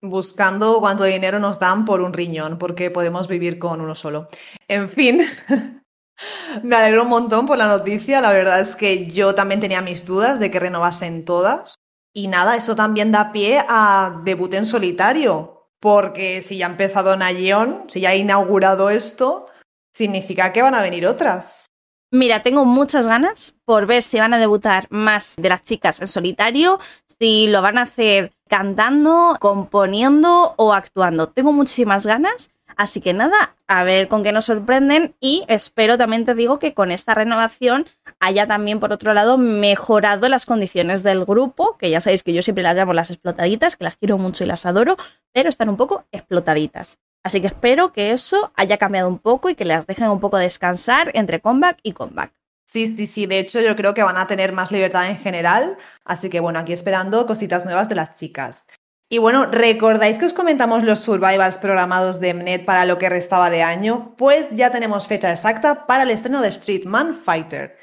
Buscando 0.00 0.78
cuánto 0.78 1.02
dinero 1.02 1.40
nos 1.40 1.58
dan 1.58 1.84
por 1.84 2.00
un 2.00 2.12
riñón, 2.12 2.58
porque 2.58 2.92
podemos 2.92 3.26
vivir 3.26 3.58
con 3.58 3.80
uno 3.80 3.96
solo. 3.96 4.28
En 4.68 4.88
fin, 4.88 5.20
me 6.62 6.76
alegro 6.76 7.02
un 7.02 7.08
montón 7.08 7.44
por 7.46 7.58
la 7.58 7.66
noticia. 7.66 8.20
La 8.20 8.32
verdad 8.32 8.60
es 8.60 8.76
que 8.76 9.08
yo 9.08 9.34
también 9.34 9.58
tenía 9.58 9.82
mis 9.82 10.06
dudas 10.06 10.38
de 10.38 10.52
que 10.52 10.60
renovasen 10.60 11.24
todas. 11.24 11.74
Y 12.12 12.28
nada, 12.28 12.56
eso 12.56 12.74
también 12.74 13.12
da 13.12 13.32
pie 13.32 13.64
a 13.68 14.20
debut 14.24 14.52
en 14.54 14.66
solitario, 14.66 15.68
porque 15.78 16.42
si 16.42 16.58
ya 16.58 16.66
ha 16.66 16.70
empezado 16.70 17.16
Nayeon, 17.16 17.84
si 17.88 18.00
ya 18.00 18.10
ha 18.10 18.16
inaugurado 18.16 18.90
esto, 18.90 19.46
significa 19.92 20.52
que 20.52 20.62
van 20.62 20.74
a 20.74 20.82
venir 20.82 21.06
otras. 21.06 21.66
Mira, 22.12 22.42
tengo 22.42 22.64
muchas 22.64 23.06
ganas 23.06 23.54
por 23.64 23.86
ver 23.86 24.02
si 24.02 24.18
van 24.18 24.34
a 24.34 24.38
debutar 24.38 24.88
más 24.90 25.36
de 25.36 25.48
las 25.48 25.62
chicas 25.62 26.00
en 26.00 26.08
solitario, 26.08 26.80
si 27.06 27.46
lo 27.46 27.62
van 27.62 27.78
a 27.78 27.82
hacer 27.82 28.32
cantando, 28.48 29.36
componiendo 29.38 30.54
o 30.56 30.74
actuando. 30.74 31.28
Tengo 31.28 31.52
muchísimas 31.52 32.04
ganas, 32.04 32.50
Así 32.80 33.02
que 33.02 33.12
nada, 33.12 33.56
a 33.68 33.84
ver 33.84 34.08
con 34.08 34.22
qué 34.22 34.32
nos 34.32 34.46
sorprenden 34.46 35.14
y 35.20 35.44
espero 35.48 35.98
también 35.98 36.24
te 36.24 36.34
digo 36.34 36.58
que 36.58 36.72
con 36.72 36.90
esta 36.90 37.12
renovación 37.12 37.86
haya 38.20 38.46
también 38.46 38.80
por 38.80 38.90
otro 38.90 39.12
lado 39.12 39.36
mejorado 39.36 40.26
las 40.30 40.46
condiciones 40.46 41.02
del 41.02 41.26
grupo, 41.26 41.76
que 41.76 41.90
ya 41.90 42.00
sabéis 42.00 42.22
que 42.22 42.32
yo 42.32 42.40
siempre 42.40 42.62
las 42.62 42.74
llamo 42.74 42.94
las 42.94 43.10
explotaditas, 43.10 43.76
que 43.76 43.84
las 43.84 43.98
quiero 43.98 44.16
mucho 44.16 44.44
y 44.44 44.46
las 44.46 44.64
adoro, 44.64 44.96
pero 45.30 45.50
están 45.50 45.68
un 45.68 45.76
poco 45.76 46.06
explotaditas. 46.10 47.00
Así 47.22 47.42
que 47.42 47.48
espero 47.48 47.92
que 47.92 48.12
eso 48.12 48.50
haya 48.56 48.78
cambiado 48.78 49.08
un 49.08 49.18
poco 49.18 49.50
y 49.50 49.54
que 49.56 49.66
las 49.66 49.86
dejen 49.86 50.08
un 50.08 50.18
poco 50.18 50.38
descansar 50.38 51.10
entre 51.12 51.40
comeback 51.40 51.80
y 51.82 51.92
comeback. 51.92 52.32
Sí, 52.64 52.96
sí, 52.96 53.06
sí. 53.06 53.26
De 53.26 53.40
hecho, 53.40 53.60
yo 53.60 53.76
creo 53.76 53.92
que 53.92 54.04
van 54.04 54.16
a 54.16 54.26
tener 54.26 54.52
más 54.52 54.72
libertad 54.72 55.10
en 55.10 55.18
general. 55.18 55.76
Así 56.04 56.30
que 56.30 56.40
bueno, 56.40 56.60
aquí 56.60 56.72
esperando 56.72 57.26
cositas 57.26 57.66
nuevas 57.66 57.90
de 57.90 57.96
las 57.96 58.14
chicas. 58.14 58.66
Y 59.12 59.18
bueno, 59.18 59.46
¿recordáis 59.46 60.18
que 60.18 60.26
os 60.26 60.32
comentamos 60.32 60.84
los 60.84 61.00
survivals 61.00 61.58
programados 61.58 62.20
de 62.20 62.32
Mnet 62.32 62.64
para 62.64 62.84
lo 62.84 62.96
que 62.96 63.08
restaba 63.08 63.50
de 63.50 63.64
año? 63.64 64.14
Pues 64.16 64.50
ya 64.52 64.70
tenemos 64.70 65.08
fecha 65.08 65.32
exacta 65.32 65.88
para 65.88 66.04
el 66.04 66.10
estreno 66.10 66.40
de 66.40 66.46
Street 66.50 66.84
Man 66.84 67.12
Fighter. 67.12 67.76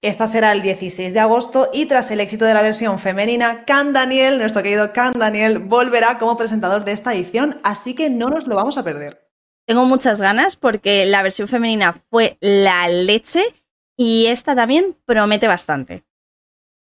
Esta 0.00 0.28
será 0.28 0.52
el 0.52 0.62
16 0.62 1.12
de 1.12 1.18
agosto 1.18 1.68
y 1.72 1.86
tras 1.86 2.12
el 2.12 2.20
éxito 2.20 2.44
de 2.44 2.54
la 2.54 2.62
versión 2.62 3.00
femenina, 3.00 3.64
Can 3.64 3.92
Daniel, 3.92 4.38
nuestro 4.38 4.62
querido 4.62 4.92
Can 4.92 5.14
Daniel, 5.18 5.58
volverá 5.58 6.20
como 6.20 6.36
presentador 6.36 6.84
de 6.84 6.92
esta 6.92 7.12
edición, 7.14 7.60
así 7.64 7.96
que 7.96 8.08
no 8.08 8.28
nos 8.28 8.46
lo 8.46 8.54
vamos 8.54 8.78
a 8.78 8.84
perder. 8.84 9.28
Tengo 9.66 9.86
muchas 9.86 10.20
ganas 10.20 10.54
porque 10.54 11.04
la 11.04 11.24
versión 11.24 11.48
femenina 11.48 12.00
fue 12.10 12.38
la 12.40 12.86
leche 12.86 13.42
y 13.96 14.26
esta 14.26 14.54
también 14.54 14.96
promete 15.04 15.48
bastante. 15.48 16.04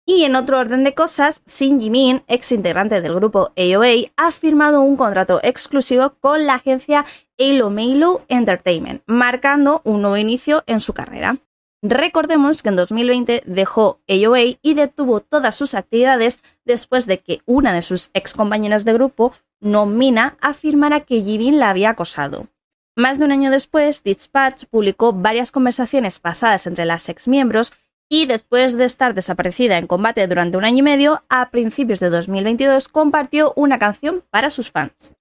Y 0.06 0.24
en 0.24 0.36
otro 0.36 0.58
orden 0.58 0.84
de 0.84 0.96
cosas, 0.96 1.44
Shin 1.46 1.80
Jimin, 1.80 2.24
ex 2.28 2.52
integrante 2.52 3.02
del 3.02 3.16
grupo 3.16 3.52
AOA, 3.56 4.12
ha 4.18 4.32
firmado 4.32 4.82
un 4.82 4.98
contrato 4.98 5.40
exclusivo 5.44 6.16
con 6.20 6.46
la 6.46 6.56
agencia 6.56 7.06
Meilo 7.38 8.24
Entertainment, 8.28 9.04
marcando 9.06 9.82
un 9.84 10.02
nuevo 10.02 10.18
inicio 10.18 10.64
en 10.68 10.80
su 10.80 10.94
carrera. 10.94 11.38
Recordemos 11.84 12.62
que 12.62 12.70
en 12.70 12.76
2020 12.76 13.44
dejó 13.46 14.00
AOA 14.08 14.58
y 14.62 14.74
detuvo 14.76 15.22
todas 15.22 15.56
sus 15.56 15.74
actividades 15.74 16.40
después 16.66 17.08
de 17.08 17.20
que 17.20 17.42
una 17.46 17.74
de 17.74 17.82
sus 17.82 18.12
ex 18.14 18.34
compañeras 18.34 18.86
de 18.86 18.94
grupo, 18.94 19.34
Nomina, 19.60 20.38
afirmara 20.42 21.02
que 21.02 21.22
Jimin 21.22 21.60
la 21.60 21.70
había 21.72 21.92
acosado. 21.92 22.48
Más 22.96 23.18
de 23.18 23.26
un 23.26 23.32
año 23.32 23.50
después, 23.50 24.04
Dispatch 24.04 24.66
publicó 24.66 25.14
varias 25.14 25.52
conversaciones 25.52 26.20
pasadas 26.20 26.68
entre 26.68 26.86
las 26.86 27.10
ex 27.10 27.28
miembros 27.28 27.74
y 28.12 28.26
después 28.26 28.78
de 28.78 28.84
estar 28.84 29.14
desaparecida 29.14 29.78
en 29.78 29.88
combate 29.88 30.28
durante 30.28 30.58
un 30.58 30.66
año 30.66 30.80
y 30.80 30.82
medio, 30.82 31.24
a 31.30 31.50
principios 31.50 32.02
de 32.02 32.10
2022 32.10 32.90
compartió 32.90 33.54
una 33.56 33.80
canción 33.80 34.26
para 34.30 34.50
sus 34.50 34.70
fans. 34.70 35.16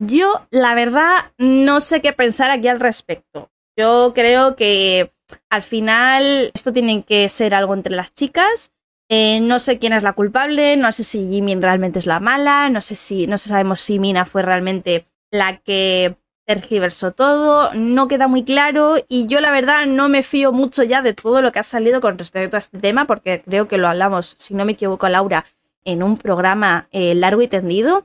Yo, 0.00 0.48
la 0.50 0.74
verdad, 0.74 1.30
no 1.38 1.80
sé 1.80 2.02
qué 2.02 2.12
pensar 2.12 2.50
aquí 2.50 2.66
al 2.66 2.80
respecto. 2.80 3.52
Yo 3.78 4.12
creo 4.16 4.56
que 4.56 5.12
al 5.48 5.62
final 5.62 6.50
esto 6.54 6.72
tiene 6.72 7.04
que 7.04 7.28
ser 7.28 7.54
algo 7.54 7.74
entre 7.74 7.94
las 7.94 8.12
chicas. 8.12 8.72
Eh, 9.08 9.38
no 9.40 9.60
sé 9.60 9.78
quién 9.78 9.92
es 9.92 10.02
la 10.02 10.12
culpable, 10.14 10.76
no 10.76 10.90
sé 10.90 11.04
si 11.04 11.28
Jimin 11.28 11.62
realmente 11.62 12.00
es 12.00 12.06
la 12.06 12.18
mala, 12.18 12.68
no 12.68 12.80
sé 12.80 12.96
si, 12.96 13.28
no 13.28 13.38
sabemos 13.38 13.80
si 13.80 14.00
Mina 14.00 14.24
fue 14.24 14.42
realmente 14.42 15.06
la 15.30 15.58
que 15.58 16.16
tergiversó 16.48 17.12
todo, 17.12 17.74
no 17.74 18.08
queda 18.08 18.26
muy 18.26 18.42
claro 18.42 18.94
y 19.06 19.26
yo 19.26 19.42
la 19.42 19.50
verdad 19.50 19.84
no 19.84 20.08
me 20.08 20.22
fío 20.22 20.50
mucho 20.50 20.82
ya 20.82 21.02
de 21.02 21.12
todo 21.12 21.42
lo 21.42 21.52
que 21.52 21.58
ha 21.58 21.62
salido 21.62 22.00
con 22.00 22.16
respecto 22.16 22.56
a 22.56 22.60
este 22.60 22.78
tema 22.78 23.06
porque 23.06 23.42
creo 23.42 23.68
que 23.68 23.76
lo 23.76 23.86
hablamos, 23.86 24.34
si 24.38 24.54
no 24.54 24.64
me 24.64 24.72
equivoco, 24.72 25.06
Laura, 25.10 25.44
en 25.84 26.02
un 26.02 26.16
programa 26.16 26.88
eh, 26.90 27.14
largo 27.14 27.42
y 27.42 27.48
tendido. 27.48 28.02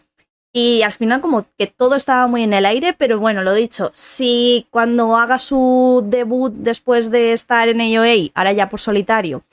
Y 0.51 0.81
al 0.81 0.91
final 0.91 1.21
como 1.21 1.45
que 1.57 1.67
todo 1.67 1.95
estaba 1.95 2.27
muy 2.27 2.43
en 2.43 2.51
el 2.51 2.65
aire, 2.65 2.93
pero 2.93 3.17
bueno, 3.17 3.43
lo 3.43 3.53
dicho, 3.53 3.91
si 3.93 4.67
cuando 4.71 5.15
haga 5.15 5.39
su 5.39 6.03
debut 6.05 6.53
después 6.53 7.09
de 7.11 7.31
estar 7.31 7.69
en 7.69 7.79
AOA, 7.79 8.31
ahora 8.35 8.51
ya 8.51 8.67
por 8.67 8.81
solitario, 8.81 9.43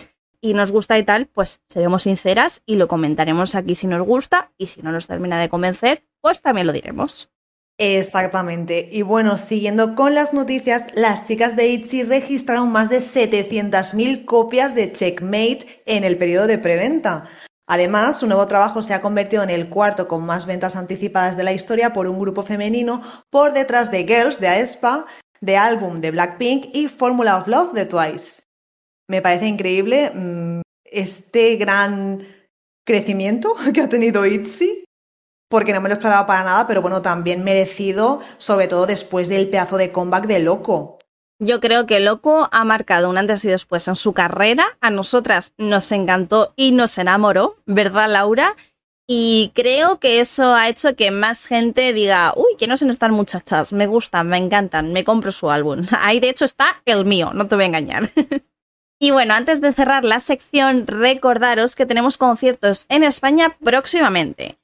y 0.40 0.52
nos 0.52 0.72
gusta 0.72 0.98
y 0.98 1.04
tal, 1.04 1.26
pues 1.26 1.62
seremos 1.68 2.02
sinceras 2.02 2.60
y 2.66 2.74
lo 2.74 2.88
comentaremos 2.88 3.54
aquí 3.54 3.76
si 3.76 3.86
nos 3.86 4.02
gusta 4.02 4.50
y 4.58 4.66
si 4.66 4.82
no 4.82 4.90
nos 4.90 5.06
termina 5.06 5.40
de 5.40 5.48
convencer, 5.48 6.02
pues 6.20 6.42
también 6.42 6.66
lo 6.66 6.72
diremos. 6.72 7.30
Exactamente. 7.82 8.90
Y 8.92 9.00
bueno, 9.00 9.38
siguiendo 9.38 9.94
con 9.94 10.14
las 10.14 10.34
noticias, 10.34 10.84
las 10.92 11.26
chicas 11.26 11.56
de 11.56 11.68
ITZY 11.68 12.02
registraron 12.02 12.70
más 12.70 12.90
de 12.90 12.98
700.000 12.98 14.26
copias 14.26 14.74
de 14.74 14.92
Checkmate 14.92 15.82
en 15.86 16.04
el 16.04 16.18
periodo 16.18 16.46
de 16.46 16.58
preventa. 16.58 17.24
Además, 17.66 18.18
su 18.18 18.26
nuevo 18.26 18.46
trabajo 18.46 18.82
se 18.82 18.92
ha 18.92 19.00
convertido 19.00 19.42
en 19.42 19.48
el 19.48 19.70
cuarto 19.70 20.08
con 20.08 20.26
más 20.26 20.44
ventas 20.44 20.76
anticipadas 20.76 21.38
de 21.38 21.44
la 21.44 21.54
historia 21.54 21.94
por 21.94 22.06
un 22.06 22.18
grupo 22.18 22.42
femenino 22.42 23.00
por 23.30 23.54
detrás 23.54 23.90
de 23.90 24.04
Girls 24.04 24.40
de 24.40 24.48
Aespa, 24.48 25.06
de 25.40 25.56
Album 25.56 26.02
de 26.02 26.10
Blackpink 26.10 26.66
y 26.74 26.88
Formula 26.88 27.38
of 27.38 27.48
Love 27.48 27.72
de 27.72 27.86
Twice. 27.86 28.42
Me 29.08 29.22
parece 29.22 29.46
increíble 29.46 30.10
mm, 30.14 30.60
este 30.84 31.56
gran 31.56 32.26
crecimiento 32.84 33.54
que 33.72 33.80
ha 33.80 33.88
tenido 33.88 34.26
ITZY 34.26 34.84
porque 35.50 35.72
no 35.72 35.80
me 35.80 35.88
lo 35.88 35.94
esperaba 35.96 36.28
para 36.28 36.44
nada, 36.44 36.66
pero 36.68 36.80
bueno, 36.80 37.02
también 37.02 37.42
merecido, 37.42 38.20
sobre 38.38 38.68
todo 38.68 38.86
después 38.86 39.28
del 39.28 39.48
pedazo 39.48 39.76
de 39.76 39.90
comeback 39.90 40.26
de 40.26 40.38
Loco. 40.38 40.98
Yo 41.40 41.58
creo 41.58 41.86
que 41.86 41.98
Loco 41.98 42.48
ha 42.52 42.64
marcado 42.64 43.10
un 43.10 43.18
antes 43.18 43.44
y 43.44 43.48
después 43.48 43.88
en 43.88 43.96
su 43.96 44.12
carrera. 44.12 44.78
A 44.80 44.90
nosotras 44.90 45.52
nos 45.58 45.90
encantó 45.90 46.52
y 46.54 46.70
nos 46.70 46.96
enamoró, 46.98 47.56
¿verdad, 47.66 48.08
Laura? 48.08 48.54
Y 49.08 49.50
creo 49.54 49.98
que 49.98 50.20
eso 50.20 50.54
ha 50.54 50.68
hecho 50.68 50.94
que 50.94 51.10
más 51.10 51.46
gente 51.46 51.92
diga, 51.92 52.32
uy, 52.36 52.56
que 52.56 52.68
no 52.68 52.76
son 52.76 52.90
estas 52.90 53.10
muchachas, 53.10 53.72
me 53.72 53.88
gustan, 53.88 54.28
me 54.28 54.38
encantan, 54.38 54.92
me 54.92 55.02
compro 55.02 55.32
su 55.32 55.50
álbum. 55.50 55.84
Ahí 55.98 56.20
de 56.20 56.28
hecho 56.28 56.44
está 56.44 56.80
el 56.84 57.04
mío, 57.04 57.32
no 57.34 57.48
te 57.48 57.56
voy 57.56 57.64
a 57.64 57.68
engañar. 57.68 58.12
y 59.00 59.10
bueno, 59.10 59.34
antes 59.34 59.60
de 59.60 59.72
cerrar 59.72 60.04
la 60.04 60.20
sección, 60.20 60.86
recordaros 60.86 61.74
que 61.74 61.86
tenemos 61.86 62.18
conciertos 62.18 62.86
en 62.88 63.02
España 63.02 63.56
próximamente. 63.64 64.59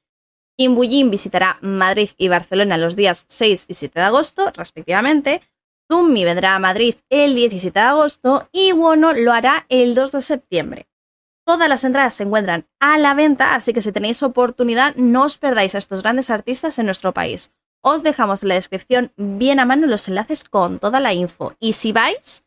Imbuyin 0.58 1.10
visitará 1.10 1.58
Madrid 1.60 2.10
y 2.16 2.28
Barcelona 2.28 2.78
los 2.78 2.96
días 2.96 3.26
6 3.28 3.66
y 3.68 3.74
7 3.74 4.00
de 4.00 4.06
agosto, 4.06 4.50
respectivamente. 4.54 5.42
Zummi 5.90 6.24
vendrá 6.24 6.54
a 6.54 6.58
Madrid 6.58 6.96
el 7.10 7.34
17 7.34 7.78
de 7.78 7.84
agosto 7.84 8.48
y 8.52 8.72
Wono 8.72 9.12
lo 9.12 9.32
hará 9.32 9.66
el 9.68 9.94
2 9.94 10.12
de 10.12 10.22
septiembre. 10.22 10.88
Todas 11.46 11.68
las 11.68 11.84
entradas 11.84 12.14
se 12.14 12.24
encuentran 12.24 12.66
a 12.80 12.98
la 12.98 13.14
venta, 13.14 13.54
así 13.54 13.72
que 13.72 13.82
si 13.82 13.92
tenéis 13.92 14.22
oportunidad, 14.22 14.96
no 14.96 15.24
os 15.24 15.38
perdáis 15.38 15.76
a 15.76 15.78
estos 15.78 16.02
grandes 16.02 16.30
artistas 16.30 16.78
en 16.78 16.86
nuestro 16.86 17.12
país. 17.12 17.52
Os 17.82 18.02
dejamos 18.02 18.42
en 18.42 18.48
la 18.48 18.56
descripción 18.56 19.12
bien 19.16 19.60
a 19.60 19.64
mano 19.64 19.86
los 19.86 20.08
enlaces 20.08 20.42
con 20.42 20.80
toda 20.80 20.98
la 20.98 21.12
info. 21.12 21.54
Y 21.60 21.74
si 21.74 21.92
vais, 21.92 22.44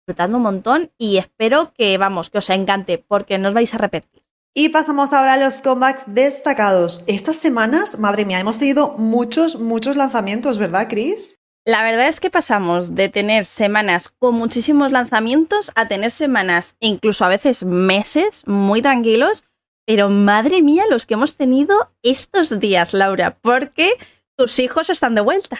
disfrutando 0.00 0.38
un 0.38 0.44
montón 0.44 0.92
y 0.96 1.18
espero 1.18 1.74
que, 1.74 1.98
vamos, 1.98 2.30
que 2.30 2.38
os 2.38 2.48
encante, 2.48 2.96
porque 2.96 3.36
no 3.36 3.48
os 3.48 3.54
vais 3.54 3.74
a 3.74 3.78
repetir. 3.78 4.17
Y 4.54 4.70
pasamos 4.70 5.12
ahora 5.12 5.34
a 5.34 5.36
los 5.36 5.60
comebacks 5.60 6.14
destacados. 6.14 7.04
Estas 7.06 7.36
semanas, 7.36 7.98
madre 7.98 8.24
mía, 8.24 8.40
hemos 8.40 8.58
tenido 8.58 8.96
muchos, 8.98 9.60
muchos 9.60 9.96
lanzamientos, 9.96 10.58
¿verdad, 10.58 10.88
Chris? 10.88 11.36
La 11.64 11.82
verdad 11.82 12.08
es 12.08 12.18
que 12.18 12.30
pasamos 12.30 12.94
de 12.94 13.10
tener 13.10 13.44
semanas 13.44 14.08
con 14.08 14.34
muchísimos 14.34 14.90
lanzamientos 14.90 15.70
a 15.74 15.86
tener 15.86 16.10
semanas, 16.10 16.76
incluso 16.80 17.24
a 17.26 17.28
veces 17.28 17.62
meses, 17.62 18.42
muy 18.46 18.80
tranquilos. 18.80 19.44
Pero 19.86 20.08
madre 20.08 20.62
mía, 20.62 20.84
los 20.88 21.04
que 21.04 21.14
hemos 21.14 21.36
tenido 21.36 21.92
estos 22.02 22.58
días, 22.58 22.94
Laura, 22.94 23.38
porque 23.42 23.92
tus 24.36 24.58
hijos 24.58 24.88
están 24.88 25.14
de 25.14 25.20
vuelta. 25.20 25.58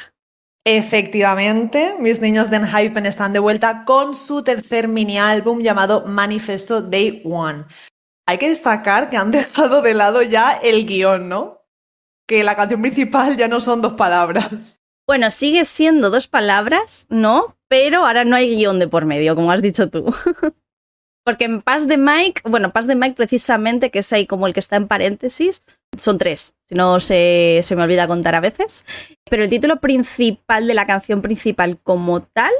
Efectivamente, 0.64 1.94
mis 1.98 2.20
niños 2.20 2.50
de 2.50 2.60
Hypen 2.66 3.06
están 3.06 3.32
de 3.32 3.38
vuelta 3.38 3.84
con 3.84 4.14
su 4.14 4.42
tercer 4.42 4.88
mini 4.88 5.18
álbum 5.18 5.60
llamado 5.60 6.04
Manifesto 6.06 6.82
Day 6.82 7.22
One. 7.24 7.64
Hay 8.28 8.36
que 8.36 8.50
destacar 8.50 9.08
que 9.08 9.16
han 9.16 9.30
dejado 9.32 9.80
de 9.80 9.94
lado 9.94 10.20
ya 10.22 10.52
el 10.52 10.84
guion, 10.84 11.30
¿no? 11.30 11.64
Que 12.26 12.44
la 12.44 12.56
canción 12.56 12.82
principal 12.82 13.38
ya 13.38 13.48
no 13.48 13.58
son 13.58 13.80
dos 13.80 13.94
palabras. 13.94 14.82
Bueno, 15.06 15.30
sigue 15.30 15.64
siendo 15.64 16.10
dos 16.10 16.28
palabras, 16.28 17.06
¿no? 17.08 17.56
Pero 17.68 18.04
ahora 18.04 18.26
no 18.26 18.36
hay 18.36 18.54
guion 18.54 18.78
de 18.78 18.86
por 18.86 19.06
medio, 19.06 19.34
como 19.34 19.50
has 19.50 19.62
dicho 19.62 19.88
tú. 19.88 20.14
Porque 21.24 21.46
en 21.46 21.62
Paz 21.62 21.88
de 21.88 21.96
Mike, 21.96 22.42
bueno, 22.44 22.68
Paz 22.70 22.86
de 22.86 22.96
Mike 22.96 23.14
precisamente, 23.14 23.90
que 23.90 24.00
es 24.00 24.12
ahí 24.12 24.26
como 24.26 24.46
el 24.46 24.52
que 24.52 24.60
está 24.60 24.76
en 24.76 24.88
paréntesis, 24.88 25.62
son 25.96 26.18
tres, 26.18 26.54
si 26.68 26.74
no 26.74 27.00
se, 27.00 27.60
se 27.62 27.76
me 27.76 27.82
olvida 27.82 28.06
contar 28.06 28.34
a 28.34 28.40
veces. 28.40 28.84
Pero 29.30 29.44
el 29.44 29.48
título 29.48 29.80
principal 29.80 30.66
de 30.66 30.74
la 30.74 30.86
canción 30.86 31.22
principal 31.22 31.80
como 31.82 32.22
tal 32.22 32.52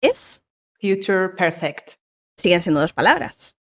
es... 0.00 0.44
Future 0.80 1.30
Perfect. 1.30 1.94
Siguen 2.36 2.62
siendo 2.62 2.80
dos 2.80 2.92
palabras. 2.92 3.57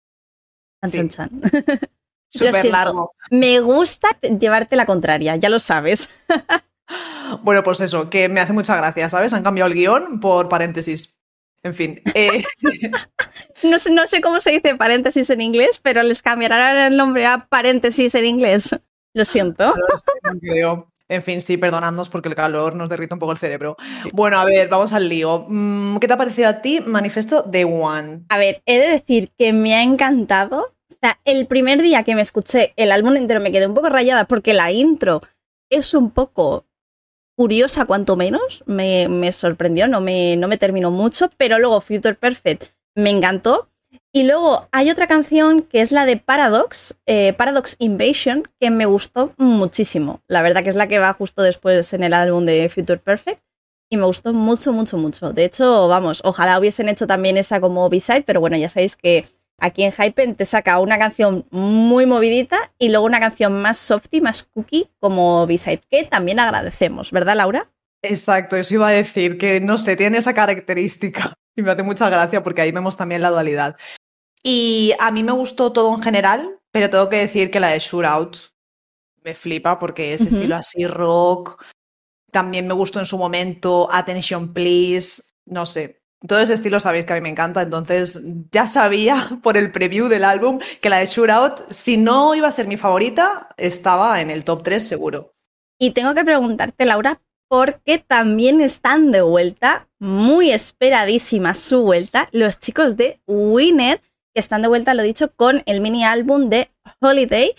Súper 2.27 2.65
largo. 2.65 3.13
Me 3.29 3.59
gusta 3.59 4.17
llevarte 4.21 4.75
la 4.75 4.85
contraria, 4.85 5.35
ya 5.35 5.49
lo 5.49 5.59
sabes. 5.59 6.09
bueno, 7.43 7.61
pues 7.63 7.79
eso, 7.81 8.09
que 8.09 8.27
me 8.27 8.39
hace 8.39 8.53
mucha 8.53 8.75
gracia, 8.75 9.07
¿sabes? 9.09 9.33
Han 9.33 9.43
cambiado 9.43 9.69
el 9.69 9.75
guion 9.75 10.19
por 10.19 10.49
paréntesis. 10.49 11.17
En 11.61 11.73
fin. 11.73 12.01
Eh, 12.13 12.43
no, 13.63 13.79
sé, 13.79 13.91
no 13.91 14.07
sé 14.07 14.21
cómo 14.21 14.39
se 14.39 14.51
dice 14.51 14.75
paréntesis 14.75 15.29
en 15.29 15.41
inglés, 15.41 15.79
pero 15.81 16.03
les 16.03 16.21
cambiarán 16.21 16.75
el 16.77 16.97
nombre 16.97 17.25
a 17.25 17.47
paréntesis 17.47 18.15
en 18.15 18.25
inglés. 18.25 18.75
Lo 19.13 19.25
siento. 19.25 19.73
No 20.23 20.39
creo. 20.39 20.93
En 21.09 21.21
fin, 21.21 21.41
sí, 21.41 21.57
perdonadnos 21.57 22.09
porque 22.09 22.29
el 22.29 22.35
calor 22.35 22.75
nos 22.75 22.89
derrita 22.89 23.15
un 23.15 23.19
poco 23.19 23.33
el 23.33 23.37
cerebro. 23.37 23.75
Bueno, 24.13 24.37
a 24.39 24.45
ver, 24.45 24.69
vamos 24.69 24.93
al 24.93 25.09
lío. 25.09 25.45
Mm, 25.47 25.97
¿Qué 25.97 26.07
te 26.07 26.13
ha 26.13 26.17
parecido 26.17 26.49
a 26.49 26.61
ti 26.61 26.81
Manifesto 26.85 27.43
de 27.43 27.65
One? 27.65 28.23
A 28.29 28.37
ver, 28.37 28.63
he 28.65 28.79
de 28.79 28.87
decir 28.89 29.31
que 29.37 29.53
me 29.53 29.75
ha 29.75 29.83
encantado. 29.83 30.72
O 30.93 30.97
sea, 30.99 31.19
el 31.25 31.47
primer 31.47 31.81
día 31.81 32.03
que 32.03 32.15
me 32.15 32.21
escuché 32.21 32.73
el 32.75 32.91
álbum 32.91 33.15
entero 33.15 33.41
me 33.41 33.51
quedé 33.51 33.67
un 33.67 33.73
poco 33.73 33.89
rayada 33.89 34.25
porque 34.25 34.53
la 34.53 34.71
intro 34.71 35.21
es 35.69 35.93
un 35.93 36.11
poco 36.11 36.65
curiosa, 37.35 37.85
cuanto 37.85 38.15
menos. 38.15 38.63
Me, 38.67 39.31
sorprendió, 39.31 39.87
no 39.87 40.01
me, 40.01 40.37
no 40.37 40.47
me 40.47 40.57
terminó 40.57 40.91
mucho, 40.91 41.29
pero 41.37 41.57
luego 41.59 41.81
Future 41.81 42.15
Perfect 42.15 42.65
me 42.95 43.09
encantó. 43.09 43.69
Y 44.15 44.23
luego 44.23 44.67
hay 44.71 44.91
otra 44.91 45.07
canción 45.07 45.63
que 45.63 45.81
es 45.81 45.91
la 45.91 46.05
de 46.05 46.17
Paradox, 46.17 46.95
eh, 47.07 47.33
Paradox 47.33 47.75
Invasion, 47.79 48.43
que 48.59 48.69
me 48.69 48.85
gustó 48.85 49.33
muchísimo. 49.37 50.21
La 50.27 50.43
verdad 50.43 50.63
que 50.63 50.69
es 50.69 50.75
la 50.75 50.87
que 50.87 50.99
va 50.99 51.13
justo 51.13 51.41
después 51.41 51.93
en 51.93 52.03
el 52.03 52.13
álbum 52.13 52.45
de 52.45 52.69
Future 52.69 52.99
Perfect. 52.99 53.41
Y 53.89 53.97
me 53.97 54.05
gustó 54.05 54.33
mucho, 54.33 54.71
mucho, 54.71 54.97
mucho. 54.97 55.33
De 55.33 55.45
hecho, 55.45 55.87
vamos, 55.87 56.21
ojalá 56.23 56.59
hubiesen 56.59 56.89
hecho 56.89 57.07
también 57.07 57.37
esa 57.37 57.59
como 57.59 57.89
B-side, 57.89 58.23
pero 58.23 58.39
bueno, 58.39 58.57
ya 58.57 58.69
sabéis 58.69 58.95
que 58.95 59.25
aquí 59.59 59.83
en 59.83 59.91
Hypen 59.91 60.35
te 60.35 60.45
saca 60.45 60.79
una 60.79 60.97
canción 60.97 61.45
muy 61.51 62.05
movidita 62.05 62.71
y 62.77 62.89
luego 62.89 63.05
una 63.05 63.19
canción 63.19 63.61
más 63.61 63.77
softy, 63.77 64.21
más 64.21 64.43
cookie 64.43 64.89
como 64.99 65.47
B-side, 65.47 65.81
que 65.89 66.03
también 66.03 66.39
agradecemos, 66.39 67.11
¿verdad, 67.11 67.35
Laura? 67.35 67.69
Exacto, 68.01 68.57
eso 68.57 68.73
iba 68.73 68.89
a 68.89 68.91
decir 68.91 69.37
que 69.37 69.61
no 69.61 69.77
sé, 69.77 69.95
tiene 69.95 70.17
esa 70.17 70.33
característica. 70.33 71.33
Y 71.55 71.61
me 71.61 71.69
hace 71.69 71.83
mucha 71.83 72.09
gracia 72.09 72.41
porque 72.41 72.61
ahí 72.61 72.71
vemos 72.71 72.97
también 72.97 73.21
la 73.21 73.29
dualidad. 73.29 73.77
Y 74.41 74.91
a 74.99 75.11
mí 75.11 75.21
me 75.21 75.33
gustó 75.33 75.71
todo 75.71 75.93
en 75.93 76.01
general, 76.01 76.59
pero 76.71 76.89
tengo 76.89 77.09
que 77.09 77.17
decir 77.17 77.51
que 77.51 77.59
la 77.59 77.67
de 77.67 77.77
Shootout 77.77 78.37
me 79.23 79.35
flipa 79.35 79.77
porque 79.77 80.15
es 80.15 80.21
estilo 80.21 80.55
así 80.55 80.87
rock. 80.87 81.63
También 82.31 82.65
me 82.65 82.73
gustó 82.73 82.97
en 82.97 83.05
su 83.05 83.19
momento 83.19 83.87
Attention 83.91 84.51
Please, 84.51 85.33
no 85.45 85.67
sé. 85.67 86.02
Todo 86.27 86.39
ese 86.39 86.53
estilo 86.53 86.79
sabéis 86.79 87.05
que 87.05 87.13
a 87.13 87.15
mí 87.15 87.21
me 87.21 87.29
encanta, 87.29 87.61
entonces 87.61 88.21
ya 88.51 88.67
sabía 88.67 89.15
por 89.43 89.57
el 89.57 89.71
preview 89.71 90.07
del 90.07 90.23
álbum 90.23 90.59
que 90.81 90.89
la 90.89 90.99
de 90.99 91.05
Shootout, 91.05 91.69
si 91.69 91.97
no 91.97 92.35
iba 92.35 92.47
a 92.47 92.51
ser 92.51 92.67
mi 92.67 92.77
favorita, 92.77 93.49
estaba 93.57 94.21
en 94.21 94.29
el 94.29 94.43
top 94.43 94.63
3 94.63 94.87
seguro. 94.87 95.33
Y 95.79 95.91
tengo 95.91 96.13
que 96.13 96.23
preguntarte, 96.23 96.85
Laura, 96.85 97.21
¿por 97.49 97.81
qué 97.81 97.97
también 97.97 98.61
están 98.61 99.11
de 99.11 99.21
vuelta, 99.21 99.89
muy 99.99 100.51
esperadísima 100.51 101.53
su 101.53 101.81
vuelta, 101.81 102.29
los 102.31 102.59
chicos 102.59 102.95
de 102.95 103.21
Winner 103.27 104.01
que 104.33 104.39
están 104.39 104.63
de 104.63 104.67
vuelta, 104.67 104.93
lo 104.93 105.03
dicho, 105.03 105.31
con 105.35 105.61
el 105.65 105.79
mini 105.79 106.03
álbum 106.03 106.49
de 106.49 106.71
Holiday. 106.99 107.55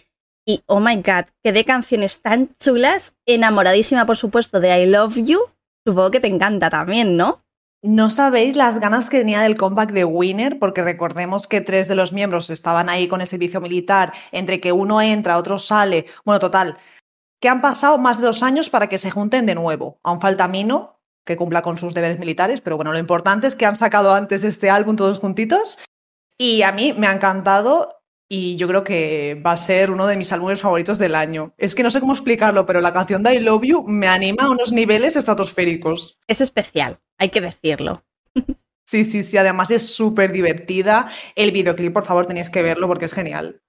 Y 0.47 0.63
oh 0.67 0.81
my 0.81 0.97
god, 0.97 1.27
que 1.43 1.53
de 1.53 1.65
canciones 1.65 2.21
tan 2.21 2.55
chulas. 2.57 3.17
Enamoradísima, 3.27 4.05
por 4.05 4.17
supuesto, 4.17 4.61
de 4.61 4.83
I 4.83 4.87
Love 4.87 5.17
You. 5.17 5.41
Supongo 5.87 6.11
que 6.11 6.21
te 6.21 6.29
encanta 6.29 6.69
también, 6.69 7.17
¿no? 7.17 7.44
No 7.87 8.09
sabéis 8.09 8.57
las 8.57 8.81
ganas 8.81 9.11
que 9.11 9.19
tenía 9.19 9.43
del 9.43 9.59
comeback 9.59 9.93
de 9.93 10.07
Winner, 10.07 10.59
porque 10.59 10.83
recordemos 10.83 11.47
que 11.47 11.61
tres 11.61 11.87
de 11.87 11.95
los 11.95 12.15
miembros 12.15 12.49
estaban 12.49 12.89
ahí 12.89 13.09
con 13.09 13.21
el 13.21 13.27
servicio 13.27 13.61
militar, 13.61 14.15
entre 14.33 14.59
que 14.59 14.73
uno 14.73 15.03
entra, 15.03 15.37
otro 15.37 15.59
sale. 15.59 16.07
Bueno, 16.25 16.39
total, 16.39 16.79
que 17.43 17.51
han 17.51 17.61
pasado 17.61 17.99
más 17.99 18.19
de 18.19 18.27
dos 18.27 18.43
años 18.43 18.71
para 18.71 18.87
que 18.87 18.97
se 18.97 19.11
junten 19.11 19.45
de 19.45 19.55
nuevo. 19.55 19.99
Aún 20.03 20.23
falta 20.23 20.49
Mino, 20.49 20.99
que 21.27 21.37
cumpla 21.37 21.61
con 21.61 21.77
sus 21.77 21.93
deberes 21.93 22.19
militares, 22.19 22.63
pero 22.63 22.77
bueno, 22.77 22.91
lo 22.91 22.99
importante 22.99 23.47
es 23.47 23.55
que 23.55 23.67
han 23.67 23.77
sacado 23.77 24.15
antes 24.15 24.45
este 24.45 24.71
álbum 24.71 24.97
todos 24.97 25.19
juntitos 25.19 25.85
y 26.39 26.63
a 26.63 26.73
mí 26.73 26.95
me 26.95 27.07
ha 27.07 27.13
encantado 27.13 28.01
y 28.29 28.57
yo 28.57 28.67
creo 28.69 28.85
que 28.85 29.41
va 29.45 29.53
a 29.53 29.57
ser 29.57 29.91
uno 29.91 30.07
de 30.07 30.17
mis 30.17 30.33
álbumes 30.33 30.63
favoritos 30.63 30.99
del 30.99 31.15
año. 31.15 31.55
Es 31.59 31.75
que 31.75 31.83
no 31.83 31.91
sé 31.91 32.01
cómo 32.01 32.15
explicarlo, 32.15 32.67
pero 32.67 32.81
la 32.81 32.93
canción 32.93 33.23
de 33.23 33.35
I 33.35 33.41
Love 33.41 33.65
You 33.65 33.85
me 33.87 34.09
anima 34.09 34.45
a 34.45 34.51
unos 34.51 34.73
niveles 34.73 35.17
estratosféricos. 35.17 36.19
Es 36.27 36.41
especial, 36.41 37.01
hay 37.19 37.31
que 37.31 37.41
decirlo. 37.41 38.05
Sí, 38.87 39.03
sí, 39.03 39.23
sí, 39.23 39.39
además 39.39 39.71
es 39.71 39.95
súper 39.95 40.31
divertida. 40.31 41.09
El 41.37 41.53
videoclip, 41.53 41.95
por 41.95 42.05
favor, 42.05 42.27
tenéis 42.27 42.51
que 42.51 42.61
verlo 42.61 42.87
porque 42.87 43.07
es 43.07 43.15
genial. 43.15 43.63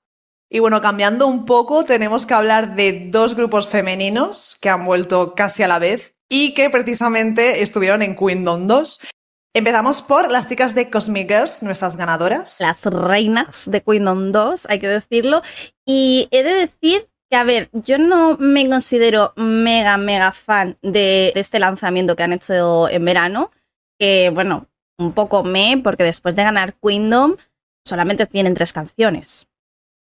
Y 0.50 0.60
bueno, 0.60 0.82
cambiando 0.82 1.26
un 1.28 1.46
poco, 1.46 1.86
tenemos 1.86 2.26
que 2.26 2.34
hablar 2.34 2.76
de 2.76 3.08
dos 3.12 3.34
grupos 3.34 3.68
femeninos 3.68 4.58
que 4.62 4.68
han 4.68 4.84
vuelto 4.84 5.34
casi 5.34 5.64
a 5.64 5.70
la 5.70 5.80
vez 5.80 6.16
y 6.30 6.54
que 6.54 6.70
precisamente 6.70 7.64
estuvieron 7.64 8.02
en 8.02 8.16
Queendom 8.16 8.68
2. 8.68 9.00
Empezamos 9.58 10.02
por 10.02 10.30
las 10.30 10.50
chicas 10.50 10.76
de 10.76 10.90
Cosmic 10.90 11.30
Girls, 11.30 11.64
nuestras 11.64 11.96
ganadoras. 11.96 12.60
Las 12.60 12.84
reinas 12.84 13.72
de 13.72 13.82
Queendom 13.82 14.34
2, 14.34 14.66
hay 14.70 14.80
que 14.80 14.90
decirlo. 14.90 15.44
Y 15.86 16.28
he 16.32 16.44
de 16.44 16.56
decir 16.56 17.08
que, 17.30 17.38
a 17.38 17.46
ver, 17.46 17.70
yo 17.72 17.98
no 17.98 18.36
me 18.36 18.68
considero 18.70 19.32
mega, 19.38 19.96
mega 19.96 20.34
fan 20.34 20.78
de, 20.82 21.32
este 21.36 21.60
lanzamiento 21.60 22.18
que 22.18 22.24
han 22.24 22.34
hecho 22.34 22.90
en 22.90 23.06
verano. 23.06 23.52
Que, 23.98 24.30
bueno, 24.30 24.68
un 24.98 25.14
poco 25.14 25.46
me, 25.46 25.80
porque 25.82 26.04
después 26.04 26.36
de 26.36 26.44
ganar 26.44 26.76
Queendom 26.84 27.38
solamente 27.86 28.26
tienen 28.26 28.56
tres 28.56 28.74
canciones. 28.74 29.48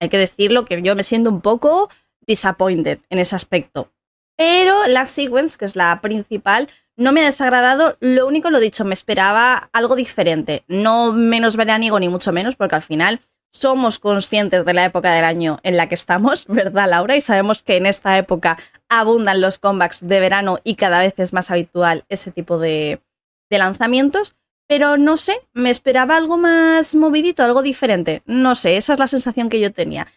Hay 0.01 0.09
que 0.09 0.17
decirlo 0.17 0.65
que 0.65 0.81
yo 0.81 0.95
me 0.95 1.03
siento 1.03 1.29
un 1.29 1.41
poco 1.41 1.91
disappointed 2.25 3.01
en 3.11 3.19
ese 3.19 3.35
aspecto. 3.35 3.91
Pero 4.35 4.87
la 4.87 5.05
sequence, 5.05 5.59
que 5.59 5.65
es 5.65 5.75
la 5.75 6.01
principal, 6.01 6.67
no 7.03 7.11
me 7.11 7.21
ha 7.21 7.25
desagradado, 7.25 7.97
lo 7.99 8.25
único 8.25 8.49
lo 8.49 8.59
dicho, 8.59 8.85
me 8.85 8.93
esperaba 8.93 9.69
algo 9.73 9.95
diferente, 9.95 10.63
no 10.67 11.11
menos 11.11 11.55
veraniego 11.55 11.99
ni 11.99 12.09
mucho 12.09 12.31
menos, 12.31 12.55
porque 12.55 12.75
al 12.75 12.81
final 12.81 13.19
somos 13.53 13.99
conscientes 13.99 14.65
de 14.65 14.73
la 14.73 14.85
época 14.85 15.13
del 15.13 15.25
año 15.25 15.59
en 15.63 15.77
la 15.77 15.87
que 15.87 15.95
estamos, 15.95 16.45
¿verdad, 16.47 16.89
Laura? 16.89 17.15
Y 17.15 17.21
sabemos 17.21 17.61
que 17.61 17.77
en 17.77 17.85
esta 17.85 18.17
época 18.17 18.57
abundan 18.89 19.41
los 19.41 19.59
comebacks 19.59 20.05
de 20.05 20.19
verano 20.19 20.59
y 20.63 20.75
cada 20.75 20.99
vez 20.99 21.13
es 21.17 21.33
más 21.33 21.51
habitual 21.51 22.05
ese 22.09 22.31
tipo 22.31 22.57
de, 22.57 23.01
de 23.49 23.57
lanzamientos. 23.57 24.35
Pero 24.65 24.97
no 24.97 25.17
sé, 25.17 25.35
me 25.53 25.69
esperaba 25.69 26.15
algo 26.15 26.37
más 26.37 26.95
movidito, 26.95 27.43
algo 27.43 27.61
diferente. 27.61 28.23
No 28.25 28.55
sé, 28.55 28.77
esa 28.77 28.93
es 28.93 28.99
la 28.99 29.07
sensación 29.07 29.49
que 29.49 29.59
yo 29.59 29.73
tenía. 29.73 30.07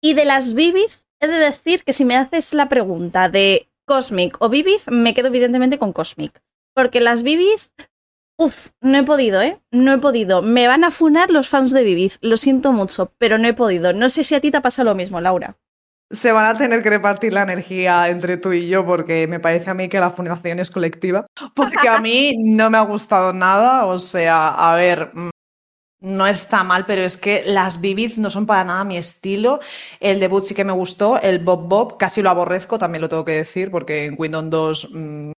Y 0.00 0.14
de 0.14 0.24
las 0.24 0.54
Vivid, 0.54 0.90
he 1.20 1.26
de 1.26 1.38
decir 1.38 1.82
que 1.82 1.92
si 1.92 2.04
me 2.04 2.16
haces 2.16 2.54
la 2.54 2.68
pregunta 2.68 3.28
de 3.28 3.68
Cosmic 3.86 4.36
o 4.40 4.48
Vivid, 4.48 4.80
me 4.90 5.14
quedo 5.14 5.28
evidentemente 5.28 5.78
con 5.78 5.92
Cosmic. 5.92 6.42
Porque 6.74 7.00
las 7.00 7.22
Vivid, 7.22 7.58
uff, 8.36 8.68
no 8.82 8.98
he 8.98 9.02
podido, 9.04 9.40
¿eh? 9.40 9.60
No 9.70 9.92
he 9.92 9.98
podido. 9.98 10.42
Me 10.42 10.66
van 10.68 10.84
a 10.84 10.90
funar 10.90 11.30
los 11.30 11.48
fans 11.48 11.72
de 11.72 11.84
Vivid, 11.84 12.12
lo 12.20 12.36
siento 12.36 12.72
mucho, 12.72 13.12
pero 13.18 13.38
no 13.38 13.48
he 13.48 13.54
podido. 13.54 13.92
No 13.92 14.08
sé 14.08 14.24
si 14.24 14.34
a 14.34 14.40
ti 14.40 14.50
te 14.50 14.60
pasa 14.60 14.84
lo 14.84 14.94
mismo, 14.94 15.20
Laura. 15.20 15.56
Se 16.10 16.30
van 16.30 16.46
a 16.46 16.56
tener 16.56 16.82
que 16.82 16.90
repartir 16.90 17.32
la 17.32 17.42
energía 17.42 18.08
entre 18.08 18.36
tú 18.36 18.52
y 18.52 18.68
yo 18.68 18.86
porque 18.86 19.26
me 19.26 19.40
parece 19.40 19.70
a 19.70 19.74
mí 19.74 19.88
que 19.88 19.98
la 19.98 20.10
fundación 20.10 20.60
es 20.60 20.70
colectiva. 20.70 21.26
Porque 21.54 21.88
a 21.88 22.00
mí 22.00 22.34
no 22.38 22.70
me 22.70 22.78
ha 22.78 22.82
gustado 22.82 23.32
nada. 23.32 23.86
O 23.86 23.98
sea, 23.98 24.48
a 24.48 24.76
ver, 24.76 25.10
no 26.00 26.26
está 26.26 26.62
mal, 26.62 26.84
pero 26.86 27.02
es 27.02 27.16
que 27.16 27.42
las 27.46 27.80
Vivid 27.80 28.16
no 28.16 28.30
son 28.30 28.46
para 28.46 28.64
nada 28.64 28.84
mi 28.84 28.96
estilo. 28.96 29.58
El 30.00 30.20
debut 30.20 30.44
sí 30.44 30.54
que 30.54 30.64
me 30.64 30.72
gustó, 30.72 31.20
el 31.20 31.38
Bob 31.38 31.68
Bob 31.68 31.96
casi 31.98 32.22
lo 32.22 32.30
aborrezco, 32.30 32.78
también 32.78 33.02
lo 33.02 33.08
tengo 33.08 33.24
que 33.24 33.32
decir, 33.32 33.70
porque 33.70 34.06
en 34.06 34.16
Windows 34.18 34.50
2 34.50 34.90
mm, 34.92 35.32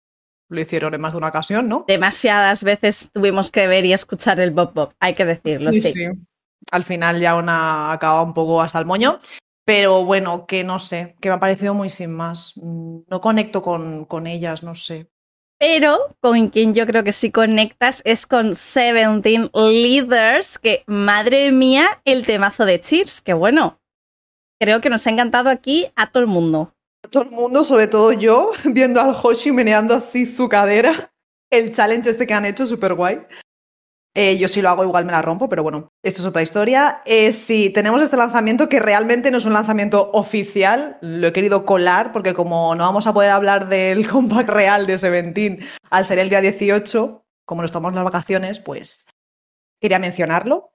lo 0.49 0.61
hicieron 0.61 0.93
en 0.93 1.01
más 1.01 1.13
de 1.13 1.17
una 1.17 1.27
ocasión, 1.27 1.67
¿no? 1.67 1.85
Demasiadas 1.87 2.63
veces 2.63 3.09
tuvimos 3.13 3.51
que 3.51 3.67
ver 3.67 3.85
y 3.85 3.93
escuchar 3.93 4.39
el 4.39 4.51
Bob 4.51 4.73
Bob, 4.73 4.93
hay 4.99 5.13
que 5.13 5.25
decirlo, 5.25 5.71
sí. 5.71 5.81
sí. 5.81 6.05
Al 6.71 6.83
final 6.83 7.19
ya 7.19 7.35
una 7.35 7.91
acaba 7.91 8.21
un 8.21 8.33
poco 8.33 8.61
hasta 8.61 8.79
el 8.79 8.85
moño. 8.85 9.19
Pero 9.67 10.05
bueno, 10.05 10.45
que 10.47 10.63
no 10.63 10.79
sé, 10.79 11.17
que 11.19 11.27
me 11.27 11.35
ha 11.35 11.39
parecido 11.41 11.73
muy 11.73 11.89
sin 11.89 12.13
más. 12.13 12.53
Mm, 12.55 12.99
no 13.09 13.19
conecto 13.19 13.61
con, 13.61 14.05
con 14.05 14.25
ellas, 14.25 14.63
no 14.63 14.75
sé. 14.75 15.09
Pero 15.59 16.15
con 16.21 16.49
quien 16.49 16.73
yo 16.73 16.85
creo 16.85 17.03
que 17.03 17.13
sí 17.13 17.31
conectas 17.31 18.01
es 18.05 18.27
con 18.27 18.53
Seventeen 18.53 19.49
Leaders, 19.53 20.59
que 20.59 20.83
madre 20.85 21.51
mía, 21.51 22.01
el 22.05 22.25
temazo 22.27 22.65
de 22.65 22.79
Cheers, 22.79 23.21
que 23.21 23.33
bueno, 23.33 23.79
creo 24.59 24.81
que 24.81 24.89
nos 24.89 25.07
ha 25.07 25.09
encantado 25.09 25.49
aquí 25.49 25.87
a 25.95 26.11
todo 26.11 26.21
el 26.21 26.27
mundo. 26.27 26.75
A 27.03 27.09
todo 27.09 27.23
el 27.23 27.31
mundo, 27.31 27.63
sobre 27.63 27.87
todo 27.87 28.13
yo, 28.13 28.51
viendo 28.65 29.01
al 29.01 29.15
Hoshi 29.15 29.51
meneando 29.51 29.95
así 29.95 30.27
su 30.27 30.47
cadera. 30.47 31.11
El 31.49 31.73
challenge 31.73 32.09
este 32.09 32.27
que 32.27 32.33
han 32.33 32.45
hecho, 32.45 32.67
súper 32.67 32.93
guay. 32.93 33.25
Eh, 34.19 34.35
yo 34.39 34.47
si 34.47 34.63
lo 34.63 34.69
hago 34.69 34.83
igual 34.83 35.05
me 35.05 35.11
la 35.11 35.21
rompo, 35.21 35.47
pero 35.47 35.61
bueno, 35.61 35.89
esto 36.01 36.23
es 36.23 36.25
otra 36.25 36.41
historia. 36.41 37.03
Eh, 37.05 37.31
sí, 37.33 37.69
tenemos 37.69 38.01
este 38.01 38.17
lanzamiento 38.17 38.67
que 38.67 38.79
realmente 38.79 39.29
no 39.29 39.37
es 39.37 39.45
un 39.45 39.53
lanzamiento 39.53 40.09
oficial, 40.11 40.97
lo 41.01 41.27
he 41.27 41.33
querido 41.33 41.67
colar 41.67 42.11
porque 42.11 42.33
como 42.33 42.73
no 42.73 42.83
vamos 42.83 43.05
a 43.05 43.13
poder 43.13 43.29
hablar 43.29 43.69
del 43.69 44.07
compact 44.09 44.49
real 44.49 44.87
de 44.87 44.97
Seventeen 44.97 45.63
al 45.91 46.03
ser 46.03 46.17
el 46.17 46.29
día 46.29 46.41
18, 46.41 47.25
como 47.45 47.61
nos 47.61 47.71
tomamos 47.71 47.93
las 47.93 48.05
vacaciones, 48.05 48.59
pues 48.59 49.05
quería 49.79 49.99
mencionarlo. 49.99 50.71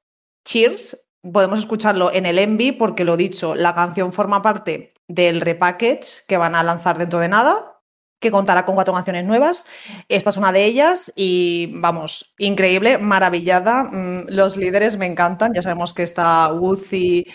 Cheers, 0.47 1.09
podemos 1.33 1.59
escucharlo 1.59 2.13
en 2.13 2.27
el 2.27 2.39
Envy 2.39 2.71
porque 2.71 3.05
lo 3.05 3.17
dicho, 3.17 3.57
la 3.57 3.75
canción 3.75 4.13
forma 4.13 4.41
parte 4.41 4.91
del 5.09 5.41
repackage 5.41 6.25
que 6.29 6.37
van 6.37 6.55
a 6.55 6.63
lanzar 6.63 6.97
dentro 6.97 7.19
de 7.19 7.29
nada, 7.29 7.82
que 8.23 8.31
contará 8.31 8.65
con 8.65 8.75
cuatro 8.75 8.95
canciones 8.95 9.27
nuevas. 9.27 9.67
Esta 10.09 10.31
es 10.31 10.39
una 10.39 10.53
de 10.53 10.65
ellas 10.65 11.13
y 11.15 11.71
vamos, 11.75 12.33
increíble, 12.39 12.97
maravillada. 12.97 13.85
Mm, 13.85 14.29
los 14.29 14.57
líderes 14.57 14.97
me 14.97 15.05
encantan. 15.07 15.53
Ya 15.53 15.61
sabemos 15.61 15.93
que 15.93 16.05
está 16.05 16.51
Woozy, 16.53 17.27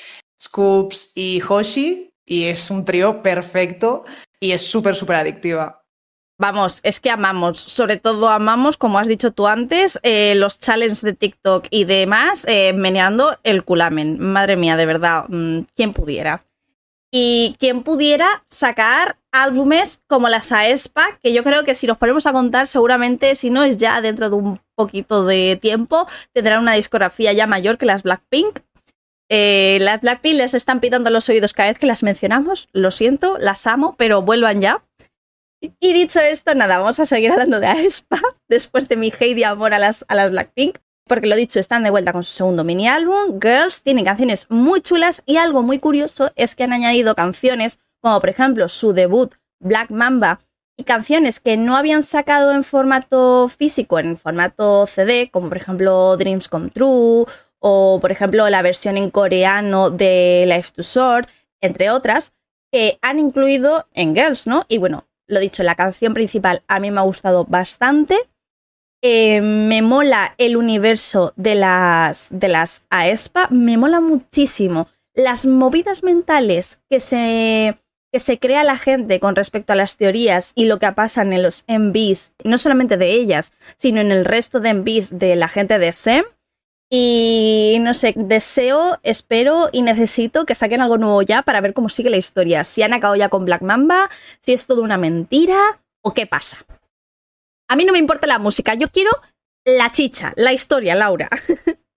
Scoops 0.42 1.12
y 1.14 1.44
Hoshi 1.48 2.10
y 2.26 2.46
es 2.46 2.72
un 2.72 2.86
trío 2.86 3.22
perfecto. 3.22 4.04
y 4.40 4.52
es 4.52 4.62
súper, 4.70 4.94
súper 4.94 5.16
adictiva. 5.16 5.84
Vamos, 6.40 6.82
es 6.84 7.00
que 7.00 7.10
amamos, 7.10 7.60
sobre 7.60 7.98
todo 7.98 8.30
amamos, 8.30 8.78
como 8.78 9.00
has 9.00 9.08
dicho 9.08 9.32
tú 9.32 9.48
antes, 9.48 10.00
eh, 10.04 10.36
los 10.36 10.60
challenges 10.60 11.02
de 11.02 11.14
TikTok 11.14 11.66
y 11.72 11.86
demás, 11.86 12.46
eh, 12.48 12.74
meneando 12.74 13.40
el 13.42 13.64
culamen. 13.64 14.20
Madre 14.20 14.56
mía, 14.56 14.78
de 14.78 14.86
verdad, 14.86 15.26
mm, 15.28 15.62
¿quién 15.76 15.94
pudiera? 15.94 16.47
Y 17.12 17.56
quien 17.60 17.84
pudiera 17.84 18.44
sacar 18.50 19.18
álbumes 19.32 20.02
como 20.08 20.28
las 20.30 20.52
Aespa, 20.52 21.18
que 21.24 21.32
yo 21.32 21.44
creo 21.44 21.64
que 21.64 21.76
si 21.76 21.88
nos 21.88 21.98
ponemos 21.98 22.26
a 22.26 22.34
contar, 22.34 22.68
seguramente, 22.68 23.36
si 23.36 23.50
no 23.50 23.64
es 23.64 23.78
ya 23.78 24.02
dentro 24.02 24.30
de 24.30 24.36
un 24.36 24.60
poquito 24.76 25.26
de 25.26 25.58
tiempo, 25.62 26.08
tendrán 26.34 26.62
una 26.62 26.74
discografía 26.74 27.32
ya 27.34 27.48
mayor 27.48 27.78
que 27.78 27.86
las 27.86 28.04
Blackpink. 28.04 28.60
Eh, 29.30 29.78
las 29.82 30.02
Blackpink 30.02 30.36
les 30.36 30.54
están 30.54 30.80
pitando 30.80 31.10
los 31.10 31.28
oídos 31.30 31.54
cada 31.54 31.70
vez 31.70 31.80
que 31.80 31.88
las 31.88 32.04
mencionamos, 32.04 32.70
lo 32.72 32.92
siento, 32.92 33.38
las 33.38 33.68
amo, 33.68 33.96
pero 33.98 34.22
vuelvan 34.22 34.62
ya. 34.62 34.84
Y 35.62 35.94
dicho 35.94 36.20
esto, 36.20 36.54
nada, 36.56 36.78
vamos 36.78 37.00
a 37.00 37.06
seguir 37.06 37.32
hablando 37.32 37.60
de 37.60 37.68
Aespa 37.68 38.20
después 38.48 38.88
de 38.88 38.96
mi 38.96 39.12
hate 39.18 39.44
amor 39.46 39.74
a 39.74 39.80
las, 39.80 40.06
a 40.08 40.16
las 40.16 40.30
Blackpink. 40.30 40.78
Porque 41.08 41.28
lo 41.28 41.36
dicho, 41.36 41.60
están 41.60 41.84
de 41.84 41.90
vuelta 41.90 42.12
con 42.12 42.24
su 42.24 42.34
segundo 42.34 42.64
mini 42.64 42.88
álbum, 42.88 43.40
Girls, 43.42 43.82
tienen 43.82 44.06
canciones 44.06 44.46
muy 44.50 44.82
chulas 44.82 45.24
y 45.26 45.38
algo 45.38 45.64
muy 45.64 45.80
curioso 45.80 46.32
es 46.36 46.56
que 46.56 46.66
han 46.66 46.74
añadido 46.74 47.16
canciones 47.16 47.80
como 48.02 48.20
por 48.20 48.30
ejemplo 48.30 48.68
su 48.68 48.94
debut 48.94 49.36
Black 49.60 49.90
Mamba 49.90 50.40
y 50.78 50.84
canciones 50.84 51.40
que 51.40 51.58
no 51.58 51.76
habían 51.76 52.04
sacado 52.04 52.52
en 52.52 52.64
formato 52.64 53.50
físico, 53.50 54.00
en 54.00 54.18
formato 54.18 54.86
CD, 54.86 55.30
como 55.32 55.48
por 55.50 55.58
ejemplo 55.58 56.16
Dreams 56.18 56.48
Come 56.50 56.70
True 56.70 57.26
o 57.60 58.00
por 58.00 58.12
ejemplo 58.12 58.48
la 58.50 58.62
versión 58.62 58.98
en 58.98 59.10
coreano 59.10 59.90
de 59.90 60.46
Life 60.48 60.72
to 60.76 60.84
Sword, 60.84 61.28
entre 61.62 61.90
otras, 61.90 62.34
que 62.72 63.00
han 63.02 63.18
incluido 63.18 63.88
en 63.94 64.14
Girls, 64.14 64.46
¿no? 64.46 64.66
Y 64.68 64.78
bueno, 64.78 65.08
lo 65.26 65.40
dicho, 65.40 65.64
la 65.64 65.76
canción 65.76 66.14
principal 66.14 66.64
a 66.68 66.80
mí 66.80 66.92
me 66.92 67.00
ha 67.00 67.04
gustado 67.04 67.46
bastante. 67.46 68.18
Eh, 69.02 69.42
me 69.42 69.82
mola 69.84 70.34
el 70.40 70.58
universo 70.58 71.34
de 71.36 71.56
las, 71.56 72.28
de 72.32 72.48
las 72.48 72.84
AESPA, 72.90 73.48
me 73.52 73.78
mola 73.78 74.00
muchísimo. 74.00 74.88
Las 75.14 75.46
movidas 75.46 76.04
mentales 76.04 76.82
que 76.90 77.00
se, 77.00 77.78
que 78.12 78.20
se 78.20 78.40
crea 78.40 78.64
la 78.64 78.78
gente 78.78 79.20
con 79.20 79.36
respecto 79.36 79.74
a 79.74 79.76
las 79.76 79.98
teorías 79.98 80.52
y 80.56 80.66
lo 80.66 80.80
que 80.80 80.92
pasa 80.92 81.22
en 81.22 81.44
los 81.44 81.64
MVs, 81.68 82.34
no 82.44 82.58
solamente 82.58 82.98
de 82.98 83.12
ellas, 83.12 83.54
sino 83.76 84.02
en 84.02 84.12
el 84.12 84.26
resto 84.26 84.60
de 84.60 84.74
MVs 84.74 85.20
de 85.20 85.36
la 85.36 85.48
gente 85.48 85.78
de 85.78 85.94
SEM. 85.94 86.26
Y 86.90 87.78
no 87.82 87.94
sé, 87.94 88.14
deseo, 88.16 88.98
espero 89.04 89.70
y 89.74 89.82
necesito 89.82 90.46
que 90.46 90.56
saquen 90.56 90.80
algo 90.80 90.98
nuevo 90.98 91.22
ya 91.22 91.42
para 91.42 91.60
ver 91.60 91.74
cómo 91.74 91.90
sigue 91.90 92.10
la 92.10 92.18
historia. 92.18 92.64
Si 92.64 92.82
han 92.82 92.94
acabado 92.94 93.18
ya 93.18 93.30
con 93.30 93.44
Black 93.44 93.62
Mamba, 93.62 94.10
si 94.40 94.54
es 94.54 94.66
todo 94.66 94.82
una 94.82 94.98
mentira 94.98 95.82
o 96.02 96.14
qué 96.14 96.26
pasa. 96.26 96.66
A 97.70 97.76
mí 97.76 97.86
no 97.86 97.94
me 97.94 98.00
importa 98.00 98.28
la 98.28 98.40
música, 98.40 98.74
yo 98.76 98.88
quiero 98.88 99.12
la 99.66 99.92
chicha, 99.92 100.34
la 100.38 100.54
historia, 100.54 100.96
Laura. 100.96 101.30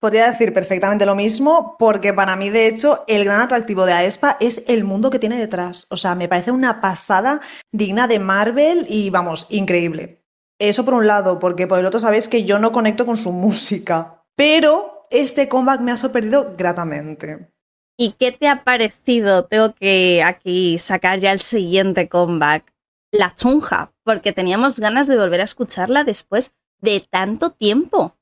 Podría 0.00 0.30
decir 0.30 0.54
perfectamente 0.54 1.06
lo 1.06 1.16
mismo, 1.16 1.74
porque 1.76 2.12
para 2.12 2.36
mí, 2.36 2.50
de 2.50 2.68
hecho, 2.68 3.02
el 3.08 3.24
gran 3.24 3.40
atractivo 3.40 3.84
de 3.84 3.94
Aespa 3.94 4.36
es 4.38 4.62
el 4.68 4.84
mundo 4.84 5.10
que 5.10 5.18
tiene 5.18 5.36
detrás. 5.36 5.88
O 5.90 5.96
sea, 5.96 6.14
me 6.14 6.28
parece 6.28 6.52
una 6.52 6.80
pasada 6.80 7.40
digna 7.72 8.06
de 8.06 8.20
Marvel 8.20 8.86
y, 8.88 9.10
vamos, 9.10 9.48
increíble. 9.50 10.22
Eso 10.60 10.84
por 10.84 10.94
un 10.94 11.08
lado, 11.08 11.40
porque 11.40 11.66
por 11.66 11.80
el 11.80 11.86
otro 11.86 11.98
sabéis 11.98 12.28
que 12.28 12.44
yo 12.44 12.60
no 12.60 12.70
conecto 12.70 13.06
con 13.06 13.16
su 13.16 13.32
música. 13.32 14.24
Pero 14.36 15.02
este 15.10 15.48
comeback 15.48 15.80
me 15.80 15.90
ha 15.90 15.96
sorprendido 15.96 16.52
gratamente. 16.56 17.50
¿Y 17.98 18.12
qué 18.12 18.30
te 18.30 18.46
ha 18.46 18.62
parecido? 18.62 19.46
Tengo 19.46 19.74
que 19.74 20.22
aquí 20.22 20.78
sacar 20.78 21.18
ya 21.18 21.32
el 21.32 21.40
siguiente 21.40 22.08
comeback. 22.08 22.72
La 23.10 23.34
chunja, 23.34 23.92
porque 24.08 24.32
teníamos 24.32 24.80
ganas 24.80 25.06
de 25.06 25.18
volver 25.18 25.42
a 25.42 25.44
escucharla 25.44 26.02
después 26.02 26.52
de 26.80 27.02
tanto 27.10 27.50
tiempo. 27.50 28.16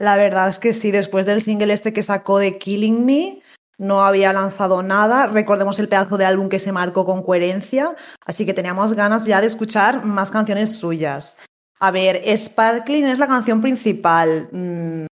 La 0.00 0.16
verdad 0.16 0.48
es 0.48 0.58
que 0.58 0.72
sí, 0.72 0.90
después 0.90 1.26
del 1.26 1.40
single 1.40 1.72
este 1.72 1.92
que 1.92 2.02
sacó 2.02 2.40
de 2.40 2.58
Killing 2.58 3.06
Me, 3.06 3.40
no 3.78 4.00
había 4.00 4.32
lanzado 4.32 4.82
nada. 4.82 5.28
Recordemos 5.28 5.78
el 5.78 5.86
pedazo 5.86 6.18
de 6.18 6.24
álbum 6.24 6.48
que 6.48 6.58
se 6.58 6.72
marcó 6.72 7.06
con 7.06 7.22
coherencia, 7.22 7.94
así 8.26 8.46
que 8.46 8.52
teníamos 8.52 8.94
ganas 8.94 9.26
ya 9.26 9.40
de 9.40 9.46
escuchar 9.46 10.04
más 10.04 10.32
canciones 10.32 10.76
suyas. 10.76 11.38
A 11.78 11.92
ver, 11.92 12.20
Sparkling 12.36 13.06
es 13.06 13.20
la 13.20 13.28
canción 13.28 13.60
principal. 13.60 14.48
Mm, 14.50 15.06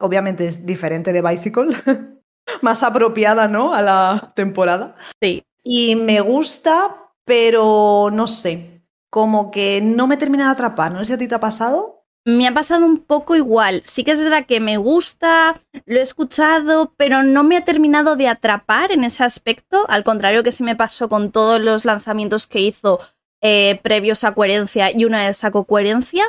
obviamente 0.00 0.46
es 0.46 0.66
diferente 0.66 1.12
de 1.12 1.22
Bicycle, 1.22 1.68
más 2.60 2.82
apropiada, 2.82 3.46
¿no? 3.46 3.72
A 3.72 3.82
la 3.82 4.32
temporada. 4.34 4.96
Sí. 5.22 5.44
Y 5.62 5.94
me 5.94 6.20
gusta, 6.22 7.12
pero 7.24 8.10
no 8.12 8.26
sé, 8.26 8.69
como 9.10 9.50
que 9.50 9.80
no 9.82 10.06
me 10.06 10.16
termina 10.16 10.46
de 10.46 10.52
atrapar. 10.52 10.92
No 10.92 11.00
sé 11.00 11.06
si 11.06 11.12
a 11.12 11.18
ti 11.18 11.28
te 11.28 11.34
ha 11.34 11.40
pasado. 11.40 12.00
Me 12.24 12.46
ha 12.46 12.54
pasado 12.54 12.84
un 12.84 12.98
poco 12.98 13.34
igual. 13.34 13.82
Sí 13.84 14.04
que 14.04 14.12
es 14.12 14.22
verdad 14.22 14.46
que 14.46 14.60
me 14.60 14.76
gusta, 14.76 15.60
lo 15.86 15.98
he 15.98 16.02
escuchado, 16.02 16.92
pero 16.96 17.22
no 17.22 17.44
me 17.44 17.56
ha 17.56 17.64
terminado 17.64 18.14
de 18.14 18.28
atrapar 18.28 18.92
en 18.92 19.04
ese 19.04 19.24
aspecto. 19.24 19.86
Al 19.88 20.04
contrario 20.04 20.42
que 20.42 20.52
sí 20.52 20.62
me 20.62 20.76
pasó 20.76 21.08
con 21.08 21.32
todos 21.32 21.60
los 21.60 21.84
lanzamientos 21.84 22.46
que 22.46 22.60
hizo 22.60 23.00
eh, 23.40 23.80
previos 23.82 24.22
a 24.24 24.32
coherencia 24.32 24.90
y 24.94 25.04
una 25.06 25.26
vez 25.26 25.38
sacó 25.38 25.64
coherencia. 25.64 26.24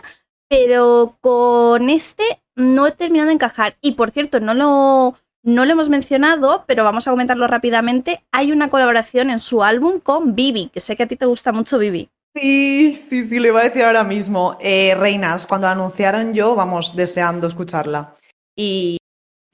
Pero 0.50 1.18
con 1.22 1.90
este 1.90 2.42
no 2.56 2.88
he 2.88 2.92
terminado 2.92 3.28
de 3.28 3.34
encajar. 3.34 3.78
Y 3.82 3.92
por 3.92 4.12
cierto, 4.12 4.40
no 4.40 4.54
lo, 4.54 5.16
no 5.44 5.66
lo 5.66 5.72
hemos 5.72 5.90
mencionado, 5.90 6.64
pero 6.68 6.86
vamos 6.86 7.08
a 7.08 7.12
comentarlo 7.12 7.48
rápidamente. 7.48 8.24
Hay 8.32 8.54
una 8.54 8.70
colaboración 8.70 9.30
en 9.30 9.40
su 9.40 9.64
álbum 9.64 10.00
con 10.00 10.36
Bibi, 10.36 10.70
que 10.70 10.80
sé 10.80 10.96
que 10.96 11.04
a 11.04 11.08
ti 11.08 11.18
te 11.18 11.26
gusta 11.26 11.52
mucho 11.52 11.78
Bibi. 11.78 12.10
Sí, 12.34 12.96
sí, 12.96 13.26
sí, 13.26 13.40
le 13.40 13.50
iba 13.50 13.60
a 13.60 13.64
decir 13.64 13.84
ahora 13.84 14.04
mismo. 14.04 14.58
Eh, 14.62 14.96
Reinas, 14.96 15.46
cuando 15.46 15.68
la 15.68 15.74
anunciaron 15.74 16.34
yo, 16.34 16.56
vamos, 16.56 16.96
deseando 16.96 17.48
escucharla. 17.48 18.14
Y 18.56 18.98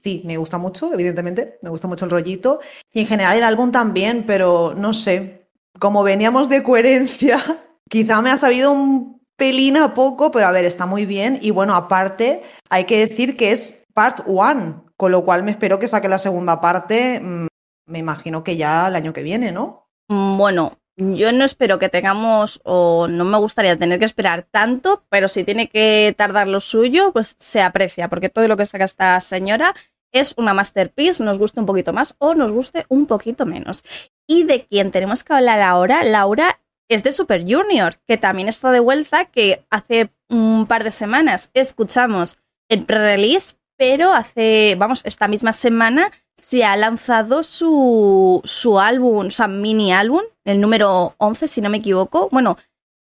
sí, 0.00 0.22
me 0.24 0.36
gusta 0.36 0.58
mucho, 0.58 0.92
evidentemente, 0.92 1.58
me 1.62 1.70
gusta 1.70 1.88
mucho 1.88 2.04
el 2.04 2.10
rollito. 2.10 2.60
Y 2.92 3.00
en 3.00 3.06
general 3.06 3.36
el 3.36 3.42
álbum 3.42 3.72
también, 3.72 4.24
pero 4.26 4.74
no 4.76 4.94
sé, 4.94 5.50
como 5.80 6.04
veníamos 6.04 6.48
de 6.48 6.62
coherencia, 6.62 7.38
quizá 7.90 8.22
me 8.22 8.30
ha 8.30 8.36
sabido 8.36 8.70
un 8.70 9.20
pelín 9.36 9.76
a 9.76 9.94
poco, 9.94 10.30
pero 10.30 10.46
a 10.46 10.52
ver, 10.52 10.64
está 10.64 10.86
muy 10.86 11.04
bien. 11.04 11.38
Y 11.42 11.50
bueno, 11.50 11.74
aparte, 11.74 12.42
hay 12.70 12.84
que 12.84 13.06
decir 13.06 13.36
que 13.36 13.50
es 13.50 13.86
part 13.92 14.20
one, 14.26 14.82
con 14.96 15.10
lo 15.10 15.24
cual 15.24 15.42
me 15.42 15.50
espero 15.50 15.80
que 15.80 15.88
saque 15.88 16.08
la 16.08 16.18
segunda 16.18 16.60
parte, 16.60 17.20
mm, 17.20 17.46
me 17.86 17.98
imagino 17.98 18.44
que 18.44 18.56
ya 18.56 18.88
el 18.88 18.96
año 18.96 19.12
que 19.12 19.22
viene, 19.22 19.50
¿no? 19.50 19.88
Bueno, 20.08 20.78
yo 20.98 21.32
no 21.32 21.44
espero 21.44 21.78
que 21.78 21.88
tengamos, 21.88 22.60
o 22.64 23.06
no 23.08 23.24
me 23.24 23.38
gustaría 23.38 23.76
tener 23.76 24.00
que 24.00 24.04
esperar 24.04 24.42
tanto, 24.50 25.04
pero 25.08 25.28
si 25.28 25.44
tiene 25.44 25.68
que 25.68 26.12
tardar 26.18 26.48
lo 26.48 26.58
suyo, 26.58 27.12
pues 27.12 27.36
se 27.38 27.62
aprecia, 27.62 28.08
porque 28.08 28.28
todo 28.28 28.48
lo 28.48 28.56
que 28.56 28.66
saca 28.66 28.84
esta 28.84 29.20
señora 29.20 29.74
es 30.12 30.34
una 30.36 30.54
masterpiece, 30.54 31.22
nos 31.22 31.38
guste 31.38 31.60
un 31.60 31.66
poquito 31.66 31.92
más 31.92 32.16
o 32.18 32.34
nos 32.34 32.50
guste 32.50 32.84
un 32.88 33.06
poquito 33.06 33.46
menos. 33.46 33.84
Y 34.26 34.44
de 34.44 34.66
quien 34.66 34.90
tenemos 34.90 35.22
que 35.22 35.34
hablar 35.34 35.60
ahora, 35.60 36.02
Laura, 36.02 36.60
es 36.88 37.02
de 37.04 37.12
Super 37.12 37.42
Junior, 37.42 38.00
que 38.06 38.16
también 38.16 38.48
está 38.48 38.72
de 38.72 38.80
vuelta, 38.80 39.26
que 39.26 39.64
hace 39.70 40.10
un 40.28 40.66
par 40.66 40.82
de 40.82 40.90
semanas 40.90 41.50
escuchamos 41.54 42.38
el 42.68 42.84
pre-release, 42.84 43.56
pero 43.78 44.12
hace, 44.12 44.76
vamos, 44.76 45.02
esta 45.04 45.28
misma 45.28 45.54
semana 45.54 46.10
se 46.36 46.64
ha 46.64 46.76
lanzado 46.76 47.42
su, 47.42 48.42
su 48.44 48.78
álbum, 48.78 49.28
o 49.28 49.30
sea, 49.30 49.48
mini 49.48 49.92
álbum, 49.92 50.22
el 50.44 50.60
número 50.60 51.14
11, 51.18 51.48
si 51.48 51.60
no 51.60 51.70
me 51.70 51.78
equivoco. 51.78 52.28
Bueno, 52.30 52.58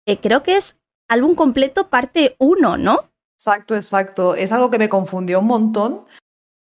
eh, 0.06 0.18
creo 0.20 0.42
que 0.42 0.56
es 0.56 0.78
álbum 1.08 1.34
completo 1.34 1.88
parte 1.88 2.36
1, 2.38 2.76
¿no? 2.78 3.10
Exacto, 3.38 3.76
exacto. 3.76 4.34
Es 4.34 4.52
algo 4.52 4.70
que 4.70 4.78
me 4.78 4.88
confundió 4.88 5.40
un 5.40 5.46
montón 5.46 6.04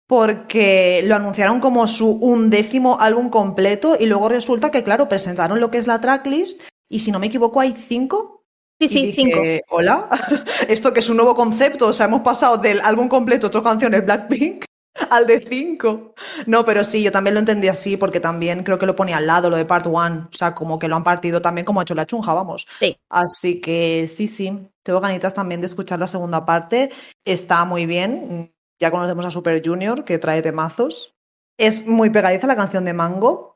porque 0.07 1.03
lo 1.05 1.15
anunciaron 1.15 1.59
como 1.59 1.87
su 1.87 2.11
undécimo 2.11 2.99
álbum 2.99 3.29
completo 3.29 3.97
y 3.99 4.05
luego 4.05 4.29
resulta 4.29 4.71
que, 4.71 4.83
claro, 4.83 5.09
presentaron 5.09 5.59
lo 5.59 5.69
que 5.71 5.77
es 5.77 5.87
la 5.87 6.01
tracklist 6.01 6.63
y 6.89 6.99
si 6.99 7.11
no 7.11 7.19
me 7.19 7.27
equivoco 7.27 7.59
hay 7.59 7.71
cinco. 7.71 8.40
Sí, 8.81 8.89
sí, 8.89 9.13
cinco. 9.13 9.39
Hola, 9.69 10.09
esto 10.67 10.91
que 10.91 11.01
es 11.01 11.09
un 11.09 11.17
nuevo 11.17 11.35
concepto, 11.35 11.87
o 11.87 11.93
sea, 11.93 12.07
hemos 12.07 12.21
pasado 12.21 12.57
del 12.57 12.81
álbum 12.81 13.07
completo, 13.07 13.45
ocho 13.45 13.61
canciones 13.61 14.03
Blackpink, 14.03 14.65
al 15.11 15.27
de 15.27 15.39
5. 15.39 16.15
No, 16.47 16.65
pero 16.65 16.83
sí, 16.83 17.03
yo 17.03 17.11
también 17.11 17.35
lo 17.35 17.39
entendí 17.39 17.67
así 17.67 17.95
porque 17.95 18.19
también 18.19 18.63
creo 18.63 18.79
que 18.79 18.87
lo 18.87 18.95
ponía 18.95 19.17
al 19.17 19.27
lado, 19.27 19.51
lo 19.51 19.57
de 19.57 19.65
Part 19.65 19.85
1. 19.85 20.29
O 20.31 20.35
sea, 20.35 20.55
como 20.55 20.79
que 20.79 20.87
lo 20.87 20.95
han 20.95 21.03
partido 21.03 21.43
también 21.43 21.63
como 21.63 21.79
ha 21.79 21.83
hecho 21.83 21.93
la 21.93 22.07
chunja, 22.07 22.33
vamos. 22.33 22.67
Sí. 22.79 22.97
Así 23.07 23.61
que 23.61 24.07
sí, 24.07 24.27
sí. 24.27 24.67
Tengo 24.83 24.99
ganitas 24.99 25.35
también 25.35 25.61
de 25.61 25.67
escuchar 25.67 25.99
la 25.99 26.07
segunda 26.07 26.43
parte. 26.43 26.91
Está 27.23 27.65
muy 27.65 27.85
bien. 27.85 28.51
Ya 28.79 28.89
conocemos 28.89 29.25
a 29.25 29.29
Super 29.29 29.61
Junior, 29.63 30.03
que 30.03 30.17
trae 30.17 30.41
temazos. 30.41 31.13
Es 31.55 31.85
muy 31.85 32.09
pegadiza 32.09 32.47
la 32.47 32.55
canción 32.55 32.83
de 32.83 32.93
Mango. 32.93 33.50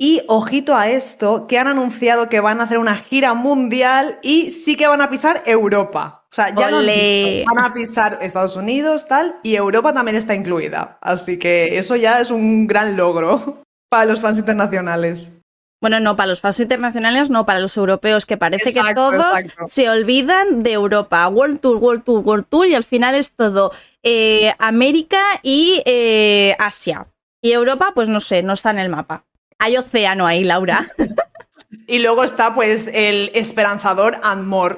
Y 0.00 0.22
ojito 0.28 0.76
a 0.76 0.88
esto, 0.88 1.48
que 1.48 1.58
han 1.58 1.66
anunciado 1.66 2.28
que 2.28 2.38
van 2.38 2.60
a 2.60 2.64
hacer 2.64 2.78
una 2.78 2.94
gira 2.94 3.34
mundial 3.34 4.18
y 4.22 4.52
sí 4.52 4.76
que 4.76 4.86
van 4.86 5.00
a 5.00 5.10
pisar 5.10 5.42
Europa. 5.44 6.24
O 6.30 6.34
sea, 6.34 6.54
ya 6.54 6.70
no 6.70 6.76
van 6.76 7.64
a 7.64 7.74
pisar 7.74 8.18
Estados 8.20 8.54
Unidos, 8.54 9.08
tal, 9.08 9.40
y 9.42 9.56
Europa 9.56 9.92
también 9.92 10.16
está 10.16 10.34
incluida. 10.34 10.98
Así 11.00 11.38
que 11.38 11.78
eso 11.78 11.96
ya 11.96 12.20
es 12.20 12.30
un 12.30 12.66
gran 12.66 12.96
logro 12.96 13.62
para 13.90 14.04
los 14.04 14.20
fans 14.20 14.38
internacionales. 14.38 15.32
Bueno, 15.80 16.00
no, 16.00 16.16
para 16.16 16.28
los 16.28 16.40
fans 16.40 16.60
internacionales, 16.60 17.30
no, 17.30 17.46
para 17.46 17.60
los 17.60 17.76
europeos, 17.76 18.26
que 18.26 18.36
parece 18.36 18.72
que 18.72 18.94
todos 18.94 19.24
se 19.66 19.88
olvidan 19.88 20.62
de 20.62 20.72
Europa. 20.72 21.26
World 21.28 21.60
Tour, 21.60 21.76
World 21.76 22.04
Tour, 22.04 22.20
World 22.24 22.46
Tour, 22.48 22.66
y 22.66 22.74
al 22.74 22.84
final 22.84 23.14
es 23.14 23.34
todo 23.34 23.72
eh, 24.02 24.54
América 24.58 25.20
y 25.42 25.82
eh, 25.86 26.56
Asia. 26.58 27.06
Y 27.40 27.52
Europa, 27.52 27.92
pues 27.94 28.08
no 28.08 28.20
sé, 28.20 28.42
no 28.42 28.54
está 28.54 28.70
en 28.70 28.80
el 28.80 28.88
mapa. 28.88 29.24
Hay 29.58 29.76
océano 29.76 30.26
ahí, 30.26 30.44
Laura. 30.44 30.86
y 31.86 31.98
luego 31.98 32.24
está, 32.24 32.54
pues, 32.54 32.88
el 32.94 33.30
esperanzador 33.34 34.18
and 34.22 34.46
more. 34.46 34.76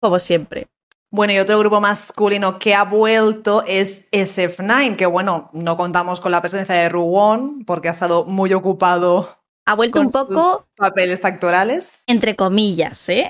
Como 0.00 0.18
siempre. 0.18 0.68
Bueno, 1.10 1.34
y 1.34 1.38
otro 1.38 1.58
grupo 1.58 1.78
masculino 1.80 2.58
que 2.58 2.74
ha 2.74 2.84
vuelto 2.84 3.64
es 3.66 4.10
SF9, 4.12 4.96
que 4.96 5.04
bueno, 5.04 5.50
no 5.52 5.76
contamos 5.76 6.22
con 6.22 6.32
la 6.32 6.40
presencia 6.40 6.74
de 6.74 6.88
Ruwon 6.88 7.64
porque 7.66 7.88
ha 7.88 7.90
estado 7.90 8.24
muy 8.24 8.52
ocupado. 8.54 9.38
Ha 9.66 9.74
vuelto 9.74 10.00
un 10.00 10.08
poco. 10.08 10.66
papeles 10.74 11.22
actorales. 11.24 12.02
Entre 12.06 12.34
comillas, 12.34 13.08
¿eh? 13.10 13.28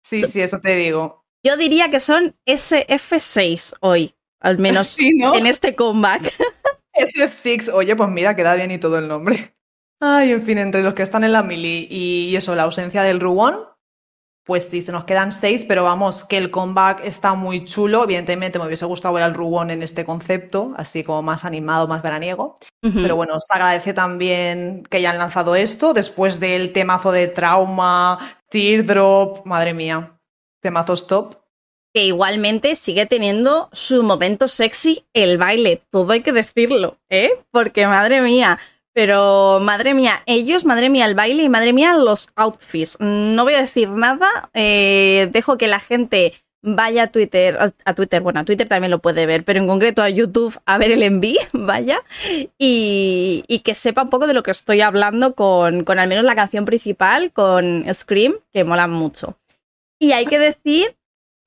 Sí, 0.00 0.20
sí, 0.20 0.40
eso 0.40 0.60
te 0.60 0.76
digo. 0.76 1.26
Yo 1.42 1.56
diría 1.56 1.90
que 1.90 2.00
son 2.00 2.36
SF6 2.46 3.74
hoy, 3.80 4.14
al 4.40 4.58
menos 4.58 4.96
en 5.34 5.46
este 5.46 5.74
comeback. 5.74 6.32
SF6, 6.98 7.72
oye, 7.72 7.96
pues 7.96 8.08
mira, 8.10 8.36
queda 8.36 8.54
bien 8.54 8.70
y 8.70 8.78
todo 8.78 8.98
el 8.98 9.08
nombre. 9.08 9.54
Ay, 10.00 10.32
en 10.32 10.42
fin, 10.42 10.58
entre 10.58 10.82
los 10.82 10.94
que 10.94 11.02
están 11.02 11.24
en 11.24 11.32
la 11.32 11.42
mili 11.42 11.88
y 11.90 12.36
eso, 12.36 12.54
la 12.54 12.62
ausencia 12.64 13.02
del 13.02 13.20
Ruwon, 13.20 13.68
pues 14.48 14.64
sí, 14.64 14.80
se 14.80 14.92
nos 14.92 15.04
quedan 15.04 15.30
seis, 15.30 15.66
pero 15.66 15.84
vamos, 15.84 16.24
que 16.24 16.38
el 16.38 16.50
comeback 16.50 17.04
está 17.04 17.34
muy 17.34 17.66
chulo. 17.66 18.04
Evidentemente 18.04 18.58
me 18.58 18.64
hubiese 18.64 18.86
gustado 18.86 19.12
ver 19.12 19.22
al 19.22 19.34
Rubón 19.34 19.70
en 19.70 19.82
este 19.82 20.06
concepto, 20.06 20.72
así 20.78 21.04
como 21.04 21.20
más 21.20 21.44
animado, 21.44 21.86
más 21.86 22.02
veraniego. 22.02 22.56
Pero 22.80 23.14
bueno, 23.14 23.38
se 23.40 23.52
agradece 23.52 23.92
también 23.92 24.84
que 24.88 24.96
hayan 24.96 25.18
lanzado 25.18 25.54
esto 25.54 25.92
después 25.92 26.40
del 26.40 26.72
temazo 26.72 27.12
de 27.12 27.28
trauma, 27.28 28.38
teardrop, 28.48 29.44
madre 29.44 29.74
mía, 29.74 30.18
temazos 30.62 31.06
top. 31.06 31.34
Que 31.94 32.04
igualmente 32.04 32.76
sigue 32.76 33.06
teniendo 33.06 33.68
su 33.72 34.02
momento 34.02 34.46
sexy 34.46 35.04
el 35.14 35.38
baile, 35.38 35.82
todo 35.90 36.12
hay 36.12 36.22
que 36.22 36.32
decirlo, 36.32 36.98
¿eh? 37.08 37.30
Porque 37.50 37.86
madre 37.86 38.20
mía, 38.20 38.58
pero 38.92 39.60
madre 39.60 39.94
mía, 39.94 40.22
ellos, 40.26 40.64
madre 40.64 40.90
mía, 40.90 41.06
el 41.06 41.14
baile 41.14 41.44
y 41.44 41.48
madre 41.48 41.72
mía, 41.72 41.94
los 41.94 42.30
outfits. 42.36 42.98
No 43.00 43.44
voy 43.44 43.54
a 43.54 43.60
decir 43.60 43.90
nada, 43.90 44.50
eh, 44.54 45.28
dejo 45.32 45.56
que 45.56 45.68
la 45.68 45.80
gente 45.80 46.34
vaya 46.62 47.04
a 47.04 47.06
Twitter, 47.06 47.58
a 47.84 47.94
Twitter, 47.94 48.20
bueno, 48.20 48.40
a 48.40 48.44
Twitter 48.44 48.68
también 48.68 48.90
lo 48.90 48.98
puede 48.98 49.26
ver, 49.26 49.44
pero 49.44 49.60
en 49.60 49.68
concreto 49.68 50.02
a 50.02 50.08
YouTube 50.08 50.58
a 50.66 50.78
ver 50.78 50.90
el 50.90 51.02
envío, 51.02 51.40
vaya, 51.52 52.00
y, 52.58 53.62
que 53.64 53.74
sepa 53.74 54.02
un 54.02 54.10
poco 54.10 54.26
de 54.26 54.34
lo 54.34 54.42
que 54.42 54.50
estoy 54.50 54.80
hablando 54.80 55.34
con, 55.34 55.84
con 55.84 55.98
al 55.98 56.08
menos 56.08 56.24
la 56.24 56.34
canción 56.34 56.64
principal, 56.64 57.32
con 57.32 57.84
Scream, 57.92 58.34
que 58.52 58.64
mola 58.64 58.86
mucho. 58.86 59.38
Y 60.00 60.12
hay 60.12 60.26
que 60.26 60.38
decir 60.38 60.96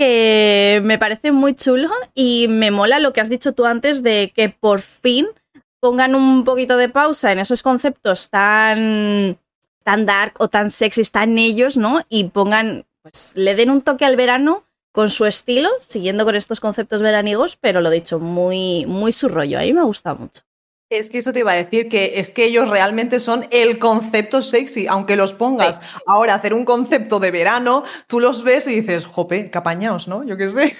que 0.02 0.82
me 0.84 0.98
parece 0.98 1.32
muy 1.32 1.54
chulo 1.54 1.88
y 2.16 2.48
me 2.48 2.72
mola 2.72 2.98
lo 2.98 3.14
que 3.14 3.22
has 3.22 3.30
dicho 3.30 3.54
tú 3.54 3.66
antes 3.66 4.02
de 4.02 4.34
que 4.36 4.50
por 4.50 4.82
fin 4.82 5.28
pongan 5.80 6.16
un 6.16 6.44
poquito 6.44 6.76
de 6.76 6.90
pausa 6.90 7.32
en 7.32 7.38
esos 7.38 7.62
conceptos 7.62 8.32
tan, 8.32 9.38
tan 9.84 10.08
dark 10.08 10.34
o 10.40 10.48
tan 10.48 10.72
sexy, 10.72 11.04
tan 11.04 11.38
ellos, 11.38 11.78
¿no? 11.78 12.02
Y 12.10 12.24
pongan, 12.24 12.88
pues 13.04 13.34
le 13.36 13.54
den 13.54 13.70
un 13.70 13.84
toque 13.84 14.04
al 14.04 14.16
verano 14.16 14.64
con 14.92 15.12
su 15.12 15.28
estilo, 15.28 15.70
siguiendo 15.82 16.26
con 16.26 16.36
estos 16.36 16.60
conceptos 16.60 17.04
veraniegos, 17.04 17.56
pero 17.58 17.80
lo 17.80 17.92
dicho, 17.92 18.20
muy, 18.20 18.88
muy 18.88 19.12
su 19.12 19.30
rollo. 19.30 19.60
A 19.60 19.62
mí 19.62 19.72
me 19.72 19.82
ha 19.82 19.84
gustado 19.84 20.16
mucho. 20.16 20.42
Es 20.92 21.10
que 21.10 21.20
eso 21.20 21.32
te 21.32 21.40
iba 21.40 21.54
a 21.54 21.56
decir, 21.56 21.88
que 21.88 22.20
es 22.20 22.32
que 22.32 22.44
ellos 22.44 22.68
realmente 22.68 23.22
son 23.22 23.48
el 23.50 23.80
concepto 23.80 24.42
sexy, 24.42 24.88
aunque 24.88 25.16
los 25.16 25.34
pongas 25.34 25.80
ahora 26.06 26.34
a 26.34 26.36
hacer 26.36 26.54
un 26.54 26.66
concepto 26.66 27.22
de 27.22 27.32
verano, 27.32 27.84
tú 28.08 28.20
los 28.20 28.44
ves 28.44 28.68
y 28.68 28.82
dices, 28.82 29.06
jope, 29.06 29.50
capañaos, 29.50 30.10
¿no? 30.10 30.26
Yo 30.26 30.36
qué 30.36 30.50
sé. 30.50 30.74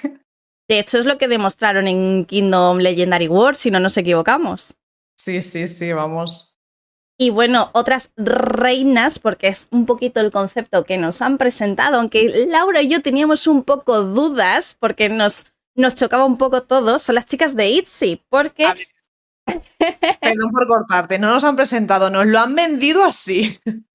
De 0.68 0.78
hecho, 0.78 0.98
es 0.98 1.06
lo 1.06 1.16
que 1.16 1.28
demostraron 1.28 1.88
en 1.88 2.26
Kingdom 2.26 2.76
Legendary 2.76 3.26
Wars, 3.26 3.60
si 3.60 3.70
no 3.70 3.80
nos 3.80 3.96
equivocamos. 3.96 4.76
Sí, 5.16 5.40
sí, 5.40 5.66
sí, 5.66 5.94
vamos. 5.94 6.58
Y 7.18 7.30
bueno, 7.30 7.70
otras 7.72 8.12
reinas, 8.16 9.18
porque 9.18 9.48
es 9.48 9.68
un 9.70 9.86
poquito 9.86 10.20
el 10.20 10.30
concepto 10.30 10.84
que 10.84 10.98
nos 10.98 11.22
han 11.22 11.38
presentado, 11.38 11.96
aunque 11.96 12.46
Laura 12.48 12.82
y 12.82 12.88
yo 12.88 13.00
teníamos 13.00 13.46
un 13.46 13.64
poco 13.64 14.02
dudas, 14.02 14.76
porque 14.78 15.08
nos, 15.08 15.54
nos 15.74 15.94
chocaba 15.94 16.26
un 16.26 16.36
poco 16.36 16.64
todo, 16.64 16.98
son 16.98 17.14
las 17.14 17.24
chicas 17.24 17.56
de 17.56 17.70
ITZY, 17.70 18.22
porque... 18.28 18.66
Perdón 20.20 20.50
por 20.50 20.66
cortarte, 20.66 21.18
no 21.18 21.28
nos 21.28 21.44
han 21.44 21.56
presentado, 21.56 22.10
nos 22.10 22.26
lo 22.26 22.38
han 22.38 22.54
vendido 22.54 23.04
así. 23.04 23.58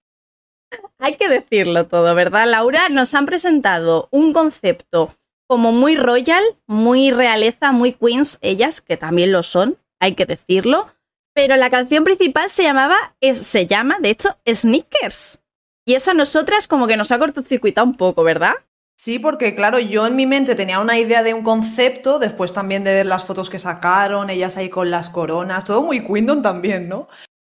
Hay 1.00 1.16
que 1.16 1.30
decirlo 1.30 1.86
todo, 1.88 2.14
¿verdad, 2.16 2.48
Laura? 2.48 2.90
Nos 2.90 3.14
han 3.14 3.26
presentado 3.26 4.10
un 4.12 4.34
concepto 4.34 5.16
como 5.48 5.72
muy 5.72 5.96
royal, 5.96 6.44
muy 6.66 7.12
realeza, 7.12 7.72
muy 7.72 7.94
queens, 7.94 8.38
ellas, 8.42 8.82
que 8.82 8.98
también 8.98 9.32
lo 9.32 9.44
son, 9.44 9.78
hay 10.00 10.14
que 10.14 10.26
decirlo, 10.26 10.92
pero 11.34 11.56
la 11.56 11.70
canción 11.70 12.04
principal 12.04 12.50
se 12.50 12.64
llamaba, 12.64 12.96
se 13.22 13.66
llama, 13.66 13.98
de 14.00 14.10
hecho, 14.10 14.38
Sneakers. 14.46 15.40
Y 15.86 15.94
eso 15.94 16.12
a 16.12 16.16
nosotras 16.16 16.68
como 16.68 16.88
que 16.88 16.98
nos 16.98 17.12
ha 17.12 17.20
cortocircuitado 17.20 17.88
un 17.88 17.96
poco, 17.96 18.24
¿verdad? 18.24 18.56
Sí, 19.00 19.20
porque 19.20 19.54
claro, 19.56 19.80
yo 19.80 20.08
en 20.08 20.16
mi 20.16 20.26
mente 20.26 20.56
tenía 20.56 20.80
una 20.80 20.98
idea 20.98 21.22
de 21.22 21.36
un 21.36 21.44
concepto, 21.44 22.18
después 22.18 22.52
también 22.52 22.84
de 22.84 22.94
ver 22.94 23.06
las 23.06 23.24
fotos 23.24 23.50
que 23.50 23.60
sacaron, 23.60 24.32
ellas 24.32 24.58
ahí 24.58 24.70
con 24.70 24.90
las 24.90 25.12
coronas, 25.12 25.66
todo 25.66 25.84
muy 25.84 26.06
Quindon 26.06 26.42
también, 26.42 26.90
¿no? 26.90 27.08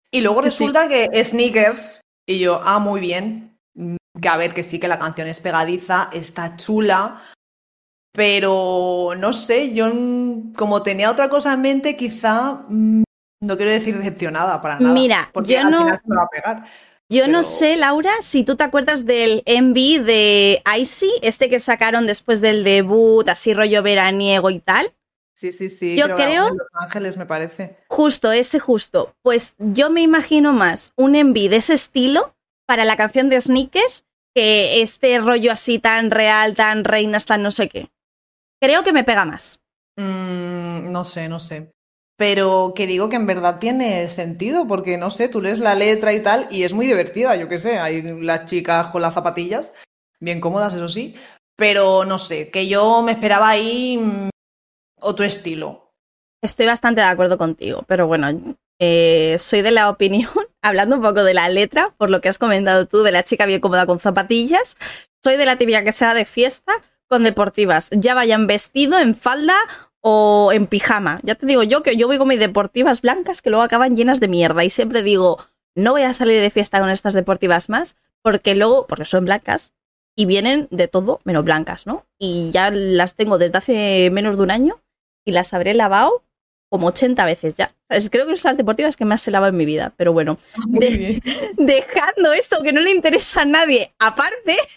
Y 0.09 0.21
luego 0.21 0.41
resulta 0.41 0.87
que 0.87 1.09
sneakers, 1.23 2.01
y 2.25 2.39
yo, 2.39 2.61
ah, 2.63 2.79
muy 2.79 3.01
bien, 3.01 3.57
mm, 3.75 3.97
que 4.21 4.29
a 4.29 4.37
ver, 4.37 4.53
que 4.53 4.63
sí, 4.63 4.79
que 4.79 4.87
la 4.87 4.99
canción 4.99 5.27
es 5.27 5.41
pegadiza, 5.41 6.09
está 6.13 6.55
chula, 6.55 7.21
pero 8.13 9.13
no 9.17 9.33
sé, 9.33 9.73
yo 9.73 9.91
como 10.55 10.81
tenía 10.81 11.11
otra 11.11 11.27
cosa 11.27 11.53
en 11.53 11.61
mente, 11.61 11.97
quizá 11.97 12.63
mm, 12.69 13.03
no 13.41 13.57
quiero 13.57 13.71
decir 13.71 13.97
decepcionada 13.97 14.61
para 14.61 14.79
nada. 14.79 14.93
Mira, 14.93 15.29
porque 15.33 15.53
yo 15.53 15.69
no, 15.69 15.85
me 15.85 16.15
va 16.15 16.23
a 16.23 16.29
pegar. 16.29 16.63
Yo 17.09 17.27
no 17.27 17.43
sé, 17.43 17.75
Laura, 17.75 18.11
si 18.21 18.43
tú 18.43 18.55
te 18.55 18.63
acuerdas 18.63 19.05
del 19.05 19.43
MV 19.45 20.03
de 20.03 20.63
Icy, 20.77 21.11
este 21.21 21.49
que 21.49 21.59
sacaron 21.59 22.07
después 22.07 22.41
del 22.41 22.63
debut, 22.63 23.27
así 23.29 23.53
rollo 23.53 23.83
veraniego 23.83 24.49
y 24.49 24.59
tal. 24.59 24.93
Sí, 25.35 25.51
sí, 25.51 25.69
sí. 25.69 25.95
Yo 25.95 26.15
creo. 26.15 26.49
Los 26.49 26.67
Ángeles, 26.73 27.17
me 27.17 27.25
parece. 27.25 27.77
Justo, 27.87 28.31
ese 28.31 28.59
justo. 28.59 29.15
Pues 29.21 29.55
yo 29.59 29.89
me 29.89 30.01
imagino 30.01 30.53
más 30.53 30.93
un 30.95 31.11
MV 31.11 31.49
de 31.49 31.57
ese 31.57 31.73
estilo 31.73 32.35
para 32.65 32.85
la 32.85 32.95
canción 32.95 33.29
de 33.29 33.41
Sneakers 33.41 34.05
que 34.33 34.81
este 34.81 35.19
rollo 35.19 35.51
así 35.51 35.79
tan 35.79 36.09
real, 36.09 36.55
tan 36.55 36.83
reinas, 36.83 37.25
tan 37.25 37.43
no 37.43 37.51
sé 37.51 37.69
qué. 37.69 37.89
Creo 38.59 38.83
que 38.83 38.93
me 38.93 39.03
pega 39.03 39.25
más. 39.25 39.59
Mm, 39.97 40.91
no 40.91 41.03
sé, 41.03 41.29
no 41.29 41.39
sé 41.39 41.73
pero 42.17 42.73
que 42.75 42.87
digo 42.87 43.09
que 43.09 43.15
en 43.15 43.25
verdad 43.25 43.59
tiene 43.59 44.07
sentido, 44.07 44.67
porque 44.67 44.97
no 44.97 45.11
sé, 45.11 45.29
tú 45.29 45.41
lees 45.41 45.59
la 45.59 45.75
letra 45.75 46.13
y 46.13 46.21
tal, 46.21 46.47
y 46.51 46.63
es 46.63 46.73
muy 46.73 46.85
divertida, 46.85 47.35
yo 47.35 47.49
qué 47.49 47.57
sé, 47.57 47.79
hay 47.79 48.01
las 48.21 48.45
chicas 48.45 48.87
con 48.87 49.01
las 49.01 49.13
zapatillas, 49.13 49.73
bien 50.19 50.39
cómodas, 50.39 50.73
eso 50.73 50.87
sí, 50.87 51.15
pero 51.55 52.05
no 52.05 52.19
sé, 52.19 52.49
que 52.49 52.67
yo 52.67 53.01
me 53.01 53.13
esperaba 53.13 53.49
ahí 53.49 53.97
mm, 53.97 54.29
otro 55.01 55.25
estilo. 55.25 55.91
Estoy 56.41 56.65
bastante 56.65 57.01
de 57.01 57.07
acuerdo 57.07 57.37
contigo, 57.37 57.83
pero 57.87 58.05
bueno, 58.05 58.55
eh, 58.79 59.37
soy 59.39 59.61
de 59.61 59.71
la 59.71 59.89
opinión, 59.89 60.31
hablando 60.61 60.95
un 60.95 61.01
poco 61.01 61.23
de 61.23 61.33
la 61.33 61.49
letra, 61.49 61.89
por 61.97 62.09
lo 62.09 62.21
que 62.21 62.29
has 62.29 62.37
comentado 62.37 62.87
tú, 62.87 63.01
de 63.03 63.11
la 63.11 63.23
chica 63.23 63.45
bien 63.45 63.61
cómoda 63.61 63.85
con 63.85 63.99
zapatillas, 63.99 64.77
soy 65.23 65.37
de 65.37 65.45
la 65.45 65.57
tibia 65.57 65.83
que 65.83 65.91
sea 65.91 66.13
de 66.13 66.25
fiesta 66.25 66.73
con 67.07 67.23
deportivas, 67.23 67.89
ya 67.91 68.13
vayan 68.13 68.47
vestido 68.47 68.99
en 68.99 69.15
falda 69.15 69.55
o 70.03 70.51
en 70.53 70.67
pijama. 70.67 71.19
Ya 71.23 71.35
te 71.35 71.45
digo 71.45 71.63
yo 71.63 71.81
que 71.81 71.95
yo 71.95 72.07
voy 72.07 72.17
con 72.17 72.27
mis 72.27 72.39
deportivas 72.39 73.01
blancas 73.01 73.41
que 73.41 73.49
luego 73.49 73.63
acaban 73.63 73.95
llenas 73.95 74.19
de 74.19 74.27
mierda 74.27 74.63
y 74.63 74.69
siempre 74.69 75.01
digo, 75.01 75.39
no 75.75 75.91
voy 75.93 76.03
a 76.03 76.13
salir 76.13 76.39
de 76.41 76.49
fiesta 76.49 76.79
con 76.79 76.89
estas 76.89 77.13
deportivas 77.13 77.69
más 77.69 77.95
porque 78.21 78.53
luego, 78.53 78.85
porque 78.85 79.05
son 79.05 79.25
blancas 79.25 79.73
y 80.15 80.25
vienen 80.25 80.67
de 80.71 80.87
todo 80.87 81.19
menos 81.23 81.45
blancas, 81.45 81.87
¿no? 81.87 82.05
Y 82.19 82.51
ya 82.51 82.69
las 82.69 83.15
tengo 83.15 83.37
desde 83.37 83.57
hace 83.57 84.09
menos 84.11 84.37
de 84.37 84.43
un 84.43 84.51
año 84.51 84.81
y 85.25 85.31
las 85.31 85.53
habré 85.53 85.73
lavado 85.73 86.22
como 86.73 86.87
80 86.87 87.23
veces 87.25 87.55
ya. 87.55 87.71
Creo 88.09 88.25
que 88.25 88.35
son 88.35 88.49
las 88.49 88.57
deportivas 88.57 88.97
que 88.97 89.05
más 89.05 89.21
se 89.21 89.29
lava 89.29 89.49
en 89.49 89.55
mi 89.55 89.63
vida. 89.63 89.93
Pero 89.95 90.11
bueno, 90.11 90.39
dejando 91.57 92.33
esto 92.33 92.63
que 92.63 92.73
no 92.73 92.81
le 92.81 92.89
interesa 92.89 93.41
a 93.41 93.45
nadie, 93.45 93.93
aparte. 93.99 94.57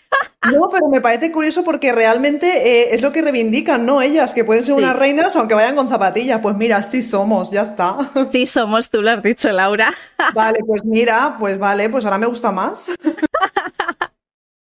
No, 0.52 0.68
pero 0.70 0.86
me 0.88 1.00
parece 1.00 1.32
curioso 1.32 1.64
porque 1.64 1.92
realmente 1.92 2.46
eh, 2.46 2.94
es 2.94 3.02
lo 3.02 3.10
que 3.10 3.20
reivindican, 3.20 3.84
¿no? 3.84 4.00
Ellas, 4.00 4.32
que 4.32 4.44
pueden 4.44 4.62
ser 4.62 4.74
unas 4.74 4.94
reinas 4.94 5.34
aunque 5.34 5.54
vayan 5.54 5.74
con 5.74 5.88
zapatillas. 5.88 6.40
Pues 6.40 6.54
mira, 6.56 6.82
sí 6.84 7.02
somos, 7.02 7.50
ya 7.50 7.62
está. 7.62 7.96
Sí 8.30 8.46
somos, 8.46 8.88
tú 8.88 9.02
lo 9.02 9.10
has 9.10 9.22
dicho, 9.22 9.50
Laura. 9.50 9.92
Vale, 10.34 10.60
pues 10.64 10.84
mira, 10.84 11.36
pues 11.40 11.58
vale, 11.58 11.88
pues 11.88 12.04
ahora 12.04 12.18
me 12.18 12.26
gusta 12.26 12.52
más. 12.52 12.94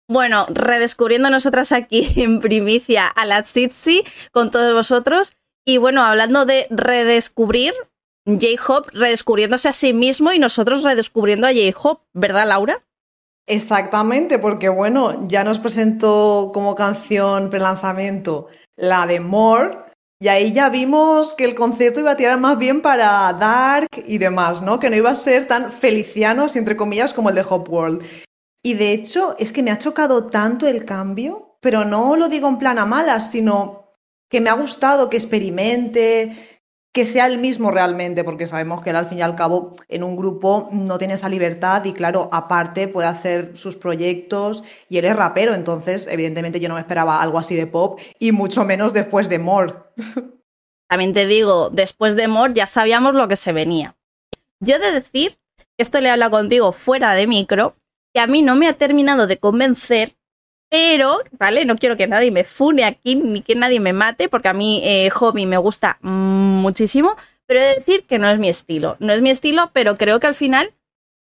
Bueno, 0.09 0.45
redescubriendo 0.49 1.30
nosotras 1.30 1.72
aquí 1.72 2.11
en 2.17 2.41
primicia 2.41 3.07
a 3.07 3.26
la 3.26 3.43
Tsitsi 3.43 4.03
con 4.34 4.51
todos 4.51 4.74
vosotros. 4.74 5.38
Y 5.66 5.78
bueno, 5.78 6.03
hablando 6.03 6.45
de 6.45 6.68
redescubrir, 6.70 7.74
J-Hope 8.26 8.89
redescubriéndose 8.93 9.70
a 9.70 9.74
sí 9.74 9.93
mismo 9.93 10.32
y 10.32 10.39
nosotros 10.39 10.84
redescubriendo 10.84 11.47
a 11.47 11.51
J-Hope, 11.51 12.03
¿verdad, 12.14 12.47
Laura? 12.47 12.84
Exactamente, 13.47 14.39
porque 14.39 14.70
bueno, 14.70 15.28
ya 15.28 15.43
nos 15.43 15.59
presentó 15.59 16.51
como 16.53 16.76
canción 16.76 17.49
prelanzamiento 17.49 18.47
la 18.78 19.05
de 19.05 19.20
More, 19.20 19.91
y 20.22 20.28
ahí 20.28 20.53
ya 20.53 20.70
vimos 20.70 21.34
que 21.34 21.45
el 21.45 21.55
concepto 21.55 21.99
iba 21.99 22.12
a 22.12 22.16
tirar 22.16 22.39
más 22.39 22.55
bien 22.59 22.84
para 22.84 23.34
Dark 23.34 23.88
y 24.05 24.20
demás, 24.20 24.62
¿no? 24.62 24.80
Que 24.80 24.91
no 24.91 24.95
iba 24.95 25.09
a 25.09 25.16
ser 25.16 25.47
tan 25.47 25.72
feliciano, 25.72 26.45
entre 26.53 26.78
comillas, 26.78 27.16
como 27.16 27.30
el 27.30 27.36
de 27.36 27.45
Hop 27.49 27.68
World. 27.68 28.03
Y 28.64 28.76
de 28.76 28.91
hecho, 28.91 29.36
es 29.39 29.51
que 29.51 29.64
me 29.64 29.72
ha 29.72 29.80
chocado 29.80 30.28
tanto 30.28 30.68
el 30.68 30.86
cambio, 30.86 31.57
pero 31.59 31.86
no 31.86 32.16
lo 32.18 32.30
digo 32.30 32.47
en 32.47 32.59
plan 32.59 32.78
a 32.78 32.86
malas, 32.86 33.32
sino 33.32 33.80
que 34.32 34.41
me 34.41 34.49
ha 34.49 34.53
gustado 34.53 35.09
que 35.09 35.17
experimente, 35.17 36.36
que 36.93 37.05
sea 37.05 37.27
el 37.27 37.38
mismo 37.38 37.69
realmente, 37.69 38.23
porque 38.23 38.47
sabemos 38.47 38.82
que 38.82 38.89
él 38.89 38.95
al 38.95 39.07
fin 39.07 39.19
y 39.19 39.21
al 39.21 39.36
cabo 39.36 39.71
en 39.88 40.03
un 40.03 40.15
grupo 40.15 40.69
no 40.71 40.97
tiene 40.97 41.13
esa 41.13 41.29
libertad 41.29 41.84
y 41.86 41.93
claro, 41.93 42.29
aparte 42.32 42.88
puede 42.88 43.07
hacer 43.07 43.55
sus 43.55 43.75
proyectos 43.75 44.63
y 44.89 44.97
él 44.97 45.05
es 45.05 45.15
rapero, 45.15 45.53
entonces 45.53 46.07
evidentemente 46.07 46.59
yo 46.59 46.69
no 46.69 46.75
me 46.75 46.82
esperaba 46.82 47.21
algo 47.21 47.38
así 47.38 47.55
de 47.55 47.67
pop 47.67 47.99
y 48.19 48.32
mucho 48.32 48.65
menos 48.65 48.93
después 48.93 49.29
de 49.29 49.39
More. 49.39 49.73
También 50.89 51.13
te 51.13 51.25
digo, 51.25 51.69
después 51.69 52.15
de 52.15 52.27
More 52.27 52.53
ya 52.53 52.67
sabíamos 52.67 53.13
lo 53.13 53.27
que 53.27 53.36
se 53.36 53.53
venía. 53.53 53.95
Yo 54.59 54.75
he 54.75 54.79
de 54.79 54.91
decir, 54.91 55.39
esto 55.77 55.99
le 56.01 56.09
habla 56.09 56.29
contigo 56.29 56.71
fuera 56.71 57.13
de 57.15 57.27
micro, 57.27 57.75
que 58.13 58.19
a 58.19 58.27
mí 58.27 58.41
no 58.41 58.55
me 58.55 58.67
ha 58.67 58.73
terminado 58.73 59.27
de 59.27 59.38
convencer 59.38 60.13
pero, 60.72 61.19
¿vale? 61.38 61.65
No 61.65 61.76
quiero 61.76 61.97
que 61.97 62.07
nadie 62.07 62.32
me 62.32 62.45
fune 62.45 62.86
aquí 62.86 63.15
ni 63.15 63.41
que 63.41 63.55
nadie 63.55 63.82
me 63.82 63.91
mate, 63.91 64.30
porque 64.30 64.47
a 64.47 64.53
mí 64.53 64.82
eh, 64.86 65.09
Hobby 65.09 65.45
me 65.45 65.57
gusta 65.57 65.97
muchísimo, 66.01 67.17
pero 67.45 67.59
he 67.59 67.63
de 67.63 67.76
decir 67.76 68.05
que 68.05 68.17
no 68.17 68.30
es 68.30 68.39
mi 68.39 68.47
estilo. 68.47 68.95
No 68.99 69.11
es 69.11 69.22
mi 69.22 69.32
estilo, 69.32 69.72
pero 69.74 69.97
creo 69.97 70.22
que 70.22 70.28
al 70.28 70.36
final 70.36 70.74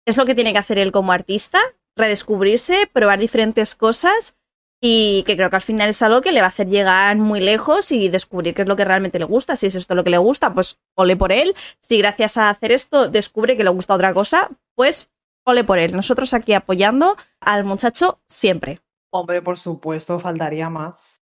es 0.05 0.15
lo 0.15 0.25
que 0.25 0.33
tiene 0.33 0.53
que 0.53 0.59
hacer 0.59 0.79
él 0.79 0.93
como 0.93 1.11
artista, 1.11 1.59
redescubrirse, 1.97 2.89
probar 2.93 3.19
diferentes 3.19 3.75
cosas 3.75 4.37
y 4.81 5.23
que 5.23 5.35
creo 5.35 5.49
que 5.49 5.57
al 5.57 5.61
final 5.61 5.89
es 5.89 6.01
algo 6.01 6.21
que 6.21 6.31
le 6.31 6.39
va 6.39 6.45
a 6.45 6.49
hacer 6.49 6.69
llegar 6.69 7.17
muy 7.17 7.41
lejos 7.41 7.91
y 7.91 8.07
descubrir 8.07 8.53
qué 8.53 8.61
es 8.61 8.67
lo 8.69 8.77
que 8.77 8.85
realmente 8.85 9.19
le 9.19 9.25
gusta. 9.25 9.57
Si 9.57 9.65
es 9.65 9.75
esto 9.75 9.93
lo 9.93 10.05
que 10.05 10.09
le 10.09 10.19
gusta, 10.19 10.53
pues 10.53 10.79
ole 10.95 11.17
por 11.17 11.33
él. 11.33 11.53
Si 11.81 11.97
gracias 11.97 12.37
a 12.37 12.49
hacer 12.49 12.71
esto 12.71 13.09
descubre 13.09 13.57
que 13.57 13.65
le 13.65 13.71
gusta 13.71 13.93
otra 13.93 14.13
cosa, 14.13 14.49
pues 14.75 15.09
ole 15.43 15.65
por 15.65 15.79
él. 15.79 15.93
Nosotros 15.93 16.33
aquí 16.33 16.53
apoyando 16.53 17.17
al 17.41 17.65
muchacho 17.65 18.21
siempre. 18.29 18.79
Hombre, 19.15 19.43
por 19.43 19.59
supuesto, 19.59 20.19
faltaría 20.19 20.71
más. 20.71 21.21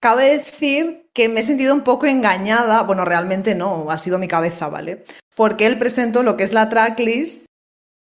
Cabe 0.00 0.36
decir 0.38 1.08
que 1.14 1.28
me 1.28 1.40
he 1.40 1.42
sentido 1.44 1.72
un 1.72 1.82
poco 1.82 2.06
engañada, 2.06 2.82
bueno, 2.82 3.04
realmente 3.04 3.54
no, 3.54 3.92
ha 3.92 3.98
sido 3.98 4.18
mi 4.18 4.26
cabeza, 4.26 4.68
¿vale? 4.68 5.04
Porque 5.36 5.66
él 5.66 5.78
presentó 5.78 6.24
lo 6.24 6.36
que 6.36 6.42
es 6.42 6.52
la 6.52 6.68
tracklist 6.68 7.46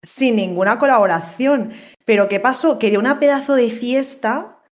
sin 0.03 0.38
ninguna 0.38 0.79
colaboración. 0.79 1.71
Pero 2.03 2.27
¿qué 2.27 2.39
pasó? 2.39 2.79
Que 2.79 2.89
dio 2.89 2.99
una 2.99 3.19
pedazo 3.19 3.53
de 3.53 3.69
fiesta 3.69 4.63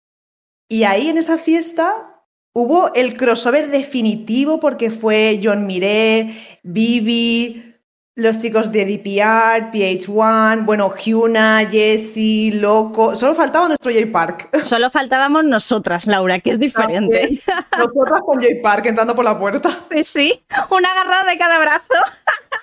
y 0.67 0.85
ahí 0.85 1.09
en 1.09 1.19
esa 1.19 1.37
fiesta 1.37 2.23
hubo 2.55 2.91
el 2.95 3.15
crossover 3.15 3.69
definitivo 3.69 4.59
porque 4.59 4.89
fue 4.89 5.39
John 5.43 5.67
Miré, 5.67 6.59
Bibi, 6.63 7.74
los 8.17 8.39
chicos 8.39 8.71
de 8.71 8.85
DPR, 8.85 9.71
PH1, 9.73 10.65
bueno, 10.65 10.93
Hyuna, 10.95 11.67
Jessie, 11.69 12.53
Loco. 12.53 13.13
Solo 13.13 13.35
faltaba 13.35 13.67
nuestro 13.67 13.91
J 13.91 14.05
Park. 14.11 14.57
Solo 14.63 14.89
faltábamos 14.89 15.43
nosotras, 15.43 16.07
Laura, 16.07 16.39
que 16.39 16.51
es 16.51 16.59
diferente. 16.59 17.41
Nosotras 17.77 18.21
con 18.21 18.41
J 18.41 18.47
Park 18.63 18.85
entrando 18.85 19.15
por 19.15 19.25
la 19.25 19.37
puerta. 19.37 19.69
Sí, 19.91 20.03
sí, 20.05 20.43
una 20.71 20.89
agarrada 20.91 21.29
de 21.29 21.37
cada 21.37 21.59
brazo. 21.59 21.83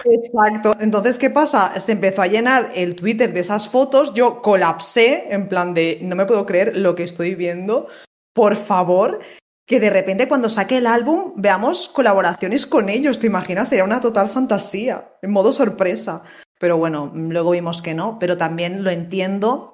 Exacto. 0.07 0.74
Entonces, 0.80 1.18
¿qué 1.18 1.28
pasa? 1.28 1.78
Se 1.78 1.92
empezó 1.92 2.22
a 2.22 2.26
llenar 2.28 2.70
el 2.74 2.96
Twitter 2.96 3.32
de 3.32 3.40
esas 3.40 3.68
fotos. 3.68 4.14
Yo 4.14 4.40
colapsé 4.40 5.26
en 5.34 5.48
plan 5.48 5.74
de 5.74 5.98
no 6.00 6.16
me 6.16 6.24
puedo 6.24 6.46
creer 6.46 6.78
lo 6.78 6.94
que 6.94 7.03
estoy 7.03 7.34
viendo. 7.34 7.88
Por 8.32 8.57
favor, 8.57 9.20
que 9.66 9.80
de 9.80 9.90
repente 9.90 10.28
cuando 10.28 10.50
saque 10.50 10.78
el 10.78 10.86
álbum 10.86 11.32
veamos 11.36 11.88
colaboraciones 11.88 12.66
con 12.66 12.88
ellos, 12.88 13.20
¿te 13.20 13.26
imaginas? 13.26 13.68
Sería 13.68 13.84
una 13.84 14.00
total 14.00 14.28
fantasía, 14.28 15.16
en 15.22 15.30
modo 15.30 15.52
sorpresa. 15.52 16.24
Pero 16.58 16.76
bueno, 16.76 17.10
luego 17.14 17.50
vimos 17.50 17.82
que 17.82 17.94
no, 17.94 18.18
pero 18.18 18.36
también 18.36 18.84
lo 18.84 18.90
entiendo 18.90 19.72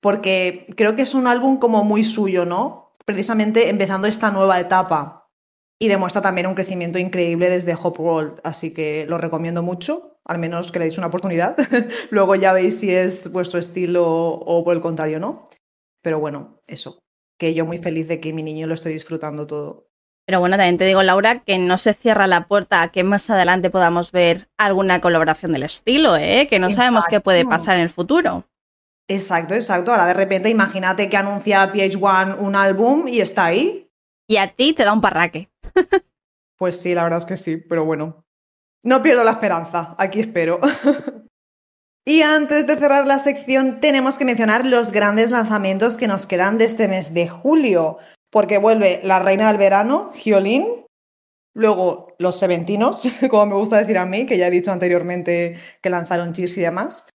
porque 0.00 0.66
creo 0.76 0.96
que 0.96 1.02
es 1.02 1.14
un 1.14 1.26
álbum 1.26 1.58
como 1.58 1.84
muy 1.84 2.04
suyo, 2.04 2.44
¿no? 2.44 2.92
Precisamente 3.04 3.68
empezando 3.68 4.06
esta 4.06 4.30
nueva 4.30 4.60
etapa 4.60 5.28
y 5.78 5.88
demuestra 5.88 6.22
también 6.22 6.46
un 6.46 6.54
crecimiento 6.54 6.98
increíble 6.98 7.50
desde 7.50 7.76
Hop 7.80 8.00
World, 8.00 8.40
así 8.44 8.72
que 8.72 9.06
lo 9.08 9.18
recomiendo 9.18 9.62
mucho, 9.62 10.18
al 10.24 10.38
menos 10.38 10.72
que 10.72 10.78
le 10.78 10.86
deis 10.86 10.98
una 10.98 11.08
oportunidad. 11.08 11.56
luego 12.10 12.34
ya 12.34 12.52
veis 12.52 12.80
si 12.80 12.92
es 12.92 13.30
vuestro 13.32 13.58
estilo 13.58 14.06
o 14.06 14.64
por 14.64 14.74
el 14.74 14.82
contrario, 14.82 15.20
¿no? 15.20 15.44
Pero 16.02 16.20
bueno, 16.20 16.60
eso 16.66 16.98
que 17.38 17.54
yo 17.54 17.66
muy 17.66 17.78
feliz 17.78 18.08
de 18.08 18.20
que 18.20 18.32
mi 18.32 18.42
niño 18.42 18.66
lo 18.66 18.74
esté 18.74 18.88
disfrutando 18.88 19.46
todo. 19.46 19.88
Pero 20.26 20.40
bueno, 20.40 20.56
también 20.56 20.76
te 20.76 20.84
digo, 20.84 21.02
Laura, 21.04 21.44
que 21.44 21.56
no 21.58 21.76
se 21.76 21.94
cierra 21.94 22.26
la 22.26 22.48
puerta 22.48 22.82
a 22.82 22.88
que 22.88 23.04
más 23.04 23.30
adelante 23.30 23.70
podamos 23.70 24.10
ver 24.10 24.48
alguna 24.58 25.00
colaboración 25.00 25.52
del 25.52 25.62
estilo, 25.62 26.16
¿eh? 26.16 26.48
que 26.50 26.58
no 26.58 26.68
sabemos 26.68 27.06
qué 27.08 27.20
puede 27.20 27.44
pasar 27.44 27.76
en 27.76 27.82
el 27.82 27.90
futuro. 27.90 28.44
Exacto, 29.08 29.54
exacto. 29.54 29.92
Ahora 29.92 30.06
de 30.06 30.14
repente 30.14 30.48
imagínate 30.48 31.08
que 31.08 31.16
anuncia 31.16 31.72
PH1 31.72 32.40
un 32.40 32.56
álbum 32.56 33.06
y 33.06 33.20
está 33.20 33.46
ahí. 33.46 33.88
Y 34.28 34.38
a 34.38 34.48
ti 34.48 34.72
te 34.72 34.84
da 34.84 34.92
un 34.92 35.00
parraque. 35.00 35.48
pues 36.58 36.80
sí, 36.80 36.92
la 36.92 37.04
verdad 37.04 37.20
es 37.20 37.26
que 37.26 37.36
sí, 37.36 37.58
pero 37.58 37.84
bueno. 37.84 38.24
No 38.82 39.02
pierdo 39.02 39.22
la 39.22 39.32
esperanza, 39.32 39.94
aquí 39.96 40.20
espero. 40.20 40.60
Y 42.08 42.22
antes 42.22 42.68
de 42.68 42.76
cerrar 42.76 43.04
la 43.04 43.18
sección, 43.18 43.80
tenemos 43.80 44.16
que 44.16 44.24
mencionar 44.24 44.64
los 44.64 44.92
grandes 44.92 45.32
lanzamientos 45.32 45.96
que 45.96 46.06
nos 46.06 46.24
quedan 46.26 46.56
de 46.56 46.64
este 46.64 46.86
mes 46.86 47.14
de 47.14 47.26
julio, 47.28 47.98
porque 48.30 48.58
vuelve 48.58 49.00
La 49.02 49.18
Reina 49.18 49.48
del 49.48 49.58
Verano, 49.58 50.12
Giolín, 50.14 50.86
luego 51.52 52.14
Los 52.20 52.38
Seventinos, 52.38 53.08
como 53.28 53.46
me 53.46 53.54
gusta 53.56 53.78
decir 53.78 53.98
a 53.98 54.06
mí, 54.06 54.24
que 54.24 54.38
ya 54.38 54.46
he 54.46 54.52
dicho 54.52 54.70
anteriormente 54.70 55.58
que 55.82 55.90
lanzaron 55.90 56.32
Cheers 56.32 56.58
y 56.58 56.60
demás, 56.60 57.08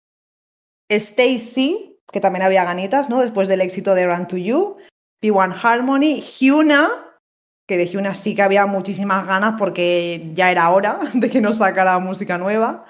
Stacy, 0.91 2.01
que 2.11 2.20
también 2.20 2.43
había 2.43 2.64
ganitas, 2.64 3.09
¿no? 3.09 3.20
Después 3.20 3.47
del 3.47 3.61
éxito 3.61 3.95
de 3.95 4.07
Run 4.07 4.26
to 4.26 4.38
You, 4.38 4.76
P1 5.22 5.57
Harmony, 5.62 6.20
Hyuna, 6.20 6.91
que 7.68 7.76
de 7.76 7.86
Hyuna 7.86 8.14
sí 8.14 8.34
que 8.34 8.43
había 8.43 8.66
muchísimas 8.66 9.24
ganas 9.24 9.55
porque 9.57 10.32
ya 10.34 10.51
era 10.51 10.68
hora 10.70 10.99
de 11.14 11.30
que 11.30 11.41
nos 11.41 11.59
sacara 11.59 11.97
música 12.01 12.38
nueva 12.38 12.86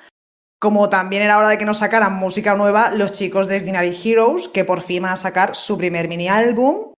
como 0.60 0.90
también 0.90 1.22
era 1.22 1.38
hora 1.38 1.48
de 1.48 1.58
que 1.58 1.64
nos 1.64 1.78
sacaran 1.78 2.14
música 2.14 2.54
nueva 2.54 2.90
los 2.90 3.12
chicos 3.12 3.48
de 3.48 3.56
Ordinary 3.56 3.96
Heroes, 4.04 4.46
que 4.46 4.64
por 4.64 4.82
fin 4.82 5.02
van 5.02 5.12
a 5.12 5.16
sacar 5.16 5.56
su 5.56 5.78
primer 5.78 6.06
mini 6.06 6.28
álbum. 6.28 6.92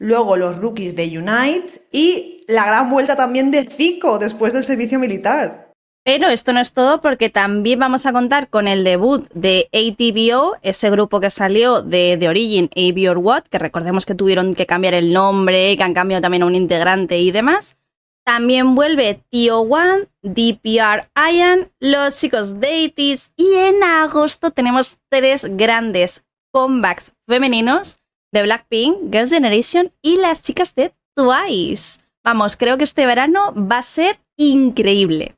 Luego 0.00 0.36
los 0.36 0.56
rookies 0.56 0.96
de 0.96 1.18
Unite 1.18 1.86
y 1.92 2.40
la 2.48 2.66
gran 2.66 2.90
vuelta 2.90 3.14
también 3.14 3.50
de 3.50 3.64
Zico 3.64 4.18
después 4.18 4.54
del 4.54 4.64
servicio 4.64 4.98
militar. 4.98 5.70
Pero 6.04 6.28
esto 6.28 6.52
no 6.52 6.58
es 6.58 6.72
todo 6.72 7.00
porque 7.00 7.28
también 7.28 7.78
vamos 7.78 8.06
a 8.06 8.12
contar 8.12 8.48
con 8.48 8.66
el 8.66 8.82
debut 8.82 9.28
de 9.34 9.68
ATBO, 9.72 10.56
ese 10.62 10.90
grupo 10.90 11.20
que 11.20 11.30
salió 11.30 11.82
de 11.82 12.16
The 12.18 12.28
Origin, 12.28 12.70
AB 12.74 13.10
or 13.10 13.18
What, 13.18 13.44
que 13.44 13.60
recordemos 13.60 14.04
que 14.06 14.16
tuvieron 14.16 14.56
que 14.56 14.66
cambiar 14.66 14.94
el 14.94 15.12
nombre, 15.12 15.76
que 15.76 15.82
han 15.82 15.94
cambiado 15.94 16.22
también 16.22 16.42
a 16.42 16.46
un 16.46 16.56
integrante 16.56 17.18
y 17.18 17.30
demás. 17.30 17.76
También 18.24 18.76
vuelve 18.76 19.20
Tio 19.30 19.60
One, 19.60 20.06
DPR 20.22 21.10
Ian, 21.16 21.72
los 21.80 22.16
chicos 22.16 22.60
Deities 22.60 23.32
y 23.36 23.54
en 23.54 23.82
agosto 23.82 24.52
tenemos 24.52 24.98
tres 25.10 25.44
grandes 25.56 26.24
comebacks 26.52 27.12
femeninos 27.26 27.98
de 28.32 28.42
Blackpink, 28.42 29.12
Girls' 29.12 29.30
Generation 29.30 29.92
y 30.02 30.18
las 30.18 30.40
chicas 30.40 30.76
de 30.76 30.94
Twice. 31.16 32.00
Vamos, 32.24 32.56
creo 32.56 32.78
que 32.78 32.84
este 32.84 33.06
verano 33.06 33.52
va 33.54 33.78
a 33.78 33.82
ser 33.82 34.20
increíble. 34.36 35.34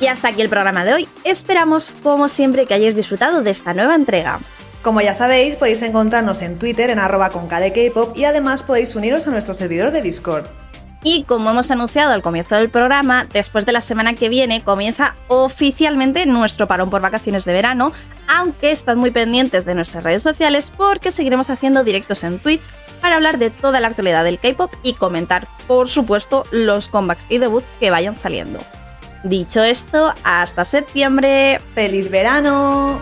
Y 0.00 0.06
hasta 0.06 0.28
aquí 0.28 0.42
el 0.42 0.50
programa 0.50 0.84
de 0.84 0.92
hoy. 0.92 1.08
Esperamos, 1.24 1.94
como 2.02 2.28
siempre, 2.28 2.66
que 2.66 2.74
hayáis 2.74 2.94
disfrutado 2.94 3.42
de 3.42 3.50
esta 3.50 3.72
nueva 3.72 3.94
entrega. 3.94 4.38
Como 4.82 5.00
ya 5.00 5.14
sabéis, 5.14 5.56
podéis 5.56 5.80
encontrarnos 5.80 6.42
en 6.42 6.58
Twitter 6.58 6.90
en 6.90 6.98
arroba 6.98 7.30
con 7.30 7.48
y 8.14 8.24
además 8.24 8.62
podéis 8.62 8.94
uniros 8.96 9.26
a 9.26 9.30
nuestro 9.30 9.54
servidor 9.54 9.92
de 9.92 10.02
Discord. 10.02 10.46
Y 11.02 11.24
como 11.24 11.50
hemos 11.50 11.70
anunciado 11.70 12.12
al 12.12 12.22
comienzo 12.22 12.56
del 12.56 12.68
programa, 12.68 13.26
después 13.32 13.64
de 13.64 13.72
la 13.72 13.80
semana 13.80 14.14
que 14.14 14.28
viene 14.28 14.62
comienza 14.62 15.14
oficialmente 15.28 16.26
nuestro 16.26 16.66
parón 16.66 16.90
por 16.90 17.00
vacaciones 17.00 17.44
de 17.44 17.54
verano, 17.54 17.92
aunque 18.28 18.70
estad 18.70 18.96
muy 18.96 19.10
pendientes 19.10 19.64
de 19.64 19.74
nuestras 19.74 20.04
redes 20.04 20.22
sociales 20.22 20.70
porque 20.76 21.10
seguiremos 21.10 21.48
haciendo 21.48 21.84
directos 21.84 22.22
en 22.22 22.38
Twitch 22.38 22.68
para 23.00 23.16
hablar 23.16 23.38
de 23.38 23.50
toda 23.50 23.80
la 23.80 23.88
actualidad 23.88 24.24
del 24.24 24.38
K-pop 24.38 24.72
y 24.82 24.92
comentar, 24.92 25.48
por 25.66 25.88
supuesto, 25.88 26.44
los 26.50 26.88
comebacks 26.88 27.26
y 27.30 27.38
debuts 27.38 27.66
que 27.80 27.90
vayan 27.90 28.14
saliendo. 28.14 28.60
Dicho 29.24 29.62
esto, 29.62 30.14
hasta 30.22 30.64
septiembre. 30.64 31.60
¡Feliz 31.74 32.10
verano! 32.10 32.98